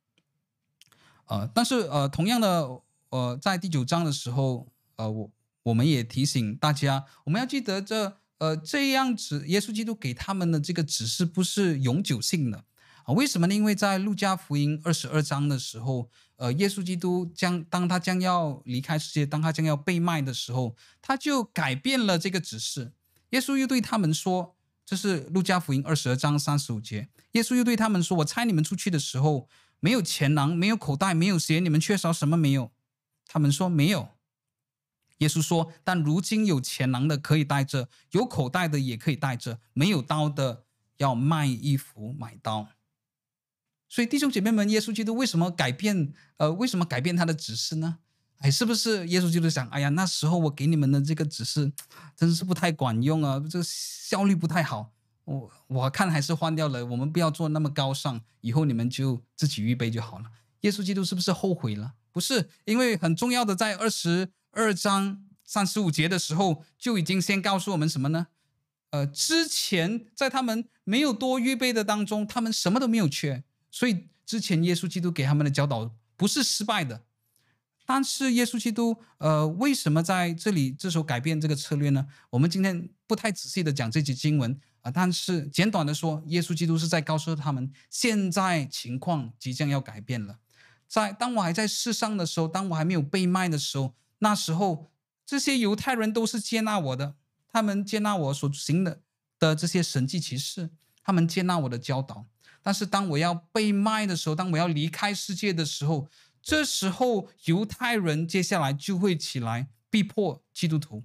[1.25, 5.31] 呃，但是呃，同样的呃，在第九章的时候，呃，我
[5.63, 8.17] 我们也提醒大家，我们要记得这。
[8.39, 12.63] 呃，这样子，耶稣基督给他们的这个指示不是永久性的
[13.03, 13.11] 啊？
[13.11, 13.53] 为什么呢？
[13.53, 22.93] 因为在路加福音二十二章的时候，呃，耶稣基督将当他将要离开世界，当他将要被卖的时候，他就改变了这个指示。
[23.31, 24.55] 耶稣又对他们说
[24.89, 29.47] ：“这是路加福音二十二章三十五节。”耶稣又对他们说：“我差你们出去的时候，
[29.79, 32.71] 没有钱囊，没有口袋，没有鞋，你们缺少什么没有？”
[33.27, 34.09] 他们说：“没有。”
[35.19, 40.65] 耶稣说：“但如今有钱囊的可以带着，有口袋的也可以带着，没有刀的
[40.97, 42.69] 要卖衣服买刀。”
[43.87, 46.13] 所以弟兄姐妹们，耶稣基督为什么改变？
[46.37, 47.99] 呃，为什么改变他的指示呢？
[48.39, 51.71] 哎，是不是耶稣基督想，哎呀，那时候我给你们的这个指示，
[52.15, 54.91] 真是不太管用啊，这个效率不太好。
[55.25, 60.25] 我我看还是换掉了，我们不要做那么高尚，以后你们就自己预备就好了。
[60.61, 61.93] 耶稣基督是不是后悔了？
[62.11, 68.27] 不是，因为很重要的，在二十二章三十五节的时候，就已经先告诉我们什么呢？
[68.91, 77.03] 呃，之前在他们没有多预备的当中，他们什么都没有缺，所以之前耶稣基督给他们的教导不是失败的。
[77.91, 82.05] 但是耶稣基督，呃，为什么在这里这时候改变这个策略呢？
[82.29, 90.37] 我们今天不太仔细的讲这节经文啊，但是简短的说，耶稣基督是在告诉他们，现在情况即将要改变了。
[90.87, 94.91] 在当我还在世上的时候，当我还没有被卖的时候，那时候
[95.25, 97.15] 这些犹太人都是接纳我的。
[97.51, 99.01] 他们接纳我所行的
[99.39, 100.69] 的这些神迹奇事，
[101.01, 102.27] 他们接纳我的教导。
[102.61, 106.07] 但是当我要被卖的时候，当我要离开世界的时候，
[106.41, 111.03] 这时候犹太人接下来就会起来逼迫基督徒。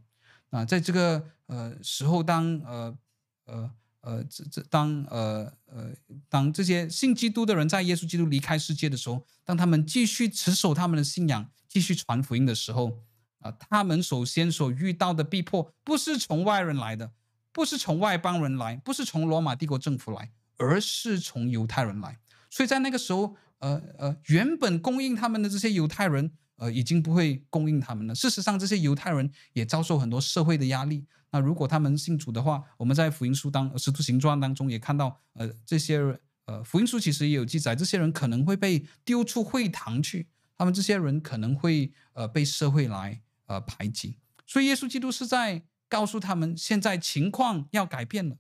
[0.51, 2.99] 啊，在这个呃时候当，呃
[3.47, 3.71] 呃
[4.01, 5.91] 呃这这当呃呃
[6.29, 12.99] 当这些信基督的人在耶稣基督离开世界的时候，当他们继续持守他们的信仰，继续传福音的时候。
[13.41, 17.13] 啊，他们首先所遇到的逼迫，不是从外人来的，
[17.53, 22.19] 不是从外邦人来，不是从罗马帝国政府来，而是从犹太人来。
[22.49, 28.15] 所以在那个时候，呃呃，原本供应他们的这些犹太人，呃，已经不会供应他们了。
[28.15, 31.07] 事实上，这些犹太人也遭受很多社会的压力。
[31.31, 35.99] 那如果他们信主的话，我们在福音书当《使徒行传》当中也看到，呃，这些
[36.45, 40.29] 呃福音书其实也有记载，这些人可能会被丢出会堂去，
[40.59, 43.21] 他们这些人可能会呃被社会来。
[43.47, 44.17] 呃，排挤，
[44.47, 48.39] 所以耶稣基督是在告诉他们，现在情况要改变了，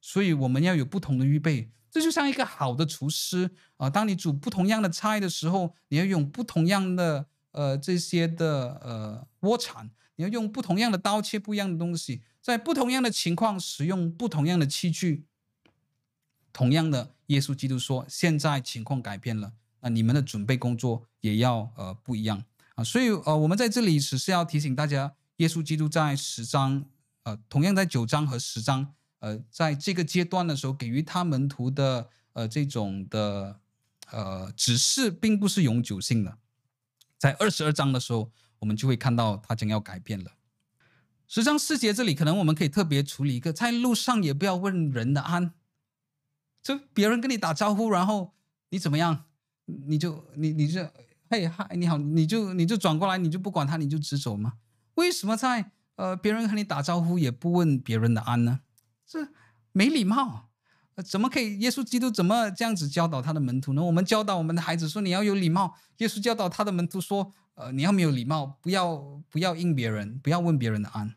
[0.00, 1.70] 所以我们要有不同的预备。
[1.90, 15.24] 这就像一个好的厨师啊、当你煮不同样的菜的时候，你要用不同样的呃这些的呃锅铲，你要用不同样的刀切不一样的东西，在不同样的情况使用不同样的器具。
[16.52, 22.42] 同样的，耶稣基督说，现在情况改变了，那你们的准备工作也要呃不一样。
[22.74, 26.84] 啊，所以呃，我们在这里只是要提醒大家，耶稣基督在十章，
[27.22, 33.60] 呃，同样在九章和十章，呃，在这个阶段的时候，给予他门徒的呃这种的
[34.10, 36.38] 呃指示，并不是永久性的。
[37.16, 40.32] 在二十二章的时候，我们就会看到他将要改变了。
[41.26, 45.52] 十章四节这里，可能我们可以特别处理一个，在路上也不要问人的安，
[46.62, 48.34] 就别人跟你打招呼，然后
[48.70, 49.24] 你怎么样，
[49.66, 50.88] 你就你你就。
[51.30, 54.54] 嘿嗨，你好，你就你就转过来，你就不管他，你就直走吗？
[54.94, 58.60] 为什么在呃别人和你打招呼也不问别人的安呢？
[59.08, 59.26] 这
[59.72, 60.50] 没礼貌，
[61.02, 61.58] 怎么可以？
[61.60, 63.82] 耶稣基督怎么这样子教导他的门徒呢？
[63.82, 68.96] 我们教导我们的孩子说，你要有礼貌，耶稣教导他的门徒说，呃，你要没有礼貌，不要
[69.30, 71.14] 不要应别人，不要问别人的安。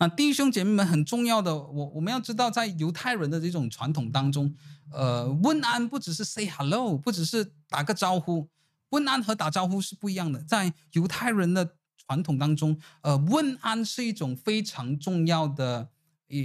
[0.00, 4.54] 那弟兄姐妹们很重要的，我我们要知道，在犹太人的这种传统当中，
[4.92, 8.48] 呃，问安不只是 say hello，不只是打个招呼。
[8.90, 15.90] 问安和打招呼是不一样的，在犹太人的传统当中，呃，问安是一种非常重要的，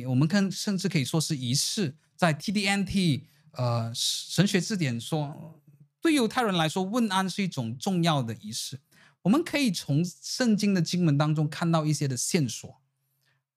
[0.08, 1.96] 我们看甚至可以说是仪式。
[2.16, 5.62] 在 TDNT 呃神学字典说，
[6.02, 8.80] 对犹太人来说，问安是一种重要的仪式。
[9.24, 12.82] 我们可以从圣经的经文当中看到一些的线索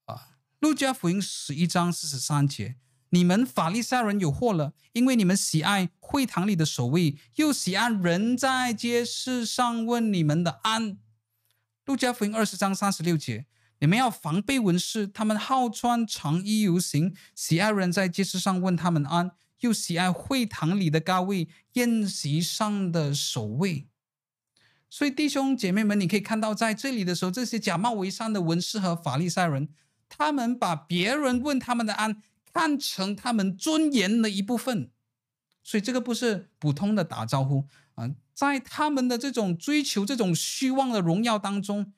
[0.04, 2.76] 啊，路加福音十一章四十三节。
[3.10, 10.98] 你们法利赛人有祸了，因为你们喜爱会堂里的守卫，又喜爱人在街市上问你们的安。
[11.84, 13.46] 路加福音二十章三十六节，
[13.78, 23.88] 你们要防备文士，他们好穿长衣游行，喜爱人在街市上问他们安，又喜爱会堂里的高位，宴席上的守卫。
[24.88, 29.68] 所以弟兄姐妹们，你可以看到在这里的时候，这些假冒为善的文士和法利赛人，
[30.08, 32.22] 他们把别人问他们的安。
[32.58, 34.90] 看成他们尊严的一部分，
[35.62, 37.66] 所以这个不是普通的打招呼
[37.96, 41.92] 啊，在他们的这种追求、这种虚妄的荣耀当中，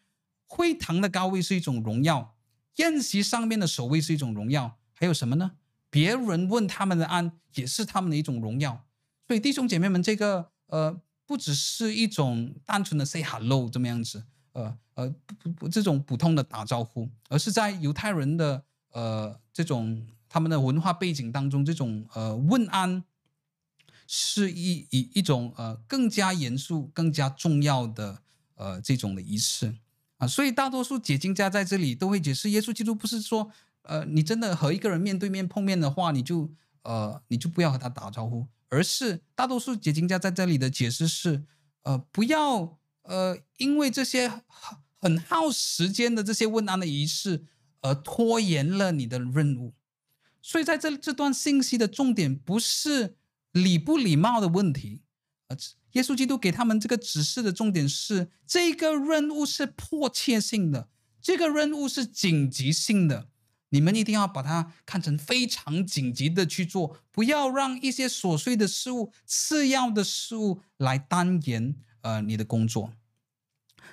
[0.49, 2.35] 会堂的高位是一种荣耀，
[2.77, 5.53] 宴席上面的守卫是一种荣耀，还有什么呢？
[5.89, 8.85] 别人问他们的安，也是他们的一种荣耀。
[9.29, 20.05] 所以弟兄姐妹们，这个呃，不只是一种单纯的 say hello 这么样子，呃呃不不这种普通的打招呼，而是在犹太人的呃这种。
[20.31, 23.03] 他们的文化背景当中，这种呃问安
[24.07, 28.21] 是一一一种呃更加严肃、更加重要的
[28.57, 29.75] 呃这种的仪式
[30.19, 33.51] 啊，所以大多数解经家在这里都会解释，耶稣基督不是说
[33.83, 36.51] 呃你真的和一个人面对面碰面的话，你就
[36.83, 41.45] 呃你就不要和他打招呼，而是大多数解经家在这里的解释是
[41.83, 44.43] 呃不要呃，因为这些很
[45.01, 47.45] 很耗时间的这些问安的仪式，
[47.81, 49.73] 而拖延了你的任务。
[50.43, 53.17] 所以在这这段信息的重点不是
[53.53, 55.03] 礼不礼貌的问题，
[55.47, 55.57] 而
[55.93, 60.89] 耶稣基督给他们这个指示的重点是，这个任务是迫切性的，
[61.21, 63.29] 这个任务是紧急性的。
[63.71, 72.93] 你们一定要把它看成非常紧急的去做，不要让一些琐碎的事物、次要的事物来耽延呃你的工作。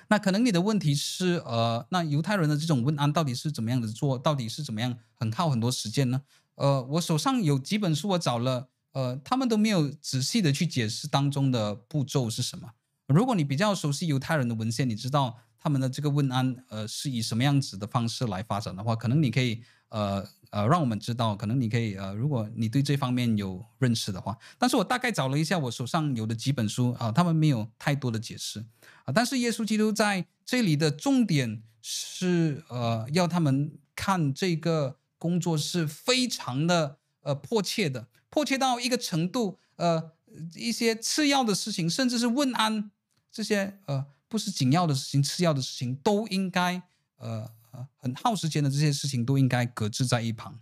[0.08, 4.18] 那可能你的问题是呃，那犹太人的这种问安到底是怎么样的做？
[4.18, 6.22] 到底是怎么样很耗很多时间呢？
[6.54, 12.70] 呃，我手上有几本书，我找了呃，他们都没有仔细的去解释当中的步骤是什么。
[13.08, 15.36] 如果你比较熟悉犹太人的文献，你知道。
[15.58, 28.64] 他们的这个问安，呃，是以什么样子的方式来发展的话，可能你可以，呃呃，让我们知道，可能你可以，呃，如果你对这方面有认识的话，但是我大概找了一下我手上有的几本书啊，他们没有太多的解释
[29.06, 38.06] 啊，但是耶稣基督在这里的重点是，呃，要他们看这个工作是非常的，呃，迫切的，
[38.36, 40.12] 迫切到一个程度，呃，
[40.54, 42.90] 一些次要的事情，甚至是问安
[43.32, 44.04] 这些，呃。
[44.28, 46.82] 不是紧要的事情，次要的事情都应该，
[47.18, 47.48] 呃，
[47.96, 50.58] 很耗时间的这些事情都应该搁置在一旁，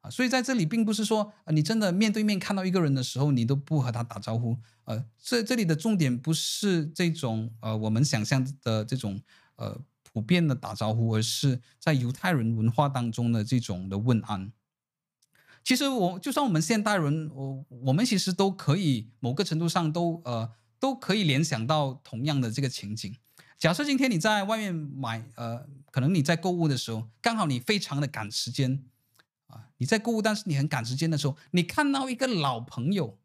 [0.00, 9.20] 啊，所以在这里并不是说，呃，你真的面对面看到一个人的时候，你都不和他打招呼，呃，这这里的重点不是这种，呃，我们想象的这种，
[9.54, 14.52] 呃，普遍的打招呼，而是在犹太人文化当中的这种的问安。
[15.64, 20.52] 其实我就算我们现代人，我我们其实都可以某个程度上都，呃。
[20.80, 23.16] 都可以联想到同样的这个情景。
[23.56, 28.84] 假设今天你在外面买，呃，可能你在购物的时候，刚好你非常的赶时间，
[29.46, 33.16] 啊，你在购物，但是你很赶时间的时候，你看到一个老朋友，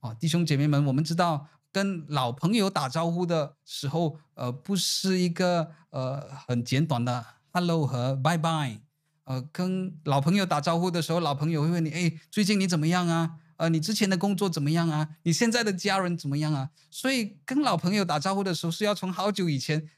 [0.00, 7.24] 啊，弟兄姐妹们，我们知道跟老朋友打招呼的时候，呃，不是一个呃很简短的
[7.54, 8.80] hello 和 bye bye，
[9.26, 13.38] 呃，跟老朋友打招呼的时候，老朋友会问你，哎，最近你怎么样啊？
[13.56, 15.08] 呃，你之前的工作怎么样啊？
[15.24, 16.70] 你现在的家人怎么样啊？
[16.90, 19.88] 所以跟老朋友打招呼的时候是要从好久以前，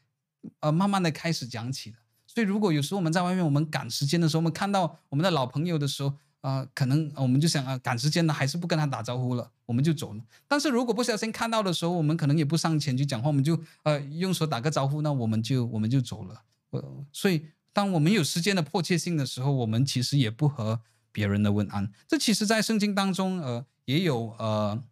[0.60, 1.98] 呃，慢慢的开始讲起的。
[2.26, 10.22] 所以如果有时候我们在外面，我们赶时间的时候，我们看到我们的老朋友的时候，呃，可能我们就想啊，赶时间了，还是不跟他打招呼了，我们就走了。
[10.46, 16.42] 但是如果不小心看到的时候，我们可能也不上前去讲话，我们就呃用手打个招呼，那我们就我们就走了。
[16.70, 17.46] 呃，所以
[17.78, 20.80] 当我们有时间的迫切性的时候，我们其实也不和。
[21.10, 24.84] 别人的问安，这其实，在圣经当中，呃，也有呃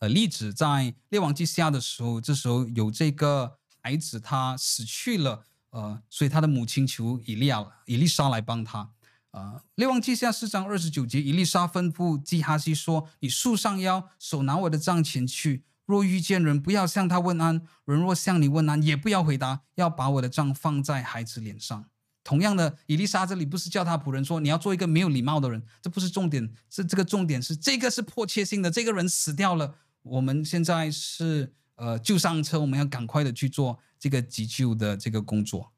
[0.00, 8.90] 呃例子，在列王记下的时候，这时候有这个孩子他死去了，呃，所以他的母亲求以利亚、以利沙来帮他。
[9.30, 15.62] 呃，列王记下四章二十九节，以利沙吩咐基哈西说：“你束上腰，手拿我的杖前去。
[15.88, 21.86] 若遇见人，不要向他问安；人若向你问安，也不要回答，要把我的杖放在孩子脸上。”
[22.22, 35.72] 同样的，以丽莎这里不是叫他仆人说，你要做一个没有礼貌的人，这不是重点，这这个重点是这个是迫切性的，这个人死掉了，我们现在是呃救上车，我们要赶快的去做这个急救的这个工作。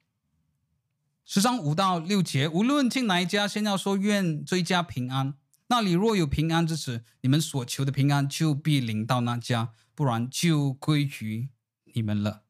[1.25, 5.35] 十章五到六节，无论进哪一家，先要说愿追加平安。
[5.69, 9.71] 那里若有平安之时，你们所求的平安就必临到那家，
[10.01, 11.51] 不然就归于
[11.93, 12.45] 你们了。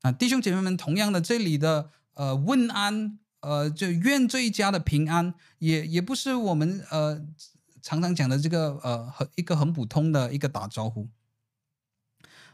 [0.00, 3.18] 啊，弟兄姐妹们，同样的，这里的呃问安。
[3.40, 7.22] 呃，就愿这一家的平安，也也不是我们呃
[7.82, 11.10] 常常讲的这个呃很一个很普通的一个打招呼。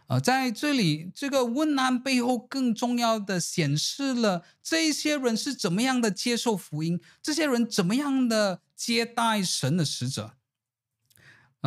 [0.09, 10.35] 呃，在这里这个问安背后，更重要的显示了这些人是怎么样的接受福音，这些人怎么样的接待神的使者。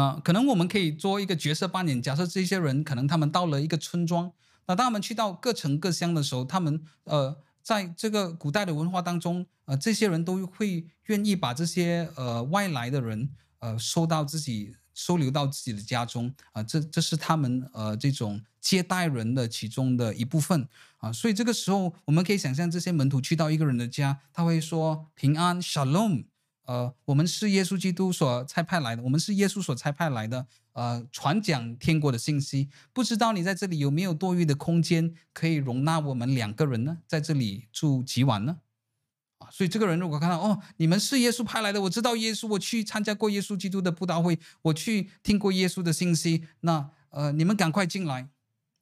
[0.01, 4.31] 啊、可能我们可以做一个角色扮演，假设这些人可能他们到了一个村庄，
[4.67, 7.37] 那当他们去到各城各乡的时候，他们呃。
[7.67, 13.29] 在这个古代的文化当中，呃，这些人都会愿意把这些呃外来的人
[13.59, 20.65] 呃收到自己收留到自己的家中啊，这这是他们呃这种接待人的其中的一部分
[20.99, 26.23] 啊，所以这个时候我们可以想象，这些门徒去到一个人的家，他会说平安，Shalom。
[26.67, 32.67] 呃，我们是耶稣基督所差派来的，我们是耶稣所差派来的，呃，传讲天国的信息。
[32.91, 36.97] 不知道你在这里有没有多余的空间可以容纳我们两个人呢？
[37.07, 38.57] 在这里住几晚呢？
[39.37, 48.27] 啊，所以这个人如果看到哦，你们是耶稣派来的，我知道耶稣，我去参加过耶稣基督的布道会，我去听过耶稣的信息，那呃，你们赶快进来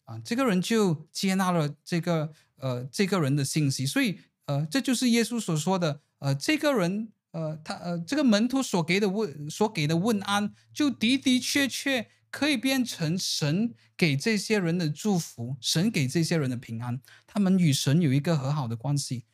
[0.06, 0.20] 啊！
[0.26, 4.18] 这个人就接纳了这个呃这个人的信息，所以
[4.48, 7.12] 呃，这就是耶稣所说的呃这个人。
[7.36, 19.26] 呃，他呃，这个门徒所给的问所给的问安，就的的确确可以变成神给这些人的祝福，神给这些人的平安，他们与神有一个和好的关系。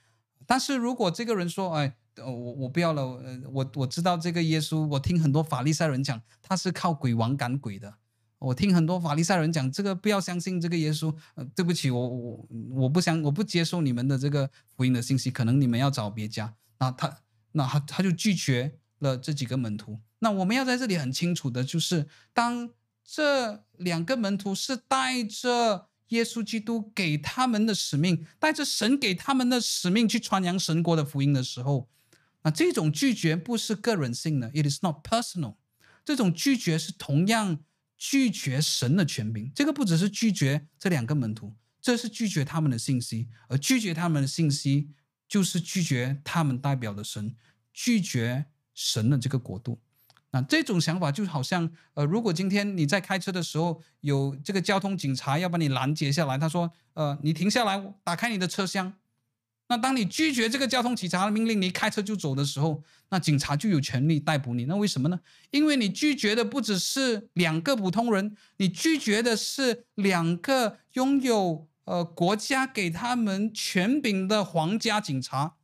[0.48, 3.22] 但是如果这个人说：“哎，我我不要了，
[3.52, 7.94] 我我知道这个耶稣，我听很多法利赛人讲，他是靠鬼王赶鬼的。
[8.40, 11.16] 我听很多法利赛人讲，这个不要相信这个耶稣。
[11.36, 16.56] 呃，对不起，我我我不相，我不接受你们的这个福音的信息，可能你们要找别家。
[16.80, 17.16] 那他
[17.54, 20.00] 那他他就拒绝了这几个门徒。
[20.20, 22.70] 那我们要在这里很清楚的就是，当
[23.04, 25.88] 这两个门徒是带着。
[26.12, 31.88] 耶稣基督给他们的使命，带着神给他们的使命去传扬神国的福音的时候，
[32.42, 35.56] 那这种拒绝不是个人性的，it is not personal。
[36.04, 37.62] 这种拒绝是同样
[37.98, 39.50] 拒绝神的权柄。
[39.56, 44.90] 这个不只是拒绝这两个门徒，这是拒绝他们的信息，而拒绝他们的信息
[45.32, 47.34] 就是拒绝他们代表的神，
[47.72, 49.80] 拒绝神的这个国度。
[50.32, 58.94] 那这种想法就好像，呃，如果今天你在开车的时候，有这个交通警察要把你拦截下来，他说，呃，你停下来，打开你的车厢。
[59.70, 64.66] 那当你拒绝这个交通警察的命令，你开车就走的时候，那警察就有权利逮捕你。
[64.66, 65.18] 那为什么呢？
[65.52, 75.56] 因为你拒绝的不只是两个普通人，你拒绝的是两个拥有呃国家给他们权柄的皇家警察。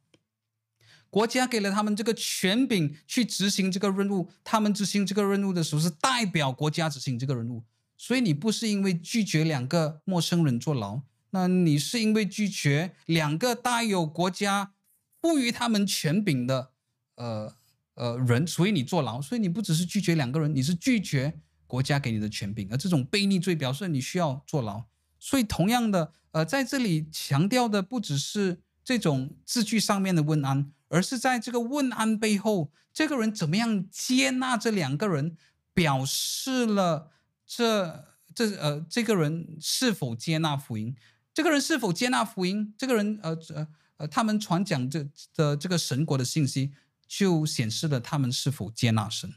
[1.10, 7.64] 国家给了他们这个权柄去执行这个任务，他们执行这个任务的时候是代表国家执行这个任务，
[7.98, 14.74] 所以你不是因为拒绝两个陌生人坐牢，那你是因为拒绝两个带有国家
[15.22, 16.72] 赋予他们权柄的
[17.16, 17.56] 呃
[17.96, 24.84] 呃人，所以你坐牢，所以你不只是拒绝两个人，你是拒绝国家给你的权柄，而这种悖逆罪表示你需要坐牢，
[25.20, 30.72] 所以同样的，呃，在这里强调的不只是这种字句上面的问安。
[30.90, 35.36] 而是在这个问安背后，这个人怎么样接纳这两个人，
[35.74, 37.12] 表示了
[37.46, 40.96] 这这呃这个人是否接纳福音？
[41.34, 42.74] 这个人是否接纳福音？
[42.78, 43.68] 这个人呃呃
[43.98, 46.72] 呃，他们传讲这的这个神国的信息，
[47.06, 49.34] 就显示了他们是否接纳神。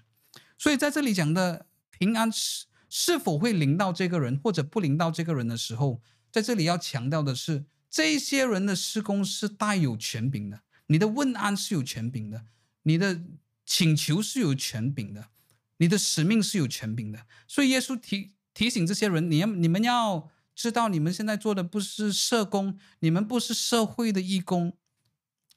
[0.56, 10.60] 所以在这里讲的平安是是否会临到这个人，或者不临到这个人的时候，在这里要强调的是，这些人的施工是带有权柄的。
[10.88, 12.44] 你的问安是有权柄的，
[12.82, 13.22] 你的
[13.64, 15.28] 请求是有权柄的，
[15.76, 17.24] 你的使命是有权柄的。
[17.46, 24.76] 所以耶稣提提醒这些人，你要你们要知道，你们现在做的不是社工，你们不是社会的义工，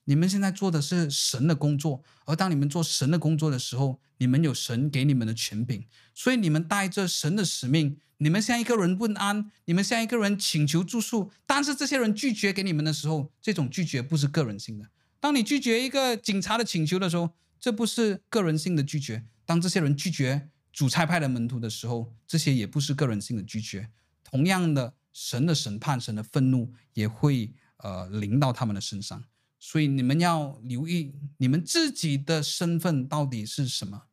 [0.05, 2.03] 你们现在做的是神的工作。
[2.25, 14.89] 而当你们做神的工作的时候，你们有神给你们的权柄，所以你们带着神的使命，你们向一个人问安，你们向一个人请求住宿，但是这些人拒绝给你们的时候，这种拒绝不是个人性的。
[15.19, 23.89] 当你拒绝一个警察的请求的时候，这不是个人性的拒绝；当这些人拒绝主差派的门徒的时候，这些也不是个人性的拒绝。
[24.23, 29.23] 同样的，神的审判、神的愤怒也会呃临到他们的身上。
[29.65, 34.03] 所以你们要留意你们自己的身份到底是什么？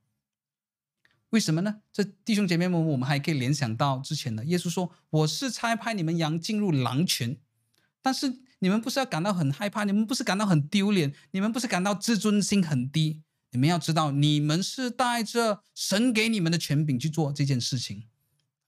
[1.31, 1.81] 为什么呢？
[1.93, 7.41] 这弟兄姐妹们，我们还可以联想到之前的耶稣说：“我是差派你们羊进入狼群。”
[8.01, 8.43] 但是。
[8.63, 9.85] 你们不是要感到很害怕？
[9.85, 11.15] 你们不是感到很丢脸？
[11.31, 13.23] 你们不是感到自尊心很低？
[13.53, 18.05] 你们要知道，你们是带着神给你们的权柄去做这件事情。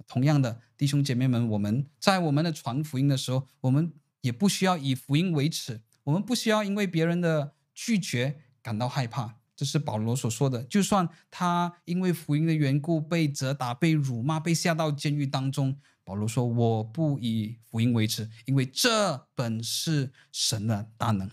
[0.06, 3.92] 同样的，弟兄姐妹们，我们在我们的传福音的时候，我们
[4.22, 9.36] 也不需要以福音为耻，我们不需要因为别人的拒绝感到害怕。
[9.54, 10.64] 这是保罗所说的。
[10.64, 15.78] 就算他因为福音的缘故被责打、被辱骂、被下到监狱当中。
[16.04, 21.30] 保罗说：“我不以福音为耻，因为这本是神的大能。”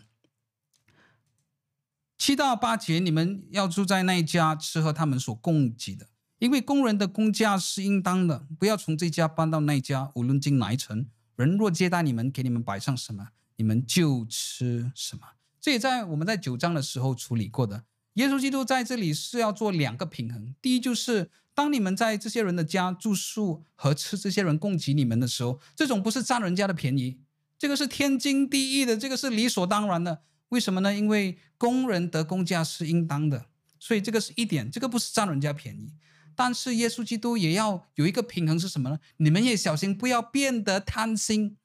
[2.20, 8.46] 七到八节，你们要住在那一家，吃喝他们所供给的，因为工人的工价是应当的。
[8.60, 13.30] 不要从这家搬到那家，无论进哪一城，人若接待你们，给你们摆上什么，
[13.60, 15.22] 你们就吃什么。
[15.62, 17.84] 这也在我们在九章的时候处理过的。
[18.14, 21.30] 耶稣基督在这里是要做两个平衡，第一就是。
[21.56, 27.20] 当你们在这些人的家住宿和吃这些人供给你们的时候，这种不是占人家的便宜，
[27.58, 30.22] 这个是天经地义的，这个是理所当然的。
[30.50, 30.96] 为什么呢？
[30.96, 35.92] 因为工人得工价是应当的，所以这个是一点，这个不是占人家便宜。
[36.34, 38.98] 但是耶稣基督也要有一个平衡是什么呢？
[39.18, 41.58] 你们也小心，不要变得贪心。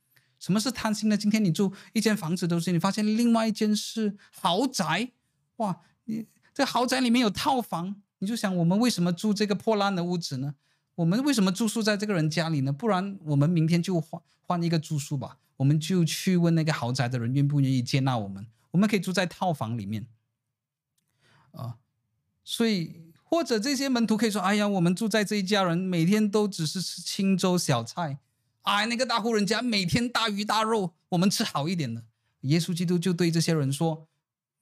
[0.44, 1.16] 什么是贪心呢？
[1.16, 5.10] 今天你住一间房子都是，你发现另外一间是豪宅，
[5.56, 8.02] 哇，你这豪宅里面有套房。
[8.18, 10.54] 你就想，我们为什么住这个破烂的屋子呢？
[10.96, 12.70] 我们为什么住宿在这个人家里呢？
[12.70, 15.38] 不然我们明天就换换一个住宿吧。
[15.56, 18.46] 我们就去问那个豪宅的人愿不愿意接纳我们。
[18.72, 20.06] 我们可以住在套房里面，
[21.52, 21.76] 啊，
[22.44, 28.18] 所以或者这些门徒可以说：“哎呀，我们住在这一家人，每天都只是吃清粥小菜。
[28.64, 32.04] 哎，那个大户人家每天大鱼大肉，我们吃好一点的。”
[32.42, 34.08] 耶稣基督就对这些人说：“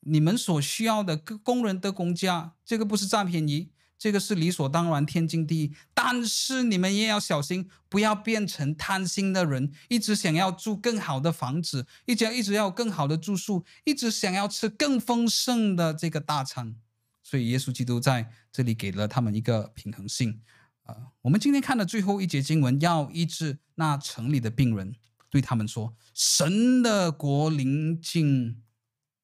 [0.07, 3.71] 你们所需要的工人的工价，这个不是占便宜。”
[4.03, 16.75] 这个是理所当然、天经地义，但是你们也要小心，不要变成贪心的人，一直想要住更好的房子，一直要一直要更好的住宿，一直想要吃更丰盛的这个大餐。
[17.23, 20.41] 所以耶稣基督在这里给了他们一个平衡性。
[20.83, 24.95] 啊、呃，我们今天看的最后一节经文，要医治那城里的病人，
[25.31, 28.63] 对他们说：“神的国临近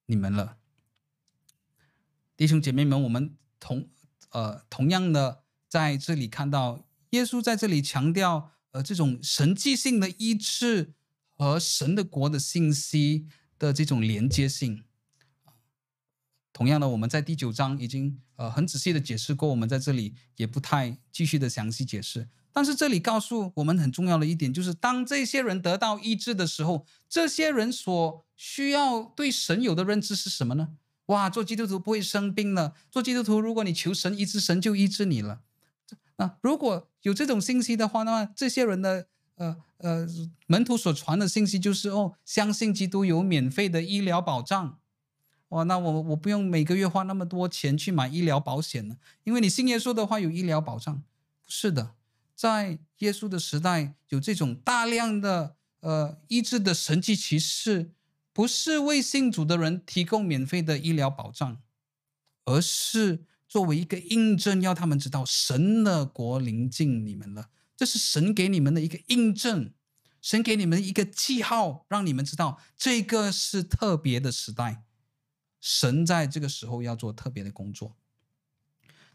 [0.06, 0.56] 你们了。”
[2.36, 3.88] 弟兄姐妹们，我们同。
[4.30, 10.92] 呃，同样的，在这里看到耶稣在这里强调，呃，这种神迹性的医治
[11.30, 13.26] 和神的国的信息
[13.58, 14.84] 的这种连接性。
[16.58, 22.28] 同样的，我们在第九章已经呃很仔细的解释过，我们在这里也不太继续的详细解释。
[22.52, 30.70] 但是这里告诉我们很重要的一点，就是当这些人得到医治的时候，这些人所需要对神有的认知是什么呢？
[31.06, 32.74] 哇，做基督徒不会生病了。
[32.90, 35.42] 做基督徒，如果你求神医治，神就医治你了。
[36.16, 39.06] 啊，如果有这种信息的话，那么这些人的
[39.36, 40.08] 呃呃
[40.48, 44.77] 门徒所传的信息就是哦，相信基督有免费的医疗保障。
[45.48, 50.94] 哇，那我我不用每个月花那么多钱去买医疗保险了，因为你信耶稣的话有医疗保障。
[51.44, 51.94] 不是的，
[52.34, 57.92] 在耶稣的时代有这种大量的呃医治的神迹奇事。
[58.30, 61.60] 不是为信主的人提供免费的医疗保障，
[62.44, 67.48] 而是作为一个印证，要他们知道神的国临近你们了。
[67.76, 69.72] 这是神给你们的一个印证，
[70.22, 74.84] 神给你们一个记号，让你们知道这个是特别的时代，
[75.60, 77.96] 神在这个时候要做特别的工作。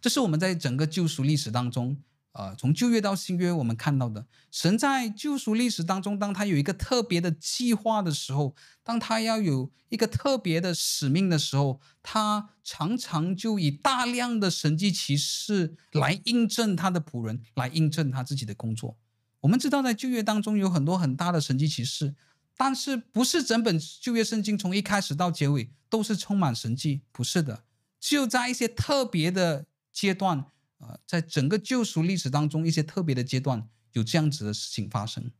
[0.01, 1.97] 这是我们在整个救赎历史当中。
[2.33, 18.97] 呃，从旧约到新约，我们看到的神在救赎历史当中，当他有一个特别的计划的时候，当他要有一个特别的使命的时候，他常常就以大量的神迹奇事来印证他的仆人，来印证他自己的工作。
[19.41, 22.15] 我们知道，在旧约当中有很多很大的神迹奇事，
[22.55, 27.63] 但是不是整本旧约圣经从一开始到结尾都是充满神迹，不是的，
[27.99, 30.45] 就在一些特别的阶段。
[30.77, 35.31] 呃，在整个救赎历史当中，一些特别的阶段有这样子的事情发生，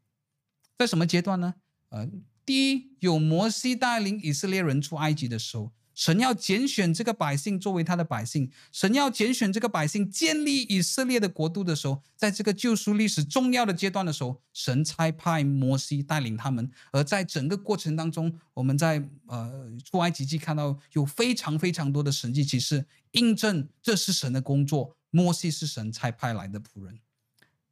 [0.78, 1.56] 在什么阶段呢？
[1.90, 2.10] 呃，
[2.46, 24.96] 第一，有摩西带领以色列人出埃及的时候，神要拣选这个百姓作为他的百姓，神要拣选这个百姓建立以色列的国度的时候，在这个救赎历史重要的阶段的时候，神差派摩西带领他们，而在整个过程当中，我们在呃出埃及记看到有非常非常多的神迹奇事，印证这是神的工作。
[25.16, 27.00] 摩西是神差派来的仆人。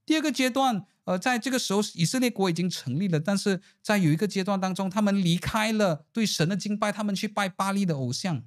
[0.05, 8.43] 第二个阶段，呃，在这个时候，以色列国已经成立了，但是在有一个阶段当中，他们离开了对神的敬拜，他们去拜巴力的偶像。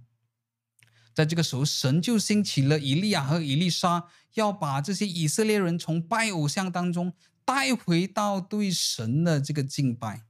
[1.13, 4.05] 在这个时候，神就兴起了以利亚和以利沙，
[4.35, 7.13] 要把这些以色列人从拜偶像当中
[7.45, 10.23] 带回到对神的这个敬拜。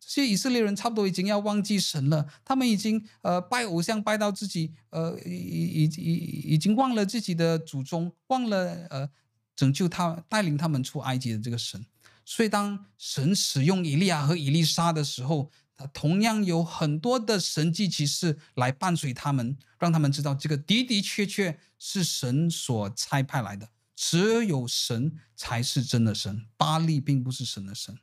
[0.00, 6.14] 这些以色列人差不多已经要忘记神了，他们已经呃拜偶像拜到自己呃已已已
[6.54, 9.08] 已经忘了自己的祖宗，忘了呃
[9.54, 11.84] 拯救他带领他们出埃及的这个神。
[12.24, 23.68] 所以当神使用以利亚和以利沙的时候，他同样有很多的神迹奇事来伴随他们，让他们知道这个的的确确是神所差派来的。
[23.96, 27.98] 只有神才是真的神，巴力并不是神的神。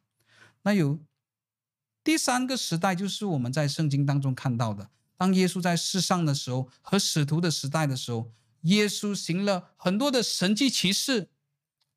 [0.63, 0.99] 那有。
[2.03, 11.29] 第三个时代就是我们在圣经当中看到的，当耶稣在世上的时候和使徒的时代的时候，耶稣行了很多的神迹奇事，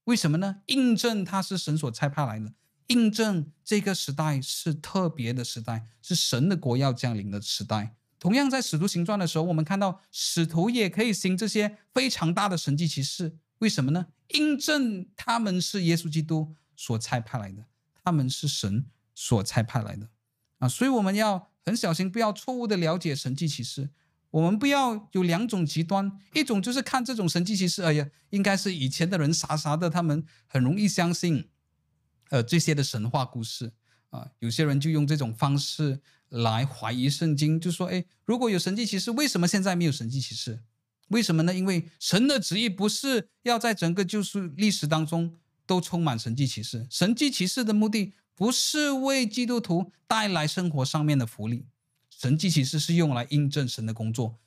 [0.04, 0.62] 为什么呢？
[0.66, 2.52] 印证他是神所差派来的，
[2.88, 7.96] 印证这个时代是特别的时代，是神的国要降临的时代。
[8.18, 14.06] 同样在使徒行传的时候，我们看到使徒也可以行这些非常大的神迹奇事，为什么呢？
[14.28, 17.64] 印证他们是耶稣基督所差派来的，
[18.02, 18.86] 他们是神。
[19.16, 20.08] 所差派来的
[20.58, 23.90] 啊，所以我们要很小心，不要错误的了解神迹奇事。
[24.34, 31.48] 我们不要有两种极端，一种就是看这种神迹奇事，哎呀，应该是以前的人傻傻的，他们很容易相信，
[32.30, 33.72] 呃，这些的神话故事
[34.10, 34.28] 啊。
[34.40, 36.00] 有些人就用这种方式
[36.30, 40.64] 来怀疑圣经，就说，哎，如果有神迹奇事，为什么现在没有神迹奇事？
[41.10, 41.54] 为什么呢？
[41.54, 48.14] 因为神的旨意不是要在整个救赎历史当中都充满神迹奇事，神迹奇事的目的。
[48.36, 51.68] 不是为基督徒带来生活上面的福利，
[52.18, 54.38] 神迹奇事是用来印证神的工作，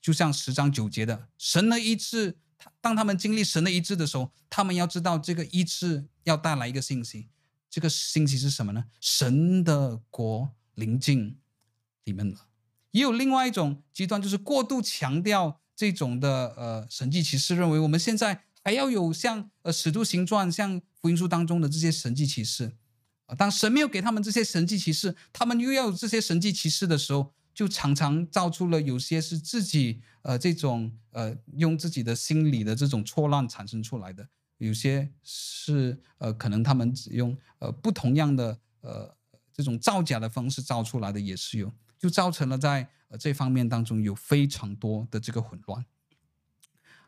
[0.00, 2.36] 就像十章九节的，神的医治，
[2.80, 7.28] 当他们经历神的医治的时候，他们要知道这个医治要带来一个信息，
[7.70, 8.84] 这个信息是什么呢？
[9.00, 11.38] 神的国临近
[12.04, 12.48] 你们了。
[12.90, 22.76] 也有另外一种极端，就是过度强调这种的呃神迹奇事，认为我们现在还要有像呃使徒行传、像福音书当中的这些神迹奇事
[23.26, 23.34] 啊。
[23.34, 34.28] 当神没有给他们这些神迹奇事，他们又要有这些神迹奇事的时候，就常常造出了有些是自己呃这种呃用自己的心理的这种错乱产生出来的，
[34.58, 39.16] 有些是呃可能他们只用呃不同样的呃
[39.52, 41.72] 这种造假的方式造出来的也是有。
[41.96, 45.82] 就造成了在呃这方面当中有非常多的这个混乱，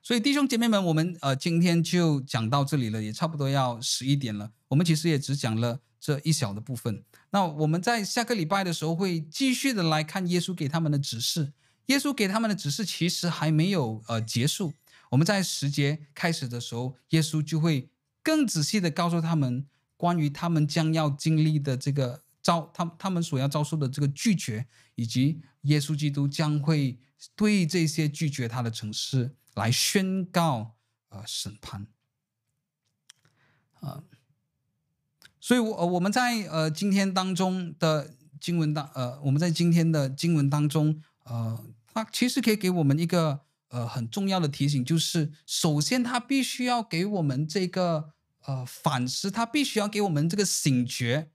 [0.02, 4.52] 所以弟兄姐妹们，我们呃今天就讲到这里了，也差不多要十一点了。
[4.68, 7.04] 我们其实也只讲了这一小的部分。
[7.30, 11.52] 那我们在下个礼拜的时候会继续的来看耶稣给他们的指示。
[11.86, 14.72] 耶稣给他们的指示其实还没有呃结束。
[15.10, 17.90] 我们在十节开始的时候，耶稣就会
[18.22, 19.66] 更仔细的告诉他们
[19.96, 22.22] 关于他们将要经历的这个。
[22.42, 26.96] 遭他他们所要遭受的这个拒绝，以及耶稣基督将会
[27.34, 30.76] 对这些拒绝他的城市来宣告
[31.08, 31.88] 呃审判，
[33.80, 34.04] 啊、呃，
[35.46, 41.64] 所以我我们在呃今天当中的经文当呃我们在今天的经文当中呃，
[41.94, 48.10] 它其实可以给我们一个呃很重要的提醒，就是首先他必须要给我们这个
[48.46, 51.30] 呃反思，他必须要给我们这个醒觉。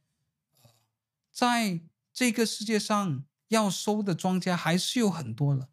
[1.32, 1.80] 在
[2.12, 5.70] 这个世界上，要收的庄稼还是有很多了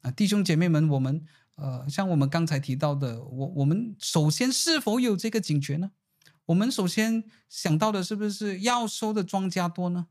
[0.00, 1.22] 啊，弟兄姐妹们，我们
[1.56, 5.90] 呃，像我们刚才提到的，我我们首先是否有这个警觉呢？
[6.46, 10.06] 我们首先想到的是不是要收的庄稼多呢？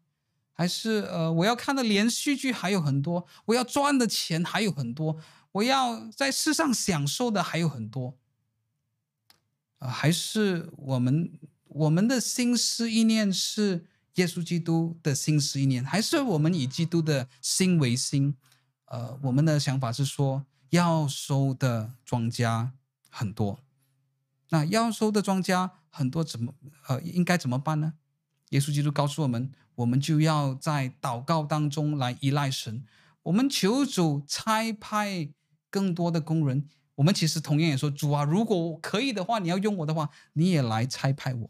[0.53, 5.17] 还是呃，我要看的连续剧还有很多，我要赚的钱还有很多，
[5.53, 8.17] 我要在世上享受的还有很多
[9.79, 9.89] 啊？
[9.89, 11.31] 还是我们
[11.67, 13.85] 我们的心思意念是？
[14.15, 18.35] 耶稣基督的心思意念，还是我们以基督的心为心？
[18.87, 22.71] 呃，我们的想法是说，要收的庄稼
[23.09, 23.57] 很多，
[24.51, 26.53] 那要收的庄稼很多，怎么
[26.87, 27.93] 呃应该怎么办呢？
[28.49, 32.83] 耶稣基督告诉我们，我们就要在祷告当中来依赖神，
[33.23, 35.29] 我们求主差派
[35.69, 36.65] 更多的工人。
[36.95, 41.49] 我们其实同样也说，主啊，如果可以的话，你要用我的话，你也来差派我。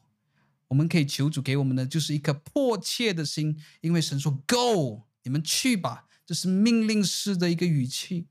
[0.68, 8.28] 我们可以求主给我们的就是一颗迫切的心，因为神说 “Go”，你们去吧，这是命令式的一个语气。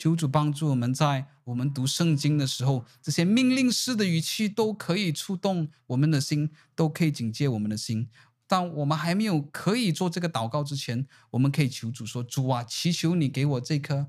[0.00, 8.08] 求主帮助我们在我们读圣经的时候，这些命令式的语气都可以触动我们的心，都可以警戒我们的心。
[8.46, 14.08] 当我们还没有可以做这个祷告之前，我们可以求主说：“主啊，祈求你给我这颗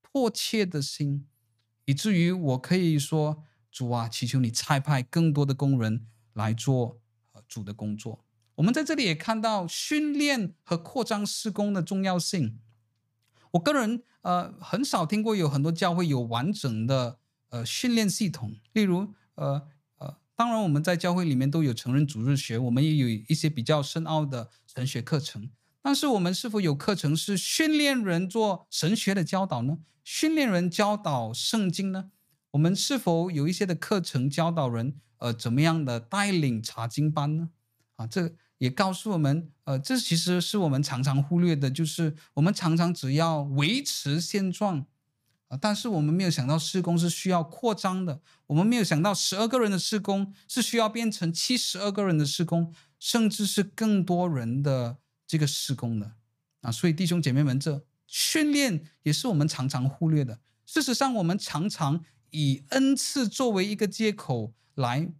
[0.00, 1.26] 迫切的心，
[1.86, 3.42] 以至于我可以说
[3.72, 7.00] ：‘主啊，祈求你差派更多的工人来做。’”
[7.48, 8.24] 主的工作，
[8.54, 12.58] 我们在这里也看到训练和扩张施工的重要性。
[13.52, 17.18] 我个人呃很少听过有很多教会有完整的
[17.48, 19.62] 呃训练系统，例如呃
[19.98, 25.50] 呃，当然我们在教会里面都有成人主日学，我们也有一些比较深奥的神学课程。
[25.80, 29.78] 但是我们是否有课程是训练人做神学的教导呢？
[30.04, 32.10] 训练人教导圣经呢？
[32.52, 35.00] 我们是否有一些的课程教导人？
[35.18, 37.50] 呃，怎么样的带领查经班呢？
[37.96, 44.86] 啊，这也告诉我们，呃，这其实是我们常常忽略的，就是我们常常只要维持现状，
[45.48, 56.12] 啊，但是我们没有想到施工是需要扩张的，我们没有想到十二个人的施工是需要变成七十二个人的施工，甚至是更多人的这个施工的，
[56.60, 60.38] 啊，所以弟兄姐妹们，这训练也是我们常常忽略的。
[60.64, 64.54] 事实上，我们常常以恩赐作为一个借口。
[64.76, 65.12] 来，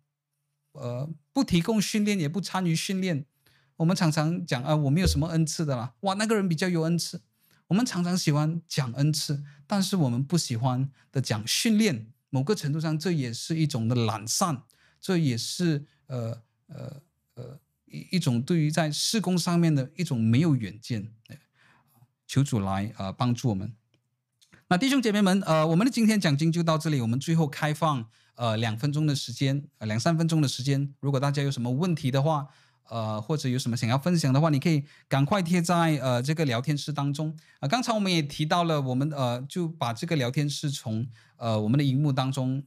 [0.73, 3.27] 呃，不提供训练，也不参与训练。
[3.76, 5.94] 我们常常讲啊、我没有什么恩赐的啦。
[6.00, 7.20] 哇，那个人比较有恩赐。
[7.68, 12.06] 我们常常喜欢讲恩赐，但是我们不喜欢的讲训练。
[12.30, 14.62] 某个程度上，这也是一种的懒散，
[15.00, 17.02] 这也是呃呃
[17.34, 21.12] 呃一一种对于在事工上面的一种没有远见。
[22.26, 23.72] 求主来啊、呃、帮助我们。
[24.68, 27.00] 那弟兄姐妹们，呃，我们的今天讲经就到这里。
[27.00, 28.08] 我们最后开放。
[28.34, 30.94] 呃，两分钟的时间，呃，两三分钟的时间。
[31.00, 32.48] 如果大家有什么问题的话，
[32.88, 37.34] 呃，或者有什么想要分享的话，你可以赶快贴在呃这个聊天室当中。
[37.60, 41.06] 啊、刚才我们也提到了，我们呃就把这个聊天室从
[41.36, 42.62] 呃我们的荧幕当中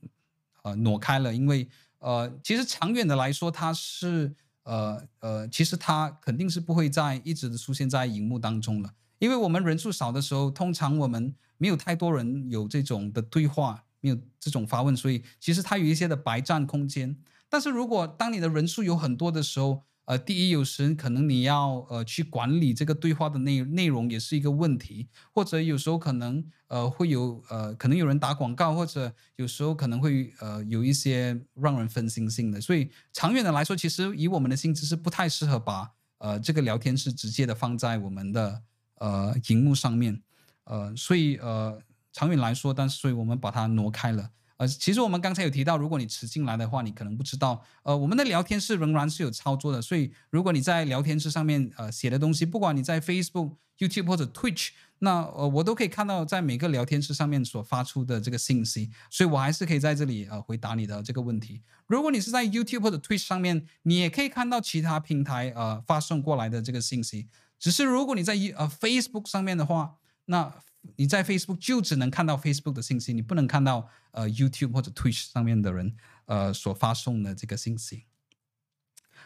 [0.63, 1.67] 呃挪开了，因为
[1.99, 4.33] 呃其实长远的来说，它是
[4.63, 13.83] 呃呃其实它肯定是不会再一直的出现在荧幕当中了，因为我们人数少的时候，通常我们没有太多人有这种的对话。
[14.01, 17.17] 没有这种发问，所以其实它有一些的白占空间。
[17.49, 38.61] 但是如果当你的人数有很多的时候，呃，第一，有时可能你要呃去管理这个对话的内内容也是一个问题，或者有时候可能呃会有呃可能有人打广告，或者有时候可能会呃有一些让人分心性的，所以长远的来说，其实以我们的性质是不太适合把呃这个聊天室直接的放在我们的
[38.99, 40.21] 呃荧幕上面，
[40.65, 41.81] 呃，所以呃
[42.13, 44.29] 长远来说，但是所以我们把它挪开了。
[44.57, 49.81] 呃，其实我们刚才有提到，如果你迟进来的话，你可能不知道，呃，我们的聊天室仍然是有操作的。
[49.81, 54.69] 所以，如果你在聊天室上面呃写的东西，不管你在 Facebook、YouTube 或者 Twitch，
[54.99, 61.61] 那呃我都可以看到在每个聊天室上面所发出的这个信息，所以我还是可以在这里呃回答你的这个问题。
[61.87, 67.27] 如果你是在 YouTube 或者 Twitch 上面，你也可以看到其他平台呃发送过来的这个信息。
[67.59, 69.95] 只是如果你在呃 Facebook 上面的话，
[70.25, 70.53] 那
[70.95, 75.95] 你在 Facebook 就只能看到 Facebook 的信息，你不能看到呃 YouTube 或者 Twitch 上面的人
[76.25, 78.05] 呃所发送的这个信息。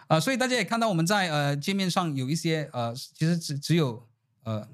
[0.07, 4.09] 啊、所以大家也看到我们在呃界面上有一些呃，其实只只有
[4.43, 4.67] 呃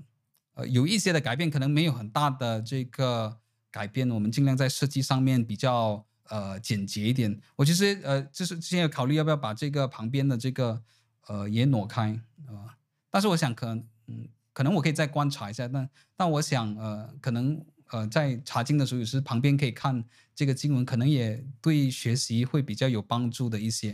[0.54, 3.38] 呃有一些的改变，可能没有很大的这个
[3.70, 4.10] 改变。
[4.10, 7.38] 我们尽量在设计上面比较呃简洁一点。
[7.58, 10.82] 我其实呃就是之前有考虑要不要把这个旁边的这个
[11.28, 12.12] 呃也挪开
[12.48, 12.70] 啊、呃，
[13.10, 14.30] 但是我想可能嗯。
[14.56, 17.62] 可能我可以再观察一下，但但我想，呃，可能
[17.92, 20.02] 呃，在查经的时候，有时旁边可以看
[20.34, 23.92] 这个经文，可能也对学习会比较有帮助的一些，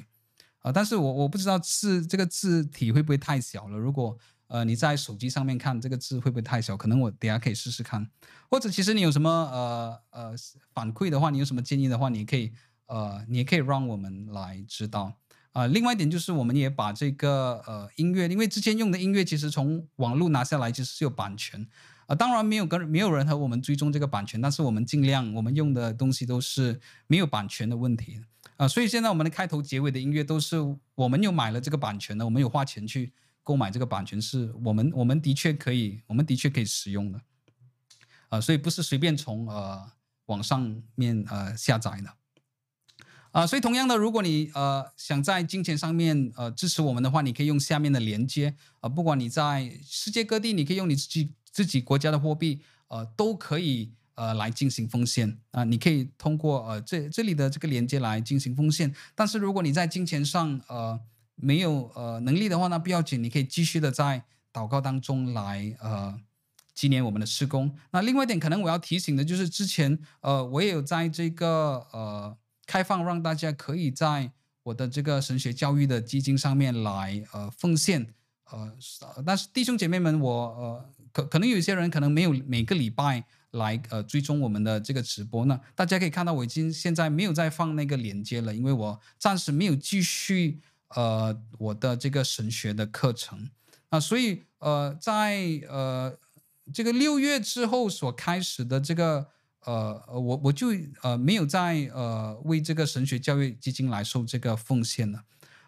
[0.59, 3.75] 啊、呃，但是我我不知道字这个字体会不会太小了。
[3.75, 4.15] 如果
[4.47, 6.77] 呃你在手机上面看这个字会不会太小？
[6.77, 8.07] 可能我等下可以试试看，
[8.49, 10.35] 或者其实你有什么呃呃
[10.75, 12.53] 反馈的话，你有什么建议的话，你可以
[12.85, 15.17] 呃你也可以让我们来知道。
[15.53, 28.21] 啊、呃，另外一点就是，我们也把这个呃音乐，因为之前用的音乐其实从网络拿下来其实是有版权，啊、呃，当然没有跟没有人和我们追踪这个版权，但是我们尽量我们用的东西都是没有版权的问题，
[28.55, 30.55] 啊、所以现在我们的开头结尾的音乐都是
[30.95, 33.11] 我们有买了这个版权的，我们有花钱去
[33.43, 37.21] 购买这个版权，是我们我们的确可以，我们的确可以使用的，
[38.29, 39.91] 啊、所以不是随便从呃
[40.27, 42.20] 网上面呃下载的。
[43.31, 48.49] 啊、所以同样的，如果你呃想在金钱上面呃支持我们的话，你可以用下面的连接
[48.81, 52.59] 啊、呃，不管你在世界各地，你可以用你自己自己国家的货币，
[52.89, 58.93] 呃，都可以呃来进行奉献啊、你可以通过呃这这里的这个连接来进行奉献。
[59.15, 60.99] 但是如果你在金钱上呃
[61.35, 66.19] 没有呃能力的话，那不要紧，你可以继续的在祷告当中来呃
[66.75, 67.73] 纪念我们的施工。
[67.91, 72.37] 那另外一点，可能我要提醒的就是，之前呃我也有在这个呃。
[72.71, 74.31] 开放让大家可以在
[74.63, 78.13] 我的这个神学教育的基金上面来呃奉献
[78.49, 78.71] 呃，
[79.25, 90.61] 但是弟兄姐妹们我，呃可可能有些人可能没有每个礼拜来呃追踪我们的这个直播呢，大家可以看到我已经现在没有再放那个链接了，因为我暂时没有继续
[90.95, 93.49] 呃我的这个神学的课程
[93.89, 96.17] 啊，所以呃在呃
[96.73, 99.27] 这个六月之后所开始的这个。
[99.65, 100.69] 呃呃，我我就
[101.03, 105.23] 呃没有再呃为这个神学教育基金来收这个奉献了，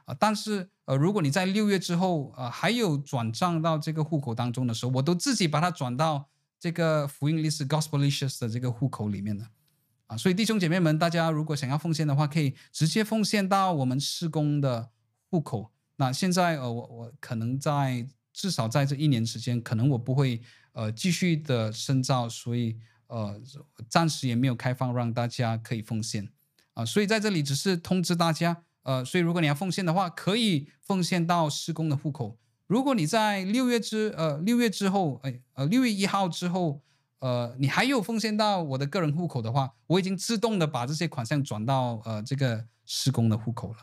[0.06, 6.28] 啊、但是呃如果你在六月之后呃还有转账到这个户口当中的时候，我都自己把它转到
[6.60, 9.48] 这个福音历史 Gospelicious 的这个户口里面的，
[10.08, 14.90] 啊，所以弟兄姐妹们，大家如果想要奉献的话，可以直接奉献到我们事工的
[15.30, 15.72] 户口。
[15.98, 20.42] 那现在呃我我可能在至少在这一年时间，可能我不会
[20.72, 22.76] 呃继续的深造，所以。
[23.14, 23.40] 呃，
[23.88, 26.28] 暂时也没有开放让大家可以奉献
[26.74, 32.40] 啊、所以在这里只是通知大家，呃，所以如果你要奉献的话，可以奉献到施工的户口。
[32.66, 36.82] 如果你在六月之呃六月之后，哎呃六月一号之后，
[37.20, 43.78] 呃你还有奉献到我的个人户口的话，我已经自动的把这些款项转到呃这个施工的户口了。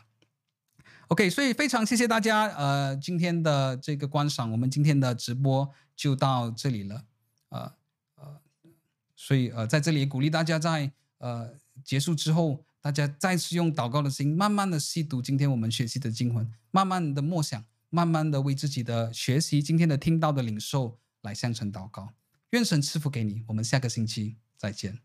[1.07, 6.95] OK，所以非常谢谢大家呃今天的这个观赏，我们今天的直播就到这里了，
[7.47, 7.80] 啊、呃。
[9.23, 11.53] 所以，呃，在这里鼓励大家在，呃
[11.83, 22.09] 结束之后，大家再次用祷告的心，慢慢的细读今天我们学习的经文，慢慢的默想，慢慢的为自己的学习今天的听到的领受来向神祷告。
[22.49, 24.97] 愿神赐福给你，我们下个星期再见。